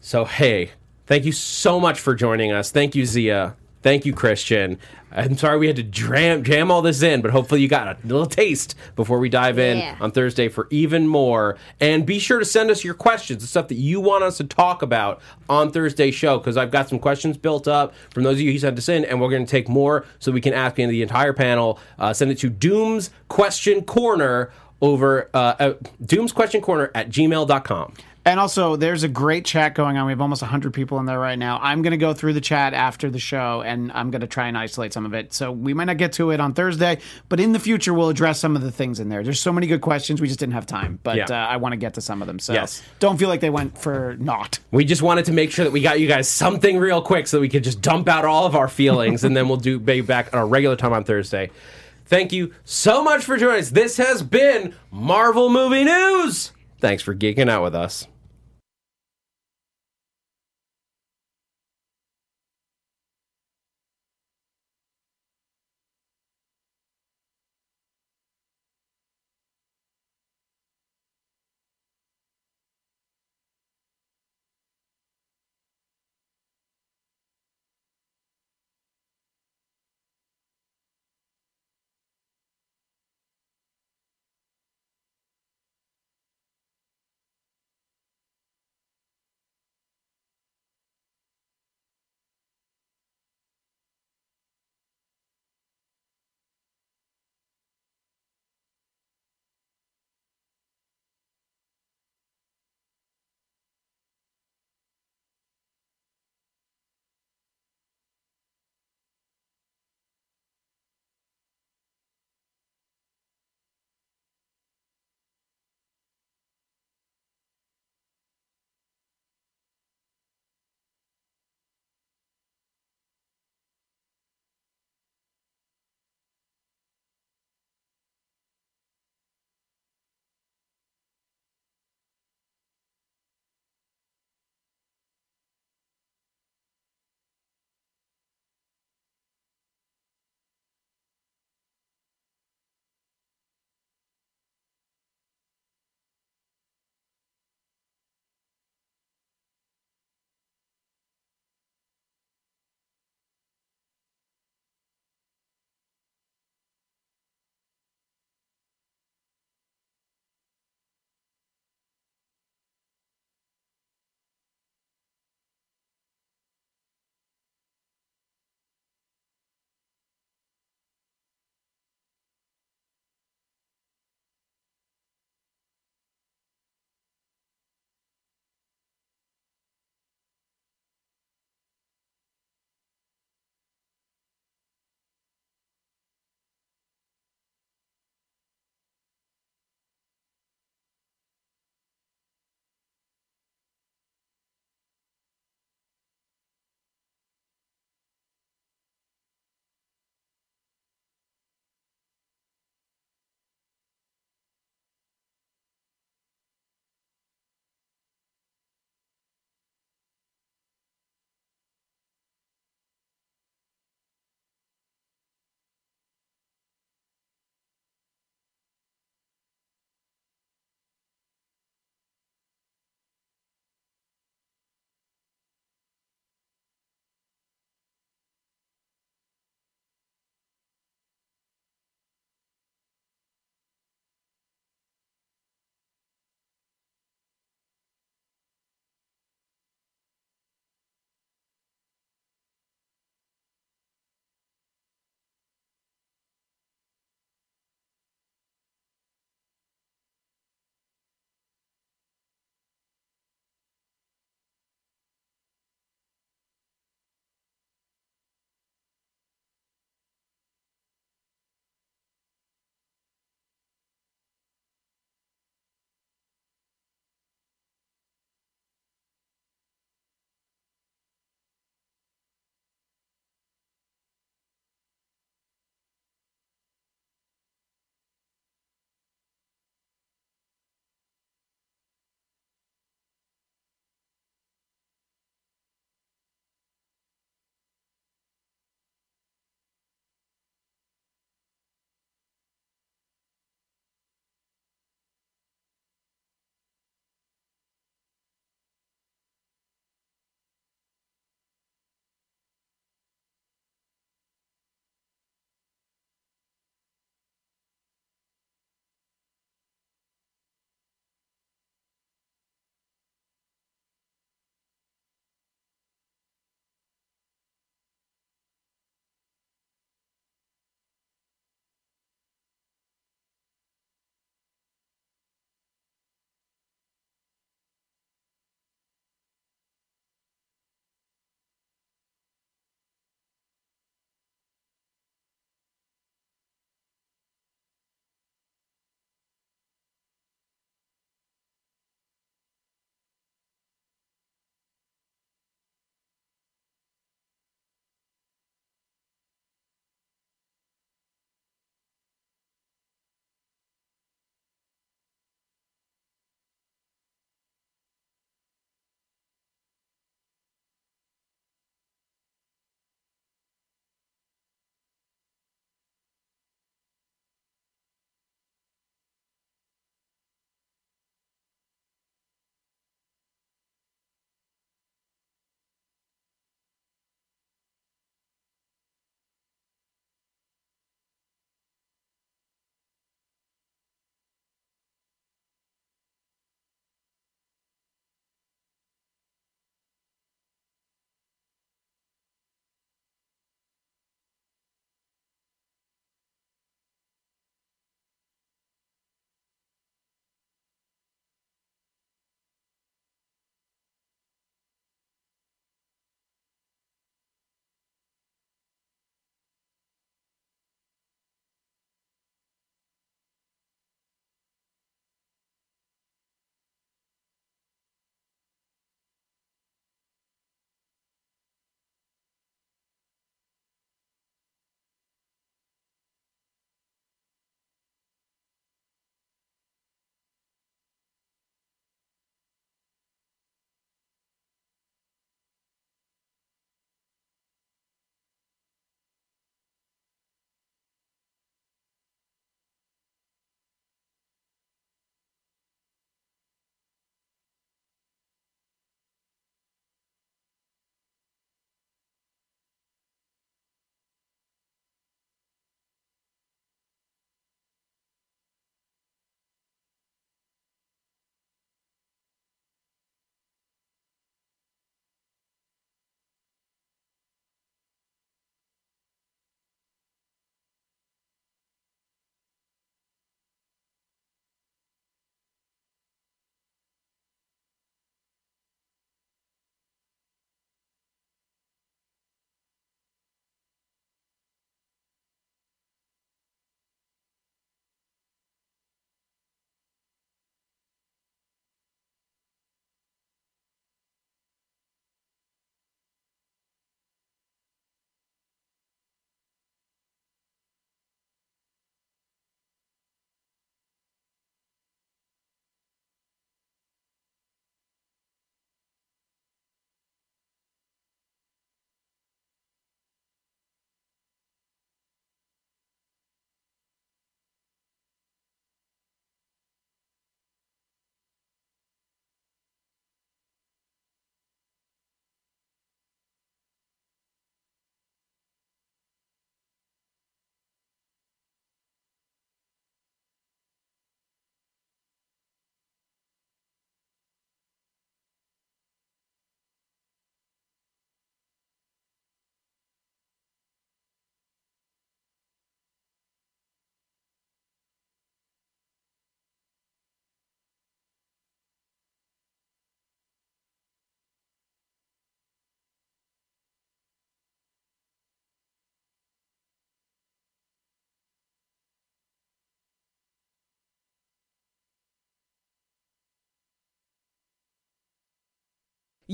So 0.00 0.24
hey, 0.24 0.70
thank 1.06 1.24
you 1.24 1.32
so 1.32 1.78
much 1.78 2.00
for 2.00 2.14
joining 2.14 2.50
us. 2.52 2.70
Thank 2.70 2.94
you, 2.94 3.04
Zia. 3.04 3.56
Thank 3.84 4.06
you, 4.06 4.14
Christian. 4.14 4.78
I'm 5.12 5.36
sorry 5.36 5.58
we 5.58 5.66
had 5.66 5.76
to 5.76 5.82
jam, 5.82 6.42
jam 6.42 6.70
all 6.70 6.80
this 6.80 7.02
in, 7.02 7.20
but 7.20 7.32
hopefully 7.32 7.60
you 7.60 7.68
got 7.68 7.86
a 7.86 7.98
little 8.02 8.24
taste 8.24 8.74
before 8.96 9.18
we 9.18 9.28
dive 9.28 9.58
in 9.58 9.76
Yeah. 9.76 9.96
on 10.00 10.10
Thursday 10.10 10.48
for 10.48 10.66
even 10.70 11.06
more. 11.06 11.58
And 11.82 12.06
be 12.06 12.18
sure 12.18 12.38
to 12.38 12.46
send 12.46 12.70
us 12.70 12.82
your 12.82 12.94
questions, 12.94 13.42
the 13.42 13.46
stuff 13.46 13.68
that 13.68 13.74
you 13.74 14.00
want 14.00 14.24
us 14.24 14.38
to 14.38 14.44
talk 14.44 14.80
about 14.80 15.20
on 15.50 15.70
Thursday's 15.70 16.14
show, 16.14 16.38
because 16.38 16.56
I've 16.56 16.70
got 16.70 16.88
some 16.88 16.98
questions 16.98 17.36
built 17.36 17.68
up 17.68 17.92
from 18.08 18.22
those 18.22 18.36
of 18.36 18.40
you 18.40 18.52
who 18.52 18.58
sent 18.58 18.78
us 18.78 18.88
in, 18.88 19.04
and 19.04 19.20
we're 19.20 19.28
going 19.28 19.44
to 19.44 19.50
take 19.50 19.68
more 19.68 20.06
so 20.18 20.32
we 20.32 20.40
can 20.40 20.54
ask 20.54 20.76
the 20.76 21.02
entire 21.02 21.34
panel. 21.34 21.78
Uh, 21.98 22.14
send 22.14 22.30
it 22.30 22.38
to 22.38 22.48
Doom's 22.48 23.10
Question 23.28 23.82
Corner 23.82 24.50
over 24.80 25.28
uh, 25.34 25.54
uh, 25.60 25.74
Doom's 26.04 26.32
Question 26.32 26.62
Corner 26.62 26.90
at 26.94 27.10
gmail.com. 27.10 27.92
And 28.26 28.40
also, 28.40 28.76
there's 28.76 29.02
a 29.02 29.08
great 29.08 29.44
chat 29.44 29.74
going 29.74 29.98
on. 29.98 30.06
We 30.06 30.12
have 30.12 30.20
almost 30.22 30.40
100 30.40 30.72
people 30.72 30.98
in 30.98 31.04
there 31.04 31.18
right 31.18 31.38
now. 31.38 31.58
I'm 31.60 31.82
going 31.82 31.90
to 31.90 31.98
go 31.98 32.14
through 32.14 32.32
the 32.32 32.40
chat 32.40 32.72
after 32.72 33.10
the 33.10 33.18
show, 33.18 33.60
and 33.60 33.92
I'm 33.92 34.10
going 34.10 34.22
to 34.22 34.26
try 34.26 34.48
and 34.48 34.56
isolate 34.56 34.94
some 34.94 35.04
of 35.04 35.12
it. 35.12 35.34
So 35.34 35.52
we 35.52 35.74
might 35.74 35.84
not 35.84 35.98
get 35.98 36.14
to 36.14 36.30
it 36.30 36.40
on 36.40 36.54
Thursday, 36.54 37.00
but 37.28 37.38
in 37.38 37.52
the 37.52 37.58
future, 37.58 37.92
we'll 37.92 38.08
address 38.08 38.40
some 38.40 38.56
of 38.56 38.62
the 38.62 38.70
things 38.72 38.98
in 38.98 39.10
there. 39.10 39.22
There's 39.22 39.40
so 39.40 39.52
many 39.52 39.66
good 39.66 39.82
questions. 39.82 40.22
We 40.22 40.28
just 40.28 40.40
didn't 40.40 40.54
have 40.54 40.64
time, 40.64 41.00
but 41.02 41.16
Yeah. 41.18 41.26
uh, 41.28 41.34
I 41.34 41.58
want 41.58 41.74
to 41.74 41.76
get 41.76 41.94
to 41.94 42.00
some 42.00 42.22
of 42.22 42.26
them. 42.26 42.38
So 42.38 42.54
Yes. 42.54 42.82
don't 42.98 43.18
feel 43.18 43.28
like 43.28 43.40
they 43.40 43.50
went 43.50 43.76
for 43.76 44.16
naught. 44.18 44.58
We 44.70 44.86
just 44.86 45.02
wanted 45.02 45.26
to 45.26 45.32
make 45.32 45.50
sure 45.50 45.66
that 45.66 45.72
we 45.72 45.82
got 45.82 46.00
you 46.00 46.08
guys 46.08 46.26
something 46.26 46.78
real 46.78 47.02
quick 47.02 47.26
so 47.26 47.36
that 47.36 47.42
we 47.42 47.50
could 47.50 47.62
just 47.64 47.82
dump 47.82 48.08
out 48.08 48.24
all 48.24 48.46
of 48.46 48.56
our 48.56 48.68
feelings 48.68 49.22
and 49.24 49.36
then 49.36 49.48
we'll 49.48 49.58
do 49.58 49.78
be 49.78 50.00
back 50.00 50.32
on 50.32 50.38
our 50.38 50.46
regular 50.46 50.76
time 50.76 50.94
on 50.94 51.04
Thursday. 51.04 51.50
Thank 52.06 52.32
you 52.32 52.54
so 52.64 53.04
much 53.04 53.22
for 53.22 53.36
joining 53.36 53.60
us. 53.60 53.68
This 53.70 53.98
has 53.98 54.22
been 54.22 54.74
Marvel 54.90 55.50
Movie 55.50 55.84
News. 55.84 56.52
Thanks 56.80 57.02
for 57.02 57.14
geeking 57.14 57.50
out 57.50 57.62
with 57.62 57.74
us. 57.74 58.06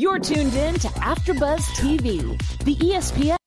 You're 0.01 0.19
tuned 0.19 0.55
in 0.55 0.77
to 0.77 0.89
AfterBuzz 0.89 1.61
TV, 1.77 2.23
the 2.65 2.75
ESPN 2.77 3.40